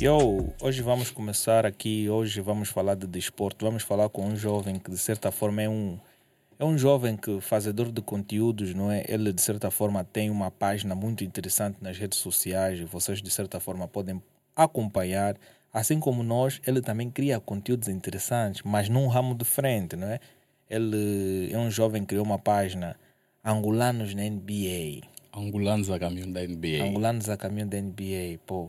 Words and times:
Yo, 0.00 0.52
hoje 0.60 0.82
vamos 0.82 1.12
começar 1.12 1.64
aqui, 1.64 2.10
hoje 2.10 2.40
vamos 2.40 2.68
falar 2.68 2.96
de 2.96 3.06
desporto, 3.06 3.64
vamos 3.64 3.84
falar 3.84 4.08
com 4.08 4.26
um 4.26 4.34
jovem 4.34 4.76
que 4.76 4.90
de 4.90 4.98
certa 4.98 5.30
forma 5.30 5.62
é 5.62 5.68
um 5.68 6.00
é 6.58 6.64
um 6.64 6.76
jovem 6.76 7.16
que 7.16 7.40
fazedor 7.40 7.92
de 7.92 8.02
conteúdos, 8.02 8.74
não 8.74 8.90
é? 8.90 9.04
Ele 9.06 9.32
de 9.32 9.40
certa 9.40 9.70
forma 9.70 10.02
tem 10.02 10.30
uma 10.30 10.50
página 10.50 10.96
muito 10.96 11.22
interessante 11.22 11.76
nas 11.80 11.96
redes 11.96 12.18
sociais 12.18 12.80
e 12.80 12.84
vocês 12.84 13.22
de 13.22 13.30
certa 13.30 13.60
forma 13.60 13.86
podem 13.86 14.20
acompanhar, 14.56 15.36
assim 15.72 16.00
como 16.00 16.24
nós, 16.24 16.60
ele 16.66 16.80
também 16.80 17.08
cria 17.08 17.38
conteúdos 17.38 17.86
interessantes, 17.86 18.62
mas 18.64 18.88
num 18.88 19.06
ramo 19.06 19.32
de 19.36 19.44
frente, 19.44 19.94
não 19.94 20.08
é? 20.08 20.18
Ele 20.68 21.52
é 21.52 21.58
um 21.58 21.70
jovem 21.70 22.02
que 22.02 22.08
criou 22.08 22.24
uma 22.24 22.38
página 22.38 22.96
Angolanos 23.48 24.14
na 24.14 24.28
NBA. 24.28 25.08
Angolanos 25.34 25.88
a 25.90 25.98
caminho 25.98 26.30
da 26.30 26.46
NBA. 26.46 26.84
Angolanos 26.84 27.30
a 27.30 27.36
caminho 27.38 27.66
da 27.66 27.80
NBA, 27.80 28.38
pô. 28.44 28.68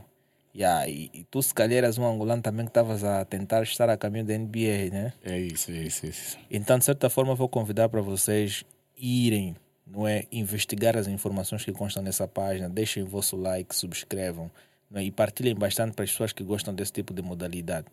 Yeah, 0.56 0.88
e, 0.88 1.12
e 1.14 1.24
tu 1.26 1.42
se 1.42 1.54
calhar 1.54 1.80
eras 1.80 1.98
um 1.98 2.06
angolano 2.06 2.42
também 2.42 2.66
que 2.66 2.70
estavas 2.70 3.04
a 3.04 3.26
tentar 3.26 3.62
estar 3.64 3.90
a 3.90 3.98
caminho 3.98 4.24
da 4.24 4.38
NBA, 4.38 4.90
né? 4.90 5.14
É 5.24 5.38
isso, 5.38 5.70
é 5.70 5.76
isso, 5.76 6.06
é 6.06 6.10
isso. 6.10 6.38
Então, 6.50 6.80
de 6.80 6.86
certa 6.86 7.10
forma, 7.10 7.36
vou 7.36 7.50
convidar 7.50 7.90
para 7.90 8.02
vocês 8.02 8.64
irem, 8.98 9.54
não 9.86 10.08
é? 10.08 10.24
Investigar 10.32 10.96
as 10.96 11.08
informações 11.08 11.66
que 11.66 11.74
constam 11.74 12.02
nessa 12.02 12.26
página, 12.26 12.70
deixem 12.70 13.04
o 13.04 13.06
vosso 13.06 13.36
like, 13.36 13.76
subscrevam 13.76 14.50
não 14.90 15.02
é? 15.02 15.04
e 15.04 15.12
partilhem 15.12 15.56
bastante 15.56 15.94
para 15.94 16.06
as 16.06 16.12
pessoas 16.12 16.32
que 16.32 16.44
gostam 16.44 16.74
desse 16.74 16.94
tipo 16.94 17.14
de 17.14 17.22
modalidade. 17.22 17.88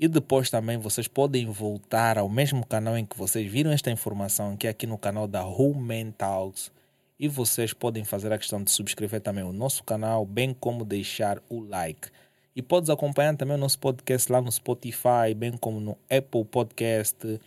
E 0.00 0.08
depois 0.08 0.48
também 0.48 0.78
vocês 0.78 1.06
podem 1.06 1.44
voltar 1.44 2.16
ao 2.16 2.26
mesmo 2.26 2.64
canal 2.64 2.96
em 2.96 3.04
que 3.04 3.18
vocês 3.18 3.52
viram 3.52 3.70
esta 3.70 3.90
informação, 3.90 4.56
que 4.56 4.66
é 4.66 4.70
aqui 4.70 4.86
no 4.86 4.96
canal 4.96 5.28
da 5.28 5.44
Who 5.44 5.74
Man 5.74 6.10
Talks 6.12 6.72
e 7.18 7.28
vocês 7.28 7.74
podem 7.74 8.02
fazer 8.02 8.32
a 8.32 8.38
questão 8.38 8.64
de 8.64 8.70
subscrever 8.70 9.20
também 9.20 9.44
o 9.44 9.52
nosso 9.52 9.84
canal, 9.84 10.24
bem 10.24 10.56
como 10.58 10.86
deixar 10.86 11.38
o 11.50 11.60
like. 11.60 12.08
E 12.56 12.62
podes 12.62 12.88
acompanhar 12.88 13.36
também 13.36 13.56
o 13.56 13.60
nosso 13.60 13.78
podcast 13.78 14.32
lá 14.32 14.40
no 14.40 14.50
Spotify, 14.50 15.34
bem 15.36 15.52
como 15.52 15.78
no 15.78 15.98
Apple 16.10 16.46
Podcast, 16.46 17.38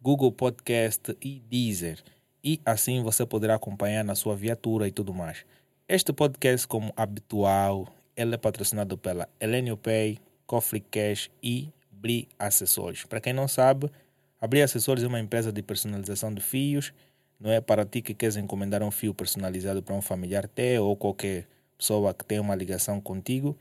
Google 0.00 0.30
Podcast 0.30 1.16
e 1.20 1.40
Deezer. 1.50 1.98
E 2.44 2.60
assim 2.64 3.02
você 3.02 3.26
poderá 3.26 3.56
acompanhar 3.56 4.04
na 4.04 4.14
sua 4.14 4.36
viatura 4.36 4.86
e 4.86 4.92
tudo 4.92 5.12
mais. 5.12 5.44
Este 5.88 6.12
podcast, 6.12 6.64
como 6.68 6.92
habitual, 6.96 7.88
ele 8.16 8.36
é 8.36 8.38
patrocinado 8.38 8.96
pela 8.96 9.28
Elenio 9.40 9.76
Pay, 9.76 10.20
Coffee 10.52 10.80
Cash 10.80 11.30
e 11.42 11.70
Bri 11.90 12.28
Acessórios. 12.38 13.06
Para 13.06 13.22
quem 13.22 13.32
não 13.32 13.48
sabe, 13.48 13.90
a 14.38 14.46
Bri 14.46 14.60
Acessórios 14.60 15.02
é 15.02 15.08
uma 15.08 15.18
empresa 15.18 15.50
de 15.50 15.62
personalização 15.62 16.34
de 16.34 16.42
fios 16.42 16.92
não 17.40 17.50
é 17.50 17.58
para 17.58 17.86
ti 17.86 18.02
que 18.02 18.12
queres 18.12 18.36
encomendar 18.36 18.82
um 18.82 18.90
fio 18.90 19.14
personalizado 19.14 19.82
para 19.82 19.94
um 19.94 20.02
familiar 20.02 20.46
teu 20.46 20.84
ou 20.84 20.94
qualquer 20.94 21.48
pessoa 21.78 22.12
que 22.12 22.22
tenha 22.22 22.42
uma 22.42 22.54
ligação 22.54 23.00
contigo. 23.00 23.58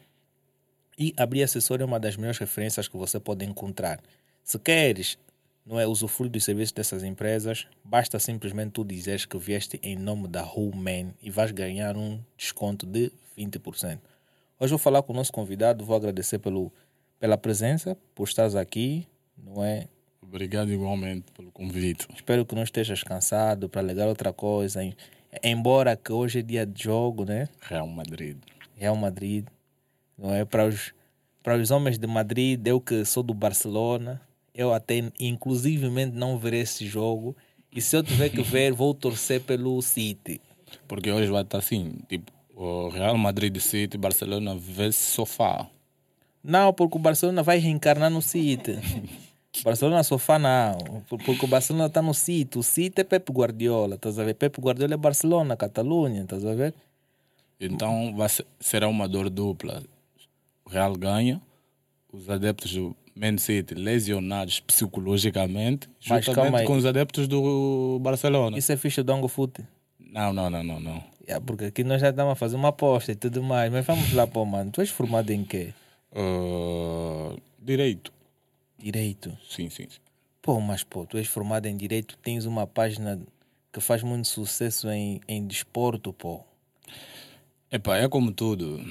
E 1.00 1.14
abrir 1.16 1.44
acessório 1.44 1.84
é 1.84 1.86
uma 1.86 1.98
das 1.98 2.18
melhores 2.18 2.38
referências 2.38 2.90
que 2.90 2.98
você 2.98 3.22
pode 3.22 3.46
encontrar. 3.46 4.02
Se 4.44 4.60
queres 4.60 5.18
não 5.66 5.80
é 5.80 5.88
usufruir 5.88 6.30
dos 6.30 6.44
serviços 6.44 6.74
dessas 6.74 7.04
empresas, 7.04 7.68
basta 7.84 8.20
simplesmente 8.20 8.74
tu 8.74 8.84
dizeres 8.84 9.26
que 9.26 9.38
vieste 9.38 9.80
em 9.82 9.96
nome 9.96 10.28
da 10.28 10.44
Human 10.44 11.14
e 11.22 11.32
vais 11.32 11.52
ganhar 11.52 11.96
um 11.96 12.20
desconto 12.38 12.86
de 12.86 13.14
20%. 13.38 14.11
Hoje 14.62 14.70
vou 14.70 14.78
falar 14.78 15.02
com 15.02 15.12
o 15.12 15.16
nosso 15.16 15.34
convidado, 15.34 15.84
vou 15.84 15.96
agradecer 15.96 16.38
pelo, 16.38 16.72
pela 17.20 17.36
presença, 17.36 17.98
por 18.14 18.28
estares 18.28 18.56
aqui, 18.56 19.08
não 19.36 19.64
é? 19.64 19.88
Obrigado 20.22 20.72
igualmente 20.72 21.32
pelo 21.32 21.52
convite. 21.52 22.08
Espero 22.14 22.46
que 22.46 22.54
não 22.54 22.62
estejas 22.62 23.02
cansado 23.02 23.68
para 23.68 23.82
ligar 23.82 24.08
outra 24.08 24.32
coisa. 24.32 24.82
Embora 25.42 25.96
que 25.96 26.14
hoje 26.14 26.38
é 26.38 26.42
dia 26.44 26.64
de 26.64 26.84
jogo, 26.84 27.26
né? 27.26 27.50
Real 27.60 27.88
Madrid. 27.88 28.38
Real 28.76 28.96
Madrid. 28.96 29.48
Não 30.16 30.32
é 30.32 30.46
para 30.46 30.68
os 30.68 30.94
para 31.42 31.58
os 31.58 31.72
homens 31.72 31.98
de 31.98 32.06
Madrid, 32.06 32.62
eu 32.68 32.80
que 32.80 33.04
sou 33.04 33.24
do 33.24 33.34
Barcelona, 33.34 34.22
eu 34.54 34.72
até 34.72 35.12
inclusivemente 35.20 36.16
não 36.16 36.38
verei 36.38 36.62
esse 36.62 36.86
jogo. 36.86 37.36
E 37.74 37.82
se 37.82 37.98
eu 37.98 38.04
tiver 38.04 38.30
que 38.30 38.44
ver, 38.44 38.74
vou 38.78 38.94
torcer 38.94 39.42
pelo 39.42 39.82
City. 39.82 40.40
Porque 40.88 41.12
hoje 41.12 41.32
vai 41.32 41.42
estar 41.42 41.58
assim, 41.58 41.96
tipo, 42.08 42.32
o 42.62 42.90
Real 42.90 43.18
Madrid 43.18 43.58
City, 43.58 43.98
Barcelona 43.98 44.56
vs 44.56 44.96
sofá. 44.96 45.68
Não, 46.44 46.72
porque 46.72 46.96
o 46.96 47.00
Barcelona 47.00 47.42
vai 47.42 47.58
reencarnar 47.58 48.12
no 48.12 48.22
City. 48.22 48.78
Barcelona 49.66 50.04
sofá 50.04 50.40
não, 50.40 51.04
porque 51.10 51.44
o 51.44 51.48
Barcelona 51.48 51.88
está 51.88 52.02
no 52.02 52.14
City. 52.14 52.58
O 52.58 52.64
City 52.64 53.02
é 53.02 53.04
Pepe 53.04 53.32
Guardiola, 53.34 53.96
estás 53.96 54.18
a 54.18 54.24
ver? 54.24 54.36
Pepe 54.36 54.62
Guardiola 54.62 54.94
é 54.94 54.98
Barcelona, 54.98 55.58
Catalunha, 55.58 56.22
estás 56.22 56.46
a 56.46 56.54
ver? 56.54 56.74
Então 57.60 58.16
vai 58.16 58.30
ser, 58.30 58.46
será 58.60 58.88
uma 58.88 59.10
dor 59.10 59.30
dupla. 59.30 59.84
O 60.64 60.70
Real 60.70 60.96
ganha, 60.96 61.42
os 62.14 62.30
adeptos 62.30 62.74
do 62.74 62.96
Man 63.16 63.38
City 63.40 63.74
lesionados 63.74 64.60
psicologicamente, 64.62 65.90
Mas 66.08 66.24
juntamente 66.24 66.66
com 66.66 66.78
os 66.78 66.86
adeptos 66.86 67.28
do 67.28 68.00
Barcelona. 68.02 68.58
Isso 68.58 68.72
é 68.72 68.78
ficha 68.78 69.04
do 69.04 69.12
Ango 69.12 69.28
Fute? 69.28 69.64
Não, 70.12 70.34
não, 70.34 70.50
não, 70.50 70.62
não, 70.62 70.80
não. 70.80 71.04
Yeah, 71.22 71.44
porque 71.46 71.66
aqui 71.66 71.84
nós 71.86 72.02
já 72.02 72.10
estamos 72.10 72.34
a 72.34 72.36
fazer 72.36 72.58
uma 72.58 72.68
aposta 72.68 73.14
e 73.14 73.16
tudo 73.16 73.42
mais. 73.42 73.72
Mas 73.72 73.86
vamos 73.86 74.12
lá, 74.14 74.28
pô, 74.28 74.44
mano. 74.46 74.70
Tu 74.70 74.82
és 74.82 74.90
formado 74.90 75.30
em 75.32 75.46
quê? 75.46 75.74
Uh, 76.12 77.40
direito. 77.58 78.12
Direito? 78.78 79.30
Sim, 79.50 79.70
sim, 79.70 79.88
sim. 79.90 80.00
Pô, 80.42 80.60
mas 80.60 80.84
pô, 80.84 81.06
tu 81.06 81.18
és 81.18 81.28
formado 81.28 81.68
em 81.68 81.78
Direito, 81.78 82.18
tens 82.18 82.46
uma 82.46 82.66
página 82.66 83.22
que 83.72 83.80
faz 83.80 84.04
muito 84.04 84.28
sucesso 84.28 84.90
em, 84.90 85.22
em 85.28 85.46
desporto, 85.46 86.12
pô. 86.12 86.42
Epá, 87.72 87.98
é 87.98 88.10
como 88.10 88.34
tudo. 88.34 88.84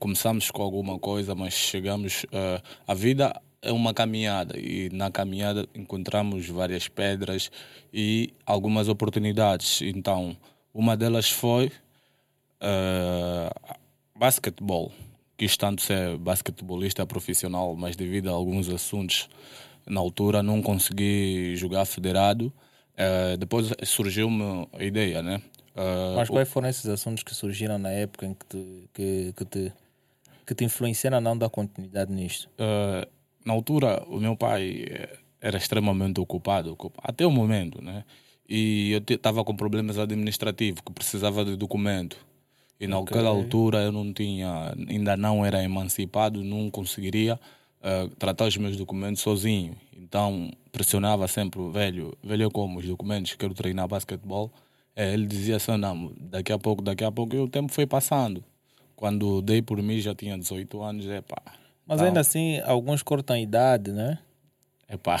Começamos 0.00 0.50
com 0.50 0.62
alguma 0.62 0.98
coisa, 0.98 1.34
mas 1.34 1.54
chegamos. 1.54 2.24
Uh, 2.24 2.60
a 2.88 2.94
vida 2.94 3.40
é 3.62 3.70
uma 3.70 3.94
caminhada 3.94 4.58
e 4.58 4.88
na 4.90 5.10
caminhada 5.10 5.68
encontramos 5.74 6.48
várias 6.48 6.88
pedras 6.88 7.50
e 7.92 8.32
algumas 8.44 8.88
oportunidades. 8.88 9.82
Então, 9.82 10.36
uma 10.76 10.96
delas 10.96 11.30
foi 11.30 11.72
uh, 12.60 13.78
basquetebol 14.14 14.92
quis 15.36 15.56
tanto 15.56 15.82
ser 15.82 16.16
basquetebolista 16.16 17.06
profissional, 17.06 17.76
mas 17.76 17.94
devido 17.94 18.28
a 18.28 18.32
alguns 18.32 18.68
assuntos 18.68 19.28
na 19.86 20.00
altura 20.00 20.42
não 20.42 20.62
consegui 20.62 21.54
jogar 21.56 21.84
federado. 21.84 22.52
Uh, 22.94 23.36
depois 23.36 23.70
surgiu-me 23.84 24.66
a 24.72 24.82
ideia, 24.82 25.22
né? 25.22 25.42
Uh, 25.74 26.16
mas 26.16 26.30
quais 26.30 26.48
foram 26.48 26.68
esses 26.68 26.86
assuntos 26.86 27.22
que 27.22 27.34
surgiram 27.34 27.78
na 27.78 27.90
época 27.90 28.24
em 28.24 28.32
que 28.32 28.46
te, 28.46 28.90
que, 28.94 29.34
que 29.36 29.44
te, 29.44 29.72
que 30.46 30.54
te 30.54 30.64
influenciaram 30.64 31.18
a 31.18 31.20
não 31.20 31.36
dar 31.36 31.50
continuidade 31.50 32.10
nisto? 32.10 32.48
Uh, 32.54 33.06
na 33.44 33.52
altura, 33.52 34.02
o 34.08 34.18
meu 34.18 34.34
pai 34.34 34.86
era 35.38 35.58
extremamente 35.58 36.18
ocupado, 36.18 36.76
até 37.02 37.26
o 37.26 37.30
momento, 37.30 37.82
né? 37.82 38.04
E 38.48 38.92
eu 38.92 39.14
estava 39.14 39.44
com 39.44 39.56
problemas 39.56 39.98
administrativos, 39.98 40.80
que 40.80 40.92
precisava 40.92 41.44
de 41.44 41.56
documento. 41.56 42.16
E 42.78 42.86
naquela 42.86 43.30
okay. 43.30 43.42
altura 43.42 43.78
eu 43.78 43.92
não 43.92 44.12
tinha, 44.12 44.74
ainda 44.88 45.16
não 45.16 45.44
era 45.44 45.62
emancipado, 45.64 46.44
não 46.44 46.70
conseguiria 46.70 47.40
uh, 47.80 48.08
tratar 48.16 48.46
os 48.46 48.56
meus 48.56 48.76
documentos 48.76 49.22
sozinho. 49.22 49.74
Então 49.96 50.50
pressionava 50.70 51.26
sempre 51.26 51.58
o 51.58 51.70
velho, 51.70 52.16
velho 52.22 52.50
como 52.50 52.78
os 52.78 52.86
documentos, 52.86 53.34
quero 53.34 53.54
treinar 53.54 53.88
basquetebol. 53.88 54.52
É, 54.94 55.12
ele 55.12 55.26
dizia 55.26 55.56
assim, 55.56 55.76
não, 55.76 56.12
daqui 56.18 56.52
a 56.52 56.58
pouco, 56.58 56.82
daqui 56.82 57.04
a 57.04 57.12
pouco, 57.12 57.34
e 57.34 57.38
o 57.38 57.48
tempo 57.48 57.72
foi 57.72 57.86
passando. 57.86 58.44
Quando 58.94 59.42
dei 59.42 59.60
por 59.60 59.82
mim 59.82 60.00
já 60.00 60.14
tinha 60.14 60.38
18 60.38 60.82
anos, 60.82 61.06
é 61.06 61.20
pá. 61.20 61.42
Mas 61.86 62.00
ainda 62.00 62.20
assim, 62.20 62.60
alguns 62.60 63.02
cortam 63.02 63.36
a 63.36 63.40
idade, 63.40 63.92
né? 63.92 64.18
É 64.88 64.96
pá. 64.96 65.18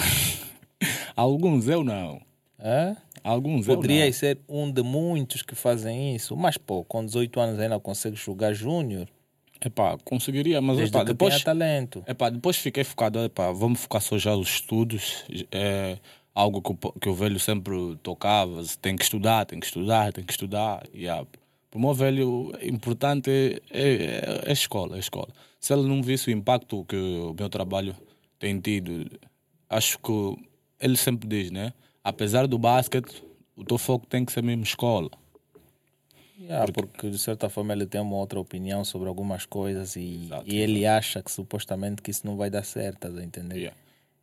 alguns 1.14 1.68
eu 1.68 1.84
não. 1.84 2.20
É? 2.58 2.96
Alguns 3.26 3.66
Poderias 3.66 4.14
ser 4.14 4.38
um 4.48 4.70
de 4.70 4.84
muitos 4.84 5.42
que 5.42 5.56
fazem 5.56 6.14
isso, 6.14 6.36
mas 6.36 6.56
pô, 6.56 6.84
com 6.84 7.04
18 7.04 7.40
anos 7.40 7.58
ainda 7.58 7.80
consegue 7.80 8.14
jogar 8.14 8.52
júnior. 8.52 9.08
Epá, 9.60 9.98
conseguiria, 10.04 10.60
mas 10.60 10.76
Desde 10.76 10.96
epá, 10.96 11.02
depois, 11.02 11.42
talento. 11.42 12.04
Epá, 12.06 12.30
depois 12.30 12.56
fiquei 12.56 12.84
focado, 12.84 13.18
epá, 13.24 13.50
vamos 13.50 13.80
focar 13.80 14.00
só 14.00 14.16
já 14.16 14.32
os 14.36 14.48
estudos. 14.48 15.24
É 15.50 15.98
algo 16.32 16.62
que, 16.62 16.70
o, 16.70 16.92
que 16.92 17.08
o 17.08 17.14
velho 17.14 17.40
sempre 17.40 17.96
tocava, 18.00 18.62
tem 18.80 18.94
que 18.94 19.02
estudar, 19.02 19.44
tem 19.44 19.58
que 19.58 19.66
estudar, 19.66 20.12
tem 20.12 20.22
que 20.22 20.32
estudar. 20.32 20.86
Yeah. 20.94 21.26
Para 21.68 21.78
o 21.78 21.80
meu 21.80 21.94
velho, 21.94 22.52
importante 22.62 23.28
é, 23.28 23.60
é, 23.70 24.44
é 24.44 24.50
a 24.50 24.52
escola, 24.52 24.94
é 24.94 24.98
a 24.98 25.00
escola. 25.00 25.30
Se 25.58 25.72
ele 25.72 25.82
não 25.82 26.00
visse 26.00 26.28
o 26.28 26.30
impacto 26.30 26.84
que 26.84 26.94
o 26.94 27.34
meu 27.36 27.48
trabalho 27.48 27.96
tem 28.38 28.60
tido, 28.60 29.10
acho 29.68 29.98
que 29.98 30.36
ele 30.80 30.96
sempre 30.96 31.26
diz, 31.26 31.50
né? 31.50 31.72
Apesar 32.06 32.46
do 32.46 32.56
basquete, 32.56 33.24
o 33.56 33.64
teu 33.64 33.76
foco 33.76 34.06
tem 34.06 34.24
que 34.24 34.30
ser 34.30 34.40
mesmo 34.40 34.62
escola. 34.62 35.10
Yeah, 36.38 36.72
porque... 36.72 36.82
porque... 36.82 37.10
de 37.10 37.18
certa 37.18 37.48
forma 37.48 37.72
ele 37.72 37.84
tem 37.84 38.00
uma 38.00 38.14
outra 38.14 38.38
opinião 38.38 38.84
sobre 38.84 39.08
algumas 39.08 39.44
coisas 39.44 39.96
e, 39.96 40.26
Exato, 40.26 40.44
e 40.46 40.56
ele 40.56 40.86
acha 40.86 41.20
que 41.20 41.32
supostamente 41.32 42.00
que 42.00 42.12
isso 42.12 42.24
não 42.24 42.36
vai 42.36 42.48
dar 42.48 42.62
certo, 42.62 43.10
tá 43.10 43.22
entender? 43.22 43.56
Yeah. 43.56 43.76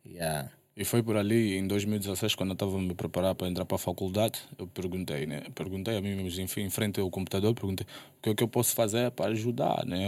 Yeah. 0.06 0.50
E 0.74 0.84
foi 0.84 1.02
por 1.02 1.16
ali, 1.16 1.58
em 1.58 1.66
2016, 1.66 2.34
quando 2.34 2.50
eu 2.50 2.54
estava 2.54 2.74
a 2.74 2.80
me 2.80 2.94
preparar 2.94 3.34
para 3.34 3.48
entrar 3.48 3.66
para 3.66 3.74
a 3.76 3.78
faculdade, 3.78 4.40
eu 4.58 4.66
perguntei, 4.66 5.26
né? 5.26 5.42
Perguntei 5.54 5.98
a 5.98 6.00
mim 6.00 6.14
mesmo, 6.14 6.42
enfim, 6.42 6.62
em 6.62 6.70
frente 6.70 6.98
ao 6.98 7.10
computador, 7.10 7.54
perguntei 7.54 7.86
o 8.18 8.22
que 8.22 8.30
é 8.30 8.34
que 8.34 8.42
eu 8.42 8.48
posso 8.48 8.74
fazer 8.74 9.10
para 9.10 9.30
ajudar, 9.32 9.84
né? 9.84 10.06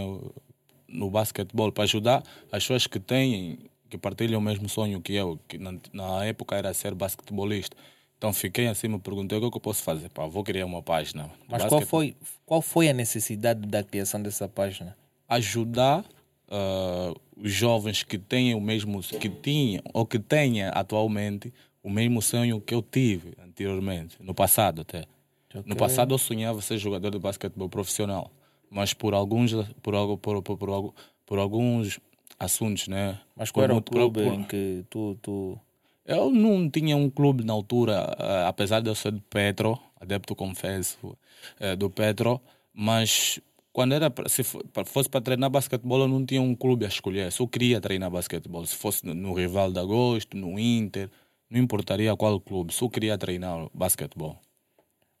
No 0.87 1.11
basquetebol, 1.11 1.71
para 1.71 1.83
ajudar 1.83 2.23
as 2.51 2.63
pessoas 2.63 2.87
que 2.87 2.99
têm, 2.99 3.59
que 3.89 3.97
partilham 3.97 4.39
o 4.39 4.43
mesmo 4.43 4.67
sonho 4.69 5.01
que 5.01 5.13
eu, 5.13 5.39
que 5.47 5.57
na, 5.57 5.73
na 5.93 6.25
época 6.25 6.55
era 6.55 6.73
ser 6.73 6.93
basquetebolista. 6.93 7.75
Então 8.17 8.33
fiquei 8.33 8.67
assim, 8.67 8.87
me 8.87 8.99
perguntei 8.99 9.37
o 9.37 9.41
que, 9.41 9.47
é 9.47 9.51
que 9.51 9.57
eu 9.57 9.61
posso 9.61 9.83
fazer. 9.83 10.09
Pá, 10.09 10.25
vou 10.25 10.43
criar 10.43 10.65
uma 10.65 10.81
página. 10.81 11.29
Mas 11.47 11.65
qual 11.65 11.81
foi, 11.81 12.15
qual 12.45 12.61
foi 12.61 12.89
a 12.89 12.93
necessidade 12.93 13.67
da 13.67 13.83
criação 13.83 14.21
dessa 14.21 14.47
página? 14.47 14.97
Ajudar 15.29 16.03
uh, 16.47 17.15
os 17.35 17.51
jovens 17.51 18.03
que 18.03 18.17
têm 18.17 18.55
o 18.55 18.61
mesmo 18.61 19.01
que 19.01 19.29
tinham 19.29 19.83
ou 19.93 20.05
que 20.05 20.17
tenham 20.17 20.71
atualmente 20.73 21.53
o 21.83 21.89
mesmo 21.89 22.21
sonho 22.21 22.59
que 22.59 22.73
eu 22.73 22.81
tive 22.81 23.33
anteriormente, 23.41 24.17
no 24.19 24.33
passado 24.33 24.81
até. 24.81 25.05
Okay. 25.49 25.63
No 25.65 25.75
passado 25.75 26.13
eu 26.13 26.17
sonhava 26.17 26.61
ser 26.61 26.77
jogador 26.77 27.11
de 27.11 27.19
basquetebol 27.19 27.69
profissional, 27.69 28.31
mas 28.69 28.93
por 28.93 29.13
alguns 29.13 29.53
por, 29.81 30.17
por, 30.17 30.41
por, 30.41 30.57
por, 30.57 30.93
por 31.25 31.39
alguns 31.39 31.99
assuntos, 32.39 32.87
né? 32.87 33.19
Mas 33.35 33.51
qual 33.51 33.63
era 33.63 33.75
o 33.75 33.81
clube 33.81 34.23
por, 34.23 34.33
em 34.33 34.43
que 34.43 34.85
tu, 34.89 35.17
tu... 35.21 35.59
Eu 36.05 36.31
não 36.31 36.69
tinha 36.69 36.95
um 36.95 37.09
clube 37.09 37.43
na 37.43 37.53
altura, 37.53 38.15
uh, 38.17 38.47
apesar 38.47 38.79
de 38.79 38.89
eu 38.89 38.95
ser 38.95 39.11
do 39.11 39.21
Petro, 39.21 39.77
adepto 39.99 40.35
confesso 40.35 40.97
uh, 41.05 41.75
do 41.77 41.89
Petro, 41.89 42.39
mas 42.73 43.39
quando 43.77 43.93
era 43.93 44.11
se 44.27 44.43
fosse 44.43 45.07
para 45.07 45.21
treinar 45.21 45.51
basquetebol, 45.51 45.99
eu 45.99 46.07
não 46.07 46.25
tinha 46.25 46.41
um 46.41 46.55
clube 46.55 46.83
a 46.83 46.87
escolher. 46.87 47.31
Só 47.31 47.45
queria 47.45 47.79
treinar 47.79 48.09
basquetebol. 48.09 48.65
Se 48.65 48.75
fosse 48.75 49.05
no 49.05 49.33
Rival 49.35 49.71
de 49.71 49.79
Agosto, 49.79 50.35
no 50.35 50.57
Inter, 50.57 51.11
não 51.47 51.59
importaria 51.59 52.15
qual 52.15 52.39
clube. 52.39 52.73
Só 52.73 52.89
queria 52.89 53.17
treinar 53.19 53.67
basquetebol. 53.73 54.35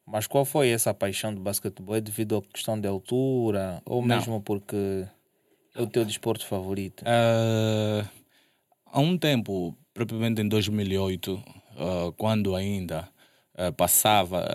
Mas 0.07 0.25
qual 0.25 0.43
foi 0.45 0.69
essa 0.69 0.91
paixão 0.91 1.35
do 1.35 1.41
basquetebol? 1.41 1.97
É 1.97 2.01
devido 2.01 2.37
à 2.37 2.41
questão 2.41 2.79
de 2.79 2.87
altura 2.87 3.79
ou 3.85 4.01
não. 4.01 4.15
mesmo 4.15 4.41
porque 4.41 5.05
o 5.81 5.87
teu 5.87 6.05
desporto 6.05 6.45
favorito? 6.45 7.03
Uh, 7.03 8.07
há 8.85 8.99
um 8.99 9.17
tempo, 9.17 9.75
propriamente 9.93 10.41
em 10.41 10.47
2008, 10.47 11.33
uh, 11.33 11.41
ah, 11.77 12.13
quando 12.17 12.55
ainda 12.55 13.07
uh, 13.57 13.71
passava 13.73 14.45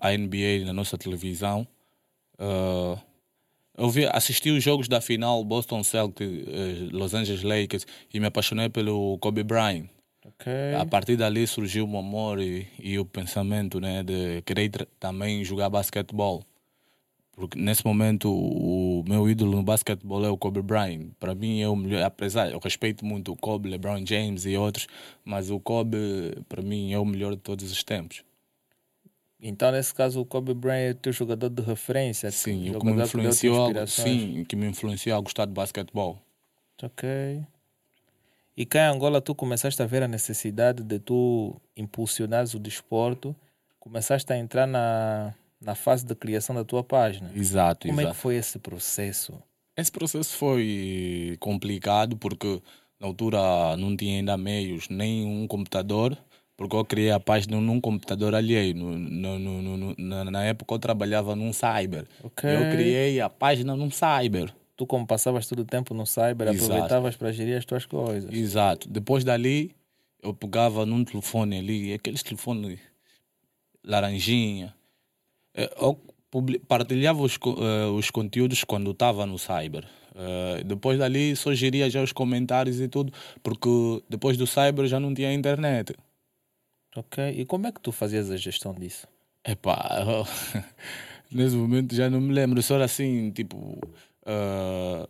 a 0.00 0.10
NBA 0.10 0.64
na 0.66 0.72
nossa 0.72 0.98
televisão, 0.98 1.66
eu 3.76 3.88
vi, 3.88 4.06
assisti 4.06 4.50
os 4.50 4.62
jogos 4.62 4.86
da 4.86 5.00
final 5.00 5.42
Boston 5.42 5.82
Celtics, 5.82 6.46
eh, 6.46 6.88
Los 6.92 7.14
Angeles 7.14 7.42
Lakers 7.42 7.86
e 8.12 8.20
me 8.20 8.26
apaixonei 8.26 8.68
pelo 8.68 9.18
Kobe 9.18 9.42
Bryant. 9.42 9.86
Okay. 10.24 10.74
A 10.74 10.84
partir 10.86 11.16
dali 11.16 11.46
surgiu 11.46 11.88
o 11.88 11.98
amor 11.98 12.38
e, 12.38 12.68
e 12.78 12.98
o 12.98 13.04
pensamento 13.04 13.80
né, 13.80 14.02
de 14.02 14.42
querer 14.42 14.70
também 15.00 15.42
jogar 15.42 15.70
basquetebol. 15.70 16.44
Porque 17.32 17.58
nesse 17.58 17.84
momento 17.84 18.30
o 18.30 19.02
meu 19.08 19.28
ídolo 19.28 19.56
no 19.56 19.62
basquetebol 19.62 20.24
é 20.24 20.28
o 20.28 20.36
Kobe 20.36 20.60
Bryant. 20.60 21.08
Para 21.18 21.34
mim 21.34 21.60
é 21.60 21.68
o 21.68 21.74
melhor, 21.74 22.02
apesar 22.02 22.50
eu 22.50 22.58
respeito 22.58 23.04
muito 23.04 23.32
o 23.32 23.36
Kobe, 23.36 23.70
LeBron 23.70 24.04
James 24.04 24.44
e 24.44 24.56
outros, 24.56 24.86
mas 25.24 25.50
o 25.50 25.58
Kobe 25.58 25.98
para 26.48 26.62
mim 26.62 26.92
é 26.92 26.98
o 26.98 27.04
melhor 27.04 27.34
de 27.34 27.40
todos 27.40 27.70
os 27.70 27.82
tempos. 27.82 28.22
Então, 29.44 29.72
nesse 29.72 29.92
caso, 29.92 30.20
o 30.20 30.24
Kobe 30.24 30.54
Bryant 30.54 30.90
é 30.90 30.90
o 30.92 30.94
teu 30.94 31.12
jogador 31.12 31.48
de 31.48 31.62
referência. 31.62 32.30
Sim, 32.30 32.70
o 32.70 32.78
que 32.78 32.86
me 32.86 33.02
influenciou, 33.02 33.76
a, 33.76 33.86
sim, 33.88 34.44
que 34.48 34.54
me 34.54 34.68
influenciou 34.68 35.18
a 35.18 35.20
gostar 35.20 35.46
de 35.46 35.52
basquetebol. 35.52 36.16
Ok. 36.80 37.42
E 38.56 38.66
cá 38.66 38.86
em 38.86 38.94
Angola 38.94 39.20
tu 39.20 39.34
começaste 39.34 39.82
a 39.82 39.86
ver 39.86 40.02
a 40.04 40.08
necessidade 40.08 40.84
de 40.84 41.00
tu 41.00 41.60
impulsionares 41.76 42.54
o 42.54 42.60
desporto, 42.60 43.34
começaste 43.80 44.32
a 44.32 44.36
entrar 44.36 44.66
na, 44.68 45.34
na 45.64 45.74
fase 45.74 46.04
de 46.04 46.14
criação 46.14 46.54
da 46.54 46.64
tua 46.64 46.82
página. 46.82 47.30
Exato, 47.34 47.86
Como 47.86 48.00
exato. 48.00 48.12
é 48.12 48.14
que 48.14 48.20
foi 48.20 48.36
esse 48.36 48.58
processo? 48.58 49.34
Esse 49.76 49.90
processo 49.90 50.36
foi 50.36 51.36
complicado 51.40 52.16
porque 52.16 52.60
na 53.00 53.06
altura 53.06 53.76
não 53.76 53.96
tinha 53.96 54.16
ainda 54.16 54.36
meios, 54.36 54.88
nem 54.88 55.24
um 55.24 55.46
computador, 55.46 56.16
porque 56.56 56.76
eu 56.76 56.84
criei 56.84 57.10
a 57.10 57.18
página 57.18 57.60
num 57.60 57.80
computador 57.80 58.34
alheio. 58.34 58.74
No, 58.74 58.98
no, 58.98 59.38
no, 59.38 59.94
na, 59.98 60.24
na, 60.24 60.44
época 60.44 60.74
eu 60.74 60.78
trabalhava 60.78 61.34
num 61.34 61.52
cyber. 61.52 62.06
Okay. 62.22 62.54
Eu 62.54 62.70
criei 62.70 63.20
a 63.20 63.30
página 63.30 63.74
num 63.74 63.90
cyber. 63.90 64.52
Tu, 64.76 64.86
como 64.86 65.06
passavas 65.06 65.46
todo 65.46 65.60
o 65.60 65.64
tempo 65.64 65.94
no 65.94 66.06
cyber, 66.06 66.48
Exato. 66.48 66.64
aproveitavas 66.64 67.16
para 67.16 67.32
gerir 67.32 67.56
as 67.56 67.64
tuas 67.64 67.86
coisas. 67.86 68.32
Exato. 68.32 68.88
Depois 68.88 69.24
dali, 69.24 69.74
eu 70.22 70.34
pegava 70.34 70.86
num 70.86 71.04
telefone 71.04 71.58
ali, 71.58 71.92
aqueles 71.94 72.22
telefones 72.22 72.78
laranjinha. 73.84 74.74
Eh, 75.54 75.70
eu 75.80 75.98
partilhava 76.66 77.22
os, 77.22 77.36
uh, 77.36 77.92
os 77.94 78.10
conteúdos 78.10 78.64
quando 78.64 78.90
estava 78.90 79.26
no 79.26 79.38
cyber. 79.38 79.86
Uh, 80.14 80.64
depois 80.64 80.98
dali 80.98 81.34
só 81.36 81.54
geria 81.54 81.88
já 81.88 82.02
os 82.02 82.12
comentários 82.12 82.80
e 82.80 82.88
tudo, 82.88 83.12
porque 83.42 83.68
depois 84.08 84.36
do 84.36 84.46
cyber 84.46 84.86
já 84.86 84.98
não 85.00 85.12
tinha 85.14 85.32
internet. 85.32 85.94
Ok. 86.96 87.30
E 87.30 87.44
como 87.44 87.66
é 87.66 87.72
que 87.72 87.80
tu 87.80 87.92
fazias 87.92 88.30
a 88.30 88.36
gestão 88.36 88.74
disso? 88.74 89.06
Epá, 89.44 90.04
eu, 90.06 90.26
nesse 91.32 91.56
momento 91.56 91.94
já 91.94 92.08
não 92.10 92.20
me 92.20 92.32
lembro. 92.32 92.62
Só 92.62 92.76
era 92.76 92.84
assim, 92.84 93.30
tipo. 93.30 93.78
Uh, 94.24 95.08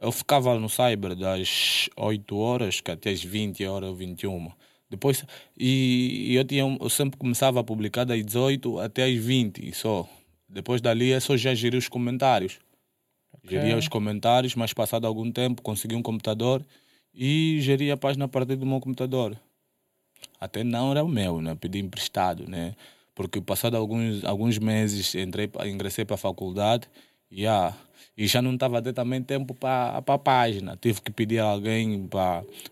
eu 0.00 0.12
ficava 0.12 0.58
no 0.58 0.68
cyber 0.68 1.16
das 1.16 1.90
8 1.96 2.36
horas 2.36 2.80
até 2.88 3.10
as 3.10 3.22
20 3.22 3.64
horas, 3.66 3.96
21. 3.96 4.50
Depois, 4.90 5.24
e, 5.56 6.28
e 6.30 6.34
eu, 6.34 6.44
tinha, 6.44 6.62
eu 6.80 6.88
sempre 6.88 7.18
começava 7.18 7.60
a 7.60 7.64
publicar 7.64 8.04
das 8.04 8.24
18 8.24 8.80
até 8.80 9.04
as 9.04 9.16
20 9.16 9.72
só. 9.74 10.08
Depois 10.48 10.80
dali 10.80 11.12
é 11.12 11.20
só 11.20 11.36
já 11.36 11.54
gerir 11.54 11.78
os 11.78 11.88
comentários. 11.88 12.58
Okay. 13.44 13.58
Geria 13.58 13.76
os 13.76 13.86
comentários, 13.86 14.54
mas 14.54 14.72
passado 14.72 15.06
algum 15.06 15.30
tempo 15.30 15.60
consegui 15.60 15.94
um 15.94 16.02
computador 16.02 16.64
e 17.14 17.58
geria 17.60 17.94
a 17.94 17.96
página 17.96 18.24
a 18.24 18.28
partir 18.28 18.56
do 18.56 18.64
meu 18.64 18.80
computador. 18.80 19.38
Até 20.40 20.64
não 20.64 20.90
era 20.90 21.04
o 21.04 21.08
meu, 21.08 21.40
né? 21.40 21.54
Pedi 21.54 21.78
emprestado, 21.78 22.48
né? 22.48 22.74
Porque 23.14 23.40
passado 23.40 23.76
alguns, 23.76 24.24
alguns 24.24 24.58
meses 24.58 25.14
entrei, 25.14 25.50
ingressei 25.66 26.04
para 26.04 26.14
a 26.14 26.18
faculdade 26.18 26.88
yeah, 27.30 27.76
e 28.16 28.26
já 28.26 28.40
não 28.40 28.54
estava 28.54 28.78
a 28.78 28.82
ter 28.82 28.92
também 28.92 29.22
tempo 29.22 29.54
para 29.54 29.98
a 29.98 30.18
página. 30.18 30.76
Tive 30.80 31.00
que 31.00 31.10
pedir 31.10 31.40
a 31.40 31.44
alguém 31.44 32.08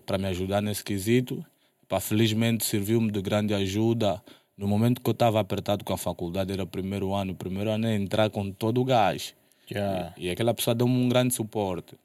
para 0.05 0.17
me 0.17 0.27
ajudar 0.27 0.61
nesse 0.61 0.83
quesito. 0.83 1.45
Pá, 1.87 1.99
felizmente 1.99 2.65
serviu-me 2.65 3.11
de 3.11 3.21
grande 3.21 3.53
ajuda. 3.53 4.21
No 4.57 4.67
momento 4.67 5.01
que 5.01 5.09
eu 5.09 5.13
estava 5.13 5.39
apertado 5.39 5.85
com 5.85 5.93
a 5.93 5.97
faculdade, 5.97 6.51
era 6.51 6.63
o 6.63 6.67
primeiro 6.67 7.13
ano. 7.13 7.33
O 7.33 7.35
primeiro 7.35 7.69
ano 7.69 7.87
é 7.87 7.95
entrar 7.95 8.29
com 8.29 8.51
todo 8.51 8.81
o 8.81 8.85
gás. 8.85 9.35
Yeah. 9.69 10.13
E, 10.17 10.27
e 10.27 10.29
aquela 10.29 10.53
pessoa 10.53 10.73
deu-me 10.73 10.95
um 10.95 11.07
grande 11.07 11.33
suporte. 11.33 11.95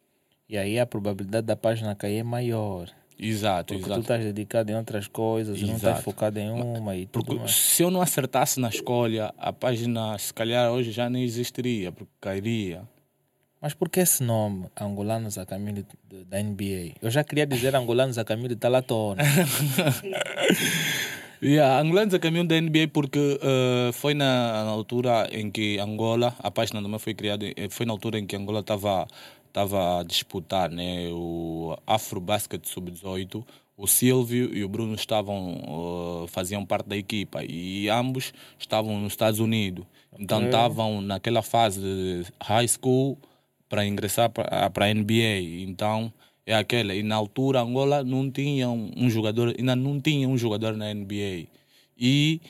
E 0.48 0.58
aí 0.58 0.78
a 0.78 0.84
probabilidade 0.84 1.46
da 1.46 1.56
página 1.56 1.94
cair 1.94 2.18
é 2.18 2.22
maior. 2.22 2.90
Exato, 3.18 3.74
porque 3.74 3.86
exato. 3.86 4.00
tu 4.00 4.02
estás 4.02 4.24
dedicado 4.24 4.70
em 4.70 4.74
outras 4.74 5.06
coisas 5.06 5.56
exato. 5.56 5.66
e 5.66 5.70
não 5.70 5.76
estás 5.76 6.02
focado 6.02 6.38
em 6.38 6.50
uma 6.50 6.96
e 6.96 7.06
porque 7.06 7.34
mais. 7.34 7.52
se 7.52 7.82
eu 7.82 7.90
não 7.90 8.02
acertasse 8.02 8.58
na 8.58 8.68
escolha, 8.68 9.32
a 9.38 9.52
página 9.52 10.18
se 10.18 10.34
calhar 10.34 10.72
hoje 10.72 10.90
já 10.90 11.08
nem 11.08 11.22
existiria, 11.22 11.92
porque 11.92 12.12
cairia. 12.20 12.82
Mas 13.62 13.74
por 13.74 13.88
que 13.88 14.00
esse 14.00 14.24
nome, 14.24 14.66
Angolanos 14.78 15.38
a 15.38 15.46
caminho 15.46 15.86
da 16.26 16.42
NBA? 16.42 16.96
Eu 17.00 17.12
já 17.12 17.22
queria 17.22 17.46
dizer 17.46 17.76
Angolanos 17.76 18.18
a 18.18 18.24
caminho 18.24 18.48
de 18.48 18.56
Talatona. 18.56 19.22
yeah, 21.40 21.80
Angolanos 21.80 22.12
a 22.12 22.18
caminho 22.18 22.44
da 22.44 22.60
NBA 22.60 22.88
porque 22.92 23.38
uh, 23.40 23.92
foi 23.92 24.14
na, 24.14 24.64
na, 24.64 24.70
altura 24.70 25.28
em 25.30 25.48
que 25.48 25.78
Angola, 25.78 26.34
a 26.40 26.50
página 26.50 26.82
também 26.82 26.98
foi 26.98 27.14
criada, 27.14 27.46
eh, 27.46 27.68
foi 27.70 27.86
na 27.86 27.92
altura 27.92 28.18
em 28.18 28.26
que 28.26 28.34
Angola 28.34 28.60
estava 28.60 29.06
estava 29.46 30.00
a 30.00 30.02
disputar 30.02 30.70
né, 30.70 31.10
o 31.12 31.76
Afrobasket 31.86 32.66
Sub-18, 32.66 33.44
o 33.76 33.86
Silvio 33.86 34.52
e 34.52 34.64
o 34.64 34.68
Bruno 34.68 34.94
estavam 34.94 36.24
uh, 36.24 36.26
faziam 36.26 36.64
parte 36.64 36.88
da 36.88 36.96
equipa 36.96 37.44
e 37.44 37.88
ambos 37.88 38.32
estavam 38.58 38.98
nos 38.98 39.12
Estados 39.12 39.38
Unidos. 39.38 39.84
Então 40.18 40.38
okay. 40.38 40.48
estavam 40.48 41.00
naquela 41.00 41.42
fase 41.42 41.80
de 41.80 42.24
high 42.42 42.66
school 42.66 43.18
para 43.72 43.86
ingressar 43.86 44.28
para 44.28 44.84
a 44.84 44.92
NBA. 44.92 45.62
Então 45.66 46.12
é 46.44 46.54
aquela. 46.54 46.94
E 46.94 47.02
na 47.02 47.14
altura 47.14 47.62
Angola 47.62 48.04
não 48.04 48.30
tinha 48.30 48.68
um 48.68 49.08
jogador, 49.08 49.54
ainda 49.58 49.74
não 49.74 49.98
tinha 49.98 50.28
um 50.28 50.36
jogador 50.36 50.76
na 50.76 50.92
NBA. 50.92 51.46
E 51.98 52.42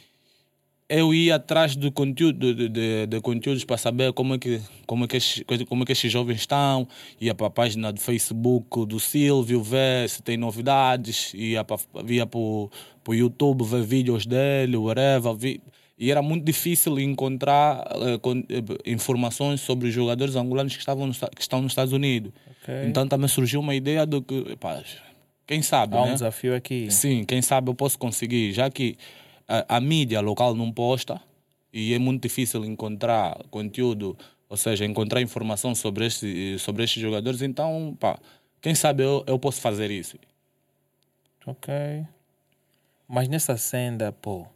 eu 0.88 1.14
ia 1.14 1.36
atrás 1.36 1.76
do 1.76 1.92
conteúdo, 1.92 2.52
de, 2.52 2.68
de, 2.68 3.06
de, 3.06 3.20
conteúdos 3.20 3.64
para 3.64 3.78
saber 3.78 4.12
como 4.12 4.34
é, 4.34 4.38
que, 4.38 4.60
como, 4.84 5.04
é 5.04 5.06
que 5.06 5.64
como 5.64 5.84
é 5.84 5.86
que 5.86 5.92
esses 5.92 6.10
jovens 6.10 6.40
estão. 6.40 6.88
Ia 7.20 7.36
para 7.36 7.46
a 7.46 7.50
página 7.50 7.92
do 7.92 8.00
Facebook 8.00 8.84
do 8.84 8.98
Silvio 8.98 9.62
ver 9.62 10.08
se 10.08 10.22
tem 10.24 10.36
novidades. 10.36 11.32
Ia 11.34 11.62
para, 11.62 11.78
via 12.02 12.26
para 12.26 12.40
o 12.40 12.68
YouTube 13.08 13.64
ver 13.64 13.84
vídeos 13.84 14.26
dele, 14.26 14.76
whatever. 14.76 15.36
E 16.02 16.10
era 16.10 16.20
muito 16.20 16.44
difícil 16.44 16.98
encontrar 16.98 17.86
uh, 17.96 18.18
con, 18.18 18.40
uh, 18.40 18.44
informações 18.84 19.60
sobre 19.60 19.86
os 19.86 19.94
jogadores 19.94 20.34
angolanos 20.34 20.74
que, 20.74 20.80
estavam 20.80 21.06
no, 21.06 21.14
que 21.14 21.40
estão 21.40 21.62
nos 21.62 21.70
Estados 21.70 21.92
Unidos. 21.92 22.32
Okay. 22.60 22.88
Então 22.88 23.06
também 23.06 23.28
surgiu 23.28 23.60
uma 23.60 23.72
ideia 23.72 24.04
de 24.04 24.20
que, 24.20 24.56
pá, 24.56 24.82
quem 25.46 25.62
sabe, 25.62 25.96
Há 25.96 26.02
um 26.02 26.06
né? 26.06 26.14
desafio 26.14 26.56
aqui. 26.56 26.90
Sim, 26.90 27.22
quem 27.22 27.40
sabe 27.40 27.70
eu 27.70 27.74
posso 27.76 27.96
conseguir, 28.00 28.52
já 28.52 28.68
que 28.68 28.96
a, 29.46 29.76
a 29.76 29.80
mídia 29.80 30.20
local 30.20 30.56
não 30.56 30.72
posta 30.72 31.20
e 31.72 31.94
é 31.94 32.00
muito 32.00 32.20
difícil 32.20 32.64
encontrar 32.64 33.38
conteúdo, 33.48 34.18
ou 34.48 34.56
seja, 34.56 34.84
encontrar 34.84 35.22
informação 35.22 35.72
sobre, 35.72 36.06
este, 36.06 36.58
sobre 36.58 36.82
estes 36.82 37.00
jogadores, 37.00 37.42
então, 37.42 37.96
pá, 38.00 38.18
quem 38.60 38.74
sabe 38.74 39.04
eu, 39.04 39.22
eu 39.24 39.38
posso 39.38 39.60
fazer 39.60 39.88
isso. 39.88 40.18
Ok. 41.46 41.72
Mas 43.06 43.28
nessa 43.28 43.56
senda, 43.56 44.10
pô, 44.10 44.48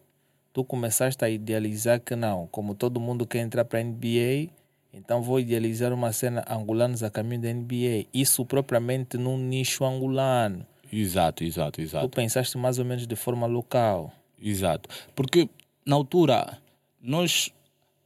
tu 0.56 0.64
começaste 0.64 1.22
a 1.22 1.28
idealizar 1.28 2.00
que 2.00 2.16
não, 2.16 2.46
como 2.46 2.74
todo 2.74 2.98
mundo 2.98 3.26
quer 3.26 3.40
entrar 3.40 3.62
para 3.66 3.78
a 3.78 3.82
NBA, 3.82 4.48
então 4.90 5.20
vou 5.20 5.38
idealizar 5.38 5.92
uma 5.92 6.10
cena 6.14 6.42
angolanos 6.48 7.02
a 7.02 7.10
caminho 7.10 7.42
da 7.42 7.52
NBA. 7.52 8.06
Isso 8.14 8.42
propriamente 8.42 9.18
num 9.18 9.36
nicho 9.36 9.84
angolano. 9.84 10.66
Exato, 10.90 11.44
exato, 11.44 11.72
Tu 11.72 11.82
exato. 11.82 12.08
pensaste 12.08 12.56
mais 12.56 12.78
ou 12.78 12.86
menos 12.86 13.06
de 13.06 13.14
forma 13.14 13.46
local. 13.46 14.10
Exato. 14.40 14.88
Porque 15.14 15.46
na 15.84 15.94
altura, 15.94 16.56
nós, 17.02 17.52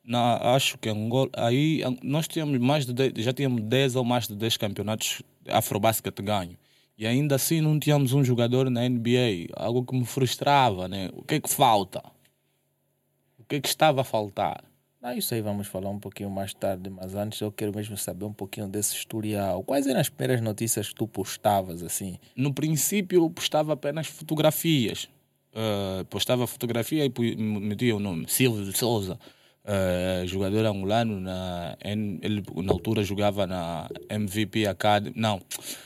na, 0.04 0.56
acho 0.56 0.76
que 0.76 0.88
Angola, 0.88 1.30
aí 1.34 1.82
nós 2.02 2.26
tínhamos 2.26 2.58
mais 2.58 2.84
de 2.84 2.92
10, 2.92 3.12
já 3.18 3.32
tínhamos 3.32 3.62
10 3.62 3.94
ou 3.94 4.04
mais 4.04 4.26
de 4.26 4.34
10 4.34 4.56
campeonatos 4.56 5.22
de 5.44 5.52
Afrobasket 5.52 6.20
ganho. 6.20 6.58
E 6.98 7.06
ainda 7.06 7.36
assim 7.36 7.60
não 7.60 7.78
tínhamos 7.78 8.12
um 8.12 8.24
jogador 8.24 8.68
na 8.68 8.88
NBA. 8.88 9.54
Algo 9.54 9.84
que 9.84 9.94
me 9.96 10.04
frustrava, 10.04 10.88
né? 10.88 11.10
O 11.12 11.22
que 11.22 11.36
é 11.36 11.40
que 11.40 11.48
falta? 11.48 12.02
Que 13.50 13.56
é 13.56 13.60
que 13.60 13.68
estava 13.68 14.02
a 14.02 14.04
faltar? 14.04 14.62
Ah, 15.02 15.16
isso 15.16 15.34
aí 15.34 15.40
vamos 15.40 15.66
falar 15.66 15.90
um 15.90 15.98
pouquinho 15.98 16.30
mais 16.30 16.54
tarde, 16.54 16.88
mas 16.88 17.16
antes 17.16 17.40
eu 17.40 17.50
quero 17.50 17.74
mesmo 17.74 17.96
saber 17.96 18.24
um 18.24 18.32
pouquinho 18.32 18.68
desse 18.68 18.94
historial. 18.94 19.64
Quais 19.64 19.88
eram 19.88 19.98
as 19.98 20.08
primeiras 20.08 20.40
notícias 20.40 20.90
que 20.90 20.94
tu 20.94 21.08
postavas 21.08 21.82
assim? 21.82 22.16
No 22.36 22.54
princípio 22.54 23.24
eu 23.24 23.28
postava 23.28 23.72
apenas 23.72 24.06
fotografias. 24.06 25.08
Eh, 25.52 26.04
postava 26.08 26.46
fotografia 26.46 27.04
e 27.04 27.36
metia 27.36 27.96
o 27.96 27.98
nome. 27.98 28.26
Silvio 28.28 28.64
de 28.64 28.78
Souza, 28.78 29.18
eh, 29.64 30.22
jogador 30.26 30.64
angolano. 30.66 31.18
Na, 31.18 31.76
ele 31.82 32.44
na 32.54 32.72
altura 32.72 33.02
jogava 33.02 33.48
na 33.48 33.88
MVP 34.08 34.64
Academy. 34.68 35.12
Não, 35.16 35.40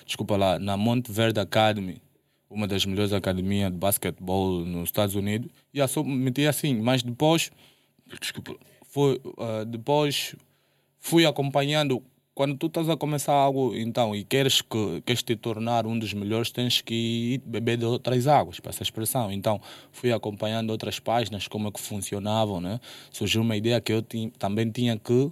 desculpa 0.05 0.37
lá, 0.37 0.59
na 0.59 0.77
Monte 0.77 1.11
Verde 1.11 1.41
Academy. 1.41 2.03
Uma 2.49 2.67
das 2.69 2.85
melhores 2.85 3.13
academias 3.13 3.71
de 3.73 3.79
basquetebol 3.79 4.65
nos 4.65 4.85
Estados 4.85 5.15
Unidos. 5.15 5.51
E 5.73 5.87
só 5.89 6.03
metia 6.05 6.51
assim, 6.51 6.75
mas 6.81 7.03
depois. 7.03 7.51
Desculpa. 8.21 8.55
Foi, 8.85 9.21
eh, 9.39 9.65
depois 9.65 10.37
fui 11.01 11.27
acompanhando. 11.27 12.03
Quando 12.35 12.57
tu 12.57 12.67
estás 12.67 12.89
a 12.89 12.97
começar 12.97 13.33
algo, 13.33 13.77
então, 13.77 14.15
e 14.15 14.25
queres, 14.25 14.61
que, 14.61 15.01
queres 15.03 15.23
te 15.23 15.37
tornar 15.37 15.87
um 15.87 15.97
dos 15.97 16.13
melhores, 16.13 16.51
tens 16.51 16.81
que 16.81 16.95
ir 17.35 17.39
beber 17.47 17.77
de 17.77 17.85
outras 17.85 18.27
águas, 18.27 18.59
para 18.59 18.71
essa 18.71 18.83
expressão. 18.83 19.31
Então, 19.31 19.61
fui 19.93 20.13
acompanhando 20.13 20.71
outras 20.71 20.99
páginas, 20.99 21.47
como 21.47 21.69
é 21.69 21.71
que 21.71 21.81
funcionavam, 21.81 22.61
né? 22.61 22.81
Surgiu 23.13 23.43
uma 23.43 23.57
ideia 23.57 23.81
que 23.81 23.93
eu 23.93 24.03
também 24.37 24.69
tinha 24.71 24.99
que 24.99 25.31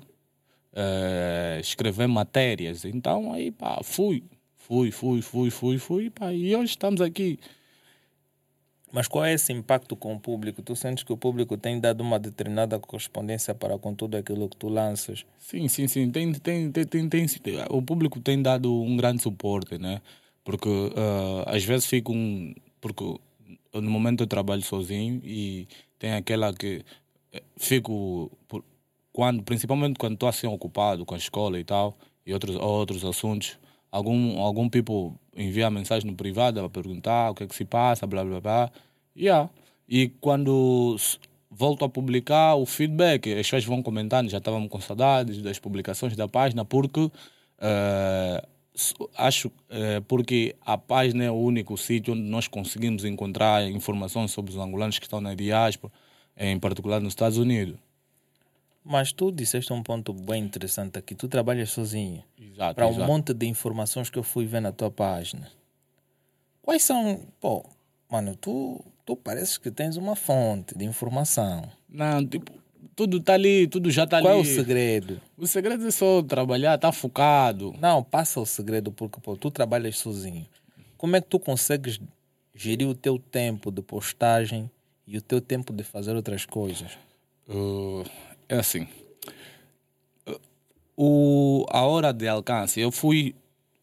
eh, 0.74 1.58
escrever 1.60 2.06
matérias. 2.06 2.84
Então, 2.84 3.32
aí, 3.32 3.50
pá, 3.50 3.80
fui. 3.82 4.22
Fui, 4.66 4.90
fui, 4.90 5.20
fui, 5.22 5.50
fui, 5.50 5.78
fui, 5.78 6.10
pá, 6.10 6.32
e 6.32 6.54
hoje 6.54 6.70
estamos 6.70 7.00
aqui. 7.00 7.38
Mas 8.92 9.08
qual 9.08 9.24
é 9.24 9.32
esse 9.32 9.52
impacto 9.52 9.96
com 9.96 10.14
o 10.14 10.20
público? 10.20 10.62
Tu 10.62 10.76
sentes 10.76 11.02
que 11.02 11.12
o 11.12 11.16
público 11.16 11.56
tem 11.56 11.80
dado 11.80 12.02
uma 12.02 12.18
determinada 12.18 12.78
correspondência 12.78 13.54
para 13.54 13.78
com 13.78 13.94
tudo 13.94 14.16
aquilo 14.18 14.48
que 14.48 14.56
tu 14.56 14.68
lanças? 14.68 15.24
Sim, 15.38 15.66
sim, 15.66 15.88
sim. 15.88 16.10
Tem, 16.10 16.30
tem, 16.34 16.70
tem, 16.70 16.86
tem, 16.86 17.08
tem- 17.08 17.26
o 17.70 17.80
público 17.82 18.20
tem 18.20 18.40
dado 18.42 18.72
um 18.82 18.96
grande 18.96 19.22
suporte, 19.22 19.78
né? 19.78 20.00
Porque 20.44 20.68
ah, 20.96 21.44
às 21.56 21.64
vezes 21.64 21.86
fico 21.86 22.12
um. 22.12 22.54
Porque 22.80 23.02
no 23.74 23.90
momento 23.90 24.22
eu 24.22 24.26
trabalho 24.26 24.62
sozinho 24.62 25.20
e 25.24 25.66
tem 25.98 26.12
aquela 26.12 26.52
que 26.52 26.84
eh, 27.32 27.42
fico. 27.56 28.30
por- 28.46 28.62
quando, 29.12 29.42
principalmente 29.42 29.98
quando 29.98 30.14
estou 30.14 30.28
assim 30.28 30.46
ocupado 30.46 31.04
com 31.04 31.14
a 31.14 31.18
escola 31.18 31.58
e 31.58 31.64
tal, 31.64 31.96
e 32.26 32.32
outros, 32.32 32.56
outros 32.56 33.04
assuntos, 33.04 33.58
algum, 33.92 34.40
algum 34.40 34.68
people 34.68 35.12
envia 35.36 35.70
mensagem 35.70 36.10
no 36.10 36.16
privado 36.16 36.58
a 36.60 36.68
perguntar 36.68 37.30
o 37.30 37.34
que 37.34 37.44
é 37.44 37.46
que 37.46 37.54
se 37.54 37.64
passa, 37.64 38.06
blá 38.06 38.24
blá 38.24 38.40
blá. 38.40 38.70
Yeah. 39.16 39.48
E 39.88 40.08
quando 40.20 40.96
volto 41.50 41.84
a 41.84 41.88
publicar 41.88 42.56
o 42.56 42.64
feedback, 42.66 43.30
as 43.32 43.46
pessoas 43.46 43.64
vão 43.64 43.82
comentando, 43.82 44.30
já 44.30 44.38
estavam 44.38 44.66
com 44.68 44.80
saudades 44.80 45.42
das 45.42 45.58
publicações 45.58 46.16
da 46.16 46.26
página, 46.26 46.64
porque 46.64 47.10
s- 48.74 48.94
acho 49.16 49.50
eh, 49.70 50.00
porque 50.08 50.56
a 50.64 50.78
página 50.78 51.24
é 51.24 51.30
o 51.30 51.34
único 51.34 51.76
sítio 51.76 52.14
onde 52.14 52.22
nós 52.22 52.48
conseguimos 52.48 53.04
encontrar 53.04 53.68
informações 53.70 54.30
sobre 54.30 54.50
os 54.52 54.58
angolanos 54.58 54.98
que 54.98 55.04
estão 55.04 55.20
na 55.20 55.34
diáspora, 55.34 55.92
em 56.36 56.58
particular 56.58 57.00
nos 57.00 57.12
Estados 57.12 57.38
Unidos. 57.38 57.76
Mas 58.84 59.12
tu 59.12 59.30
disseste 59.30 59.72
um 59.72 59.82
ponto 59.82 60.12
bem 60.12 60.42
interessante 60.44 60.98
aqui. 60.98 61.14
Tu 61.14 61.28
trabalhas 61.28 61.70
sozinho. 61.70 62.22
Exato, 62.40 62.74
Para 62.74 62.86
um 62.86 62.90
exato. 62.90 63.06
monte 63.06 63.32
de 63.34 63.46
informações 63.46 64.10
que 64.10 64.18
eu 64.18 64.22
fui 64.22 64.44
ver 64.44 64.60
na 64.60 64.72
tua 64.72 64.90
página. 64.90 65.48
Quais 66.60 66.82
são. 66.82 67.20
Pô, 67.40 67.64
mano, 68.10 68.34
tu, 68.36 68.84
tu 69.06 69.16
pareces 69.16 69.56
que 69.58 69.70
tens 69.70 69.96
uma 69.96 70.16
fonte 70.16 70.76
de 70.76 70.84
informação. 70.84 71.68
Não, 71.88 72.26
tipo, 72.26 72.52
tudo 72.96 73.18
está 73.18 73.34
ali, 73.34 73.66
tudo 73.68 73.90
já 73.90 74.04
está 74.04 74.16
ali. 74.18 74.26
Qual 74.26 74.38
é 74.38 74.40
o 74.40 74.44
segredo? 74.44 75.20
O 75.36 75.46
segredo 75.46 75.86
é 75.86 75.90
só 75.90 76.22
trabalhar, 76.22 76.74
estar 76.74 76.92
focado. 76.92 77.74
Não, 77.80 78.02
passa 78.02 78.40
o 78.40 78.46
segredo, 78.46 78.90
porque 78.92 79.20
pô, 79.20 79.36
tu 79.36 79.50
trabalhas 79.50 79.98
sozinho. 79.98 80.46
Como 80.96 81.16
é 81.16 81.20
que 81.20 81.28
tu 81.28 81.38
consegues 81.38 82.00
gerir 82.54 82.88
o 82.88 82.94
teu 82.94 83.18
tempo 83.18 83.70
de 83.70 83.82
postagem 83.82 84.70
e 85.06 85.16
o 85.16 85.22
teu 85.22 85.40
tempo 85.40 85.72
de 85.72 85.82
fazer 85.82 86.14
outras 86.14 86.44
coisas? 86.46 86.92
Uh, 87.48 88.04
é 88.48 88.56
assim. 88.56 88.86
Uh, 90.26 90.40
O, 90.96 91.66
a 91.70 91.82
hora 91.82 92.12
de 92.12 92.28
alcance, 92.28 92.80
eu 92.80 92.90
fui, 92.92 93.34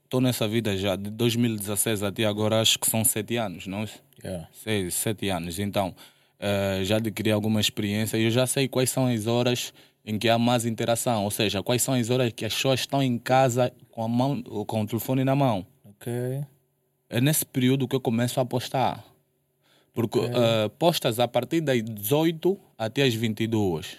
estou 0.03 0.21
nessa 0.21 0.47
vida 0.47 0.77
já 0.77 0.95
de 0.95 1.09
2016 1.09 2.03
até 2.03 2.25
agora, 2.25 2.61
acho 2.61 2.77
que 2.79 2.89
são 2.89 3.03
sete 3.03 3.35
anos, 3.37 3.67
não? 3.67 3.85
Yeah. 4.23 4.47
Seis, 4.53 4.93
sete 4.95 5.29
anos. 5.29 5.59
Então, 5.59 5.95
eh, 6.39 6.81
já 6.83 6.97
adquiri 6.97 7.31
alguma 7.31 7.59
experiência 7.59 8.17
e 8.17 8.23
eu 8.23 8.31
já 8.31 8.47
sei 8.47 8.67
quais 8.67 8.89
são 8.89 9.07
as 9.07 9.27
horas 9.27 9.73
em 10.05 10.17
que 10.17 10.29
há 10.29 10.37
mais 10.37 10.65
interação, 10.65 11.25
ou 11.25 11.31
seja, 11.31 11.61
quais 11.61 11.81
são 11.81 11.93
as 11.93 12.09
horas 12.09 12.31
que 12.31 12.45
as 12.45 12.53
pessoas 12.53 12.79
estão 12.79 13.03
em 13.03 13.17
casa 13.17 13.71
com, 13.91 14.03
a 14.03 14.07
mão, 14.07 14.41
com 14.41 14.81
o 14.81 14.87
telefone 14.87 15.23
na 15.23 15.35
mão. 15.35 15.65
Ok. 15.83 16.11
É 17.09 17.19
nesse 17.19 17.45
período 17.45 17.87
que 17.87 17.95
eu 17.95 17.99
começo 17.99 18.39
a 18.39 18.45
postar. 18.45 19.03
Porque 19.93 20.19
eh, 20.19 20.69
postas 20.79 21.19
a 21.19 21.27
partir 21.27 21.61
das 21.61 21.83
18 21.83 22.57
até 22.77 23.03
as 23.03 23.13
22. 23.13 23.97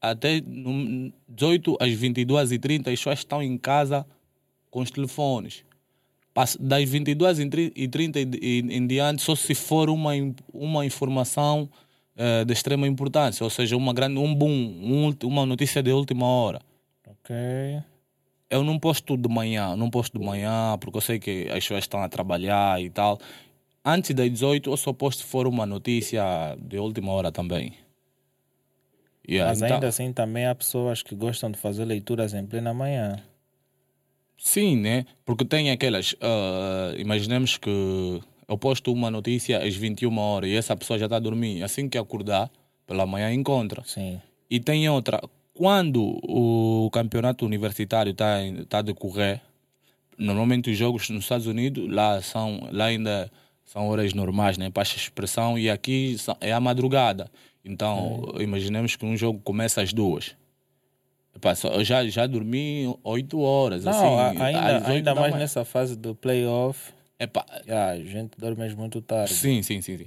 Até 0.00 0.40
no- 0.40 1.12
18 1.28 1.76
às 1.80 1.92
22 1.92 2.52
e 2.52 2.58
30 2.58 2.90
as 2.90 2.98
pessoas 2.98 3.18
estão 3.18 3.42
em 3.42 3.56
casa 3.58 4.06
com 4.70 4.80
os 4.80 4.90
telefones. 4.90 5.64
Das 6.58 6.88
22 6.88 7.38
e 7.38 7.48
tri- 7.50 7.72
e 7.76 7.88
30 7.88 8.18
e- 8.20 8.28
e- 8.40 8.58
em 8.60 8.86
diante, 8.86 9.20
só 9.22 9.34
se 9.34 9.54
for 9.54 9.90
uma, 9.90 10.12
uma 10.54 10.86
informação 10.86 11.68
eh, 12.16 12.44
de 12.44 12.52
extrema 12.52 12.86
importância, 12.86 13.42
ou 13.44 13.48
seja, 13.50 13.76
uma 13.76 13.94
grande, 13.94 14.18
um 14.18 14.34
boom, 14.34 14.50
um 14.50 15.14
uma 15.26 15.46
notícia 15.46 15.82
de 15.82 15.90
última 15.90 16.26
hora. 16.26 16.60
Ok. 17.06 17.34
Eu 18.50 18.62
não 18.62 18.78
posto 18.78 19.16
de 19.16 19.28
manhã, 19.28 19.74
não 19.76 19.88
posto 19.88 20.18
de 20.18 20.24
manhã, 20.24 20.76
porque 20.80 20.98
eu 20.98 21.00
sei 21.00 21.18
que 21.18 21.46
as 21.48 21.64
pessoas 21.64 21.84
estão 21.84 22.02
a 22.02 22.08
trabalhar 22.08 22.80
e 22.82 22.90
tal. 22.90 23.18
Antes 23.84 24.14
das 24.14 24.28
18, 24.30 24.70
eu 24.70 24.76
só 24.76 24.92
posto 24.92 25.20
se 25.22 25.28
for 25.28 25.46
uma 25.46 25.64
notícia 25.64 26.22
de 26.60 26.78
última 26.78 27.10
hora 27.12 27.32
também. 27.32 27.72
Yeah, 29.30 29.48
Mas 29.50 29.62
então- 29.62 29.76
ainda 29.76 29.86
assim 29.88 30.12
também 30.12 30.46
há 30.46 30.54
pessoas 30.54 31.02
que 31.04 31.14
gostam 31.14 31.52
de 31.52 31.58
fazer 31.58 31.84
leituras 31.84 32.34
em 32.34 32.44
plena 32.44 32.74
manhã. 32.74 33.22
Sim, 34.36 34.76
né? 34.76 35.04
Porque 35.24 35.44
tem 35.44 35.70
aquelas. 35.70 36.16
ah, 36.20 36.94
imaginemos 36.98 37.56
que 37.56 38.20
eu 38.48 38.58
posto 38.58 38.92
uma 38.92 39.10
notícia 39.10 39.62
às 39.64 39.76
21 39.76 40.18
horas 40.18 40.50
e 40.50 40.56
essa 40.56 40.74
pessoa 40.76 40.98
já 40.98 41.04
está 41.06 41.16
a 41.16 41.20
dormir. 41.20 41.62
Assim 41.62 41.88
que 41.88 41.96
acordar, 41.96 42.50
pela 42.86 43.06
manhã 43.06 43.32
encontra. 43.32 43.82
Sim. 43.84 44.20
E 44.50 44.58
tem 44.58 44.88
outra. 44.88 45.20
Quando 45.54 46.18
o 46.24 46.90
campeonato 46.90 47.44
universitário 47.44 48.10
está 48.12 48.38
tá 48.68 48.78
a 48.78 48.82
decorrer, 48.82 49.40
normalmente 50.18 50.70
os 50.70 50.76
jogos 50.76 51.08
nos 51.10 51.24
Estados 51.24 51.46
Unidos 51.46 51.88
lá, 51.92 52.20
são, 52.22 52.66
lá 52.72 52.86
ainda 52.86 53.30
são 53.64 53.86
horas 53.88 54.12
normais, 54.14 54.58
né? 54.58 54.70
Para 54.70 54.82
expressão, 54.82 55.56
e 55.58 55.70
aqui 55.70 56.16
é 56.40 56.50
a 56.52 56.58
madrugada. 56.58 57.30
Então, 57.64 58.22
imaginemos 58.40 58.96
que 58.96 59.04
um 59.04 59.16
jogo 59.16 59.40
começa 59.40 59.82
às 59.82 59.92
duas. 59.92 60.34
Epá, 61.34 61.54
só- 61.54 61.68
eu 61.68 61.84
já, 61.84 62.06
já 62.08 62.26
dormi 62.26 62.92
oito 63.04 63.40
horas. 63.40 63.84
Não, 63.84 63.92
assim, 63.92 64.42
ainda, 64.42 64.88
ainda 64.88 65.14
da 65.14 65.20
mais 65.20 65.34
nessa 65.36 65.64
fase 65.64 65.96
do 65.96 66.14
playoff. 66.14 66.92
Epá, 67.18 67.44
Yeah, 67.66 67.92
a 67.92 67.98
gente 68.04 68.32
dorme 68.38 68.74
muito 68.74 69.00
tarde. 69.02 69.34
sim, 69.34 69.62
sim, 69.62 69.80
sim, 69.80 69.98
sim. 69.98 70.06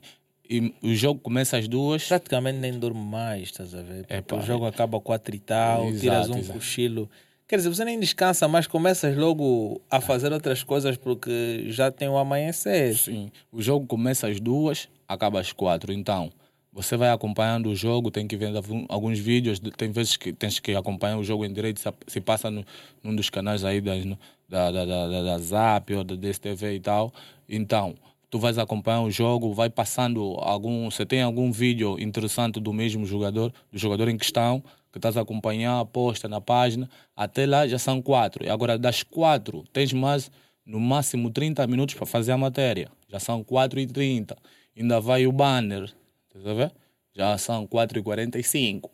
E 0.50 0.74
o 0.82 0.94
jogo 0.94 1.20
começa 1.22 1.58
às 1.58 1.68
duas. 1.68 2.08
Praticamente 2.08 2.58
nem 2.60 2.78
dorme 2.78 3.00
mais, 3.00 3.44
estás 3.44 3.74
a 3.74 3.82
ver? 3.82 4.06
Epá, 4.10 4.36
o 4.36 4.42
jogo 4.42 4.66
acaba 4.66 5.00
quatro 5.00 5.34
e 5.36 5.40
tal, 5.40 5.86
Exato, 5.86 6.00
tiras 6.02 6.30
um 6.30 6.40
exato. 6.40 6.60
cochilo 6.60 7.10
Quer 7.48 7.58
dizer, 7.58 7.70
você 7.70 7.86
nem 7.86 8.00
descansa, 8.00 8.48
mas 8.48 8.66
começas 8.68 9.16
logo 9.16 9.80
a 9.92 10.02
fazer 10.02 10.32
outras 10.32 10.64
coisas 10.64 10.98
porque 10.98 11.66
já 11.68 11.92
tem 11.92 12.08
o 12.08 12.18
amanhecer. 12.18 12.96
Sim. 12.98 13.32
O 13.52 13.62
jogo 13.62 13.86
começa 13.86 14.28
às 14.28 14.40
duas, 14.40 14.90
acaba 15.08 15.40
às 15.40 15.52
quatro. 15.52 15.92
Então, 15.94 16.32
você 16.74 16.98
vai 16.98 17.12
acompanhando 17.12 17.70
o 17.70 17.76
jogo, 17.76 18.10
tem 18.10 18.28
que 18.28 18.36
ver 18.36 18.52
alguns 18.90 19.20
vídeos, 19.20 19.60
tem 19.78 19.92
vezes 19.92 20.18
que 20.18 20.34
tens 20.34 20.60
que 20.60 20.76
acompanhar 20.76 21.18
o 21.18 21.24
jogo 21.24 21.46
em 21.46 21.54
direito, 21.54 21.80
se 22.08 22.20
passa 22.20 22.50
no, 22.50 22.66
num 23.04 23.16
dos 23.16 23.30
canais 23.30 23.64
aí 23.64 23.80
das, 23.80 24.04
da, 24.50 24.72
da, 24.72 24.86
da, 24.86 25.22
da 25.22 25.38
Zap 25.38 25.94
ou 25.94 26.04
da 26.04 26.16
DSTV 26.16 26.76
e 26.76 26.80
tal. 26.80 27.14
Então, 27.48 27.94
tu 28.30 28.40
vais 28.40 28.58
acompanhar 28.58 29.02
o 29.02 29.12
jogo, 29.12 29.54
vai 29.54 29.70
passando 29.70 30.36
algum, 30.40 30.90
se 30.90 31.06
tem 31.06 31.22
algum 31.22 31.52
vídeo 31.52 32.00
interessante 32.00 32.60
do 32.60 32.74
mesmo 32.74 33.06
jogador, 33.06 33.54
do 33.72 33.78
jogador 33.78 34.10
em 34.10 34.18
questão, 34.18 34.64
que 34.92 34.98
estás 34.98 35.16
a 35.16 35.22
acompanhar, 35.22 35.86
posta 35.86 36.28
na 36.28 36.42
página, 36.42 36.90
até 37.16 37.46
lá 37.46 37.68
já 37.68 37.78
são 37.78 38.02
quatro. 38.02 38.44
E 38.44 38.50
agora 38.50 38.80
das 38.80 39.04
quatro, 39.04 39.64
tens 39.72 39.94
mais, 39.94 40.32
no 40.66 40.80
máximo 40.80 41.30
30 41.30 41.66
minutos 41.68 41.94
para 41.94 42.08
fazer 42.08 42.32
a 42.32 42.38
matéria. 42.38 42.90
Já 43.08 43.20
são 43.20 43.44
4 43.44 43.80
e 43.80 43.86
30. 43.86 44.36
Ainda 44.76 45.00
vai 45.00 45.28
o 45.28 45.32
banner, 45.32 45.94
Estás 46.34 46.48
a 46.48 46.54
ver? 46.54 46.74
Já 47.14 47.38
são 47.38 47.68
4h45. 47.68 48.90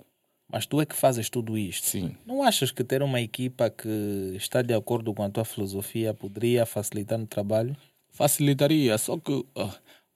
Mas 0.52 0.66
tu 0.66 0.82
é 0.82 0.86
que 0.86 0.96
fazes 0.96 1.30
tudo 1.30 1.58
isto. 1.58 1.86
Sim. 1.86 2.18
Não 2.26 2.44
achas 2.44 2.72
que 2.72 2.84
ter 2.84 3.02
uma 3.04 3.22
equipa 3.22 3.70
que 3.70 4.34
está 4.36 4.62
de 4.62 4.74
acordo 4.74 5.14
com 5.14 5.24
a 5.24 5.30
tua 5.30 5.46
filosofia 5.46 6.14
poderia 6.14 6.66
facilitar 6.66 7.20
no 7.20 7.28
trabalho? 7.28 7.78
Facilitaria, 8.10 8.98
só 8.98 9.18
que 9.18 9.32
uh, 9.32 9.46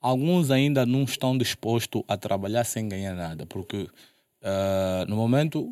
alguns 0.02 0.50
ainda 0.50 0.86
não 0.86 1.04
estão 1.04 1.38
dispostos 1.38 2.04
a 2.08 2.18
trabalhar 2.18 2.64
sem 2.64 2.90
ganhar 2.90 3.14
nada, 3.14 3.46
porque 3.46 3.84
uh, 3.84 5.06
no 5.08 5.16
momento 5.16 5.72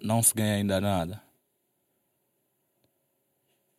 não 0.00 0.22
se 0.22 0.34
ganha 0.34 0.56
ainda 0.56 0.78
nada. 0.80 1.22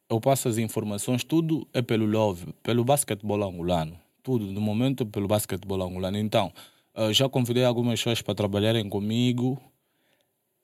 Eu 0.09 0.19
passo 0.19 0.47
as 0.49 0.57
informações, 0.57 1.23
tudo 1.23 1.67
é 1.71 1.81
pelo 1.81 2.07
love, 2.07 2.51
pelo 2.63 2.83
basquetebol 2.83 3.43
angolano 3.43 3.99
tudo, 4.25 4.51
no 4.51 4.59
momento, 4.59 5.05
pelo 5.05 5.27
basquetebol 5.27 5.83
angolano. 5.83 6.17
Então, 6.17 6.51
uh, 6.95 7.13
já 7.13 7.29
convidei 7.29 7.63
algumas 7.63 7.99
pessoas 7.99 8.23
para 8.23 8.33
trabalharem 8.33 8.89
comigo. 8.89 9.61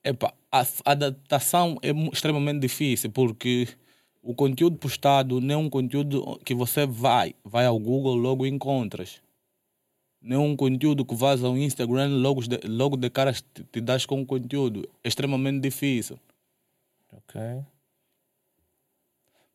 Epa, 0.02 0.34
a, 0.50 0.66
adaptação 0.84 1.78
é 1.80 1.90
extremamente 2.12 2.58
difícil, 2.58 3.12
porque 3.12 3.68
o 4.20 4.34
conteúdo 4.34 4.76
postado 4.76 5.40
não 5.40 5.54
é 5.54 5.56
um 5.56 5.70
conteúdo 5.70 6.40
que 6.44 6.56
você 6.56 6.84
vai, 6.84 7.36
vai 7.44 7.64
ao 7.64 7.78
Google 7.78 8.16
logo 8.16 8.44
encontras. 8.44 9.22
Não 10.20 10.36
é 10.36 10.38
um 10.40 10.56
conteúdo 10.56 11.04
que 11.04 11.14
vais 11.14 11.44
ao 11.44 11.56
Instagram 11.56 12.08
logo 12.08 12.42
de, 12.42 12.58
logo 12.66 12.96
de 12.96 13.10
cara 13.10 13.32
te, 13.32 13.64
te 13.70 13.80
das 13.80 14.04
com 14.04 14.20
o 14.20 14.26
conteúdo. 14.26 14.88
É 15.04 15.08
extremamente 15.08 15.60
difícil. 15.60 16.18
Ok. 17.12 17.40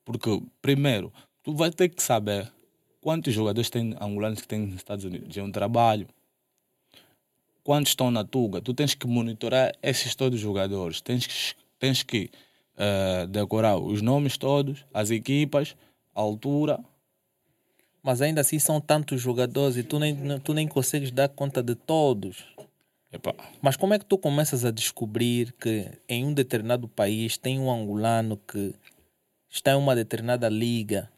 Porque, 0.06 0.42
primeiro, 0.62 1.12
tu 1.44 1.54
vai 1.54 1.72
ter 1.72 1.90
que 1.90 2.02
saber 2.02 2.52
Quantos 3.02 3.34
jogadores 3.34 3.70
tem 3.70 3.96
angolanos 4.00 4.42
que 4.42 4.48
têm 4.48 4.60
nos 4.60 4.76
Estados 4.76 5.06
Unidos? 5.06 5.38
É 5.38 5.44
um 5.44 5.52
trabalho. 5.52 6.08
Quantos 7.64 7.92
estão 7.92 8.10
na 8.10 8.24
Tuga? 8.24 8.62
Tu 8.62 8.74
tens 8.74 8.94
que 8.94 9.06
monitorar 9.06 9.74
esses 9.84 10.16
todos 10.16 10.36
os 10.36 10.42
jogadores. 10.42 11.02
Tens 11.02 11.28
que, 11.28 11.56
tens 11.78 12.02
que 12.04 12.30
uh, 12.76 13.28
decorar 13.28 13.78
os 13.78 14.02
nomes 14.02 14.38
todos, 14.38 14.86
as 14.94 15.12
equipas, 15.12 15.76
a 16.16 16.22
altura. 16.22 16.80
Mas 18.02 18.22
ainda 18.22 18.42
assim 18.42 18.58
são 18.58 18.80
tantos 18.80 19.22
jogadores 19.22 19.78
e 19.78 19.84
tu 19.84 20.00
nem, 20.00 20.40
tu 20.40 20.54
nem 20.54 20.68
consegues 20.68 21.12
dar 21.12 21.30
conta 21.30 21.62
de 21.62 21.76
todos. 21.76 22.46
Epa. 23.12 23.36
Mas 23.62 23.76
como 23.76 23.94
é 23.94 24.00
que 24.00 24.06
tu 24.06 24.18
começas 24.18 24.66
a 24.66 24.72
descobrir 24.72 25.54
que 25.54 25.92
em 26.08 26.26
um 26.26 26.34
determinado 26.34 26.88
país 26.88 27.38
tem 27.38 27.60
um 27.60 27.72
angolano 27.72 28.38
que 28.38 28.74
está 29.50 29.72
em 29.72 29.76
uma 29.76 29.96
determinada 29.96 30.50
liga 30.50 31.10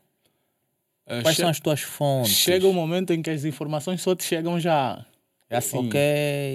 Quais 1.09 1.35
che 1.35 1.41
são 1.41 1.49
as 1.49 1.59
tuas 1.59 1.81
fontes? 1.81 2.31
Chega 2.31 2.67
um 2.67 2.73
momento 2.73 3.11
em 3.11 3.21
que 3.21 3.29
as 3.29 3.43
informações 3.43 4.01
só 4.01 4.15
te 4.15 4.23
chegam 4.23 4.59
já. 4.59 5.05
É 5.49 5.57
assim. 5.57 5.89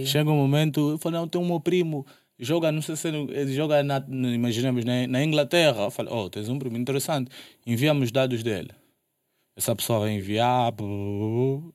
Chega 0.07 0.31
um 0.31 0.37
momento, 0.37 0.93
eu 0.93 0.99
falo, 0.99 1.17
não, 1.17 1.29
tem 1.29 1.41
um 1.41 1.47
meu 1.47 1.59
primo, 1.59 2.07
joga, 2.39 2.71
não 2.71 2.81
sei 2.81 2.95
se 2.95 3.09
ele 3.09 3.53
joga, 3.53 3.83
na, 3.83 4.05
imaginemos, 4.09 4.85
na, 4.85 5.07
na 5.09 5.25
Inglaterra. 5.25 5.83
Eu 5.83 5.91
falo, 5.91 6.17
oh, 6.17 6.31
tens 6.31 6.49
um 6.49 6.59
primo 6.59 6.77
interessante. 6.77 7.31
Enviamos 7.67 8.13
dados 8.13 8.45
dele. 8.45 8.71
Essa 9.57 9.75
pessoa 9.75 10.01
vai 10.01 10.11
enviar, 10.11 10.73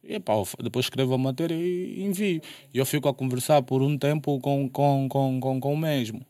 e 0.04 0.20
pá, 0.20 0.34
depois 0.62 0.86
escrevo 0.86 1.14
a 1.14 1.18
matéria 1.18 1.56
e 1.56 2.04
envio. 2.04 2.42
E 2.74 2.78
eu 2.78 2.86
fico 2.86 3.08
a 3.08 3.14
conversar 3.14 3.62
por 3.62 3.82
um 3.82 3.98
tempo 3.98 4.38
com, 4.42 4.68
com, 4.70 5.08
com, 5.08 5.40
com, 5.40 5.60
com 5.62 5.74
o 5.74 5.78
mesmo. 5.78 6.26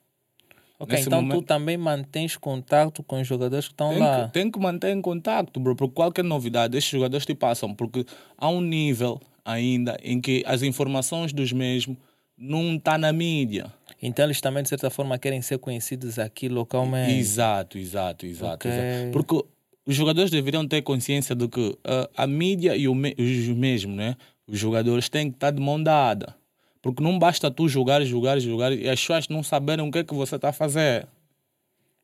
Ok, 0.80 0.96
Nesse 0.96 1.10
então 1.10 1.22
momento, 1.22 1.42
tu 1.42 1.46
também 1.46 1.76
mantens 1.76 2.38
contato 2.38 3.04
com 3.04 3.20
os 3.20 3.28
jogadores 3.28 3.68
que 3.68 3.74
estão 3.74 3.90
tem 3.90 4.00
lá. 4.00 4.28
Que, 4.28 4.34
tem 4.34 4.50
que 4.50 4.58
manter 4.58 4.96
em 4.96 5.02
contato, 5.02 5.60
bro, 5.60 5.76
porque 5.76 5.94
qualquer 5.94 6.24
novidade 6.24 6.78
esses 6.78 6.90
jogadores 6.90 7.26
te 7.26 7.36
passam, 7.36 7.76
porque 7.76 8.06
há 8.38 8.50
um 8.50 8.62
nível 8.62 9.20
ainda 9.44 9.98
em 10.02 10.22
que 10.22 10.42
as 10.48 10.64
informações 10.64 11.34
dos 11.34 11.52
mesmos 11.52 11.98
não 12.38 12.76
estão 12.76 12.94
tá 12.94 12.98
na 12.98 13.12
mídia. 13.12 13.74
Então 14.02 14.24
eles 14.24 14.40
também, 14.40 14.64
de 14.64 14.70
certa 14.70 14.90
forma, 14.90 15.20
querem 15.20 15.42
ser 15.42 15.58
conhecidos 15.58 16.18
aqui 16.18 16.48
localmente. 16.48 17.12
Exato, 17.12 17.78
exato, 17.78 18.26
exato. 18.26 18.68
Okay. 18.68 18.72
exato. 18.72 19.12
Porque 19.12 19.44
os 19.86 19.96
jogadores 19.96 20.32
deveriam 20.32 20.66
ter 20.66 20.82
consciência 20.82 21.36
de 21.36 21.48
que 21.50 21.60
uh, 21.60 22.10
a 22.16 22.26
mídia 22.26 22.78
e 22.78 22.88
me 22.88 23.14
os 23.20 23.48
mesmos, 23.50 23.98
né? 23.98 24.16
Os 24.48 24.58
jogadores 24.58 25.10
têm 25.10 25.30
que 25.30 25.36
estar 25.36 25.52
de 25.52 25.62
mão 25.62 25.82
dada. 25.82 26.39
Porque 26.82 27.04
não 27.04 27.20
basta 27.20 27.52
tu 27.52 27.68
jogar, 27.68 28.04
jogar, 28.06 28.40
jogar 28.40 28.72
e 28.72 28.90
as 28.90 29.00
pessoas 29.00 29.28
não 29.28 29.44
saberem 29.44 29.88
o 29.88 29.92
que 29.92 30.00
é 30.00 30.04
que 30.04 30.14
você 30.14 30.36
está 30.36 30.50
a 30.50 30.54
fazer. 30.54 31.08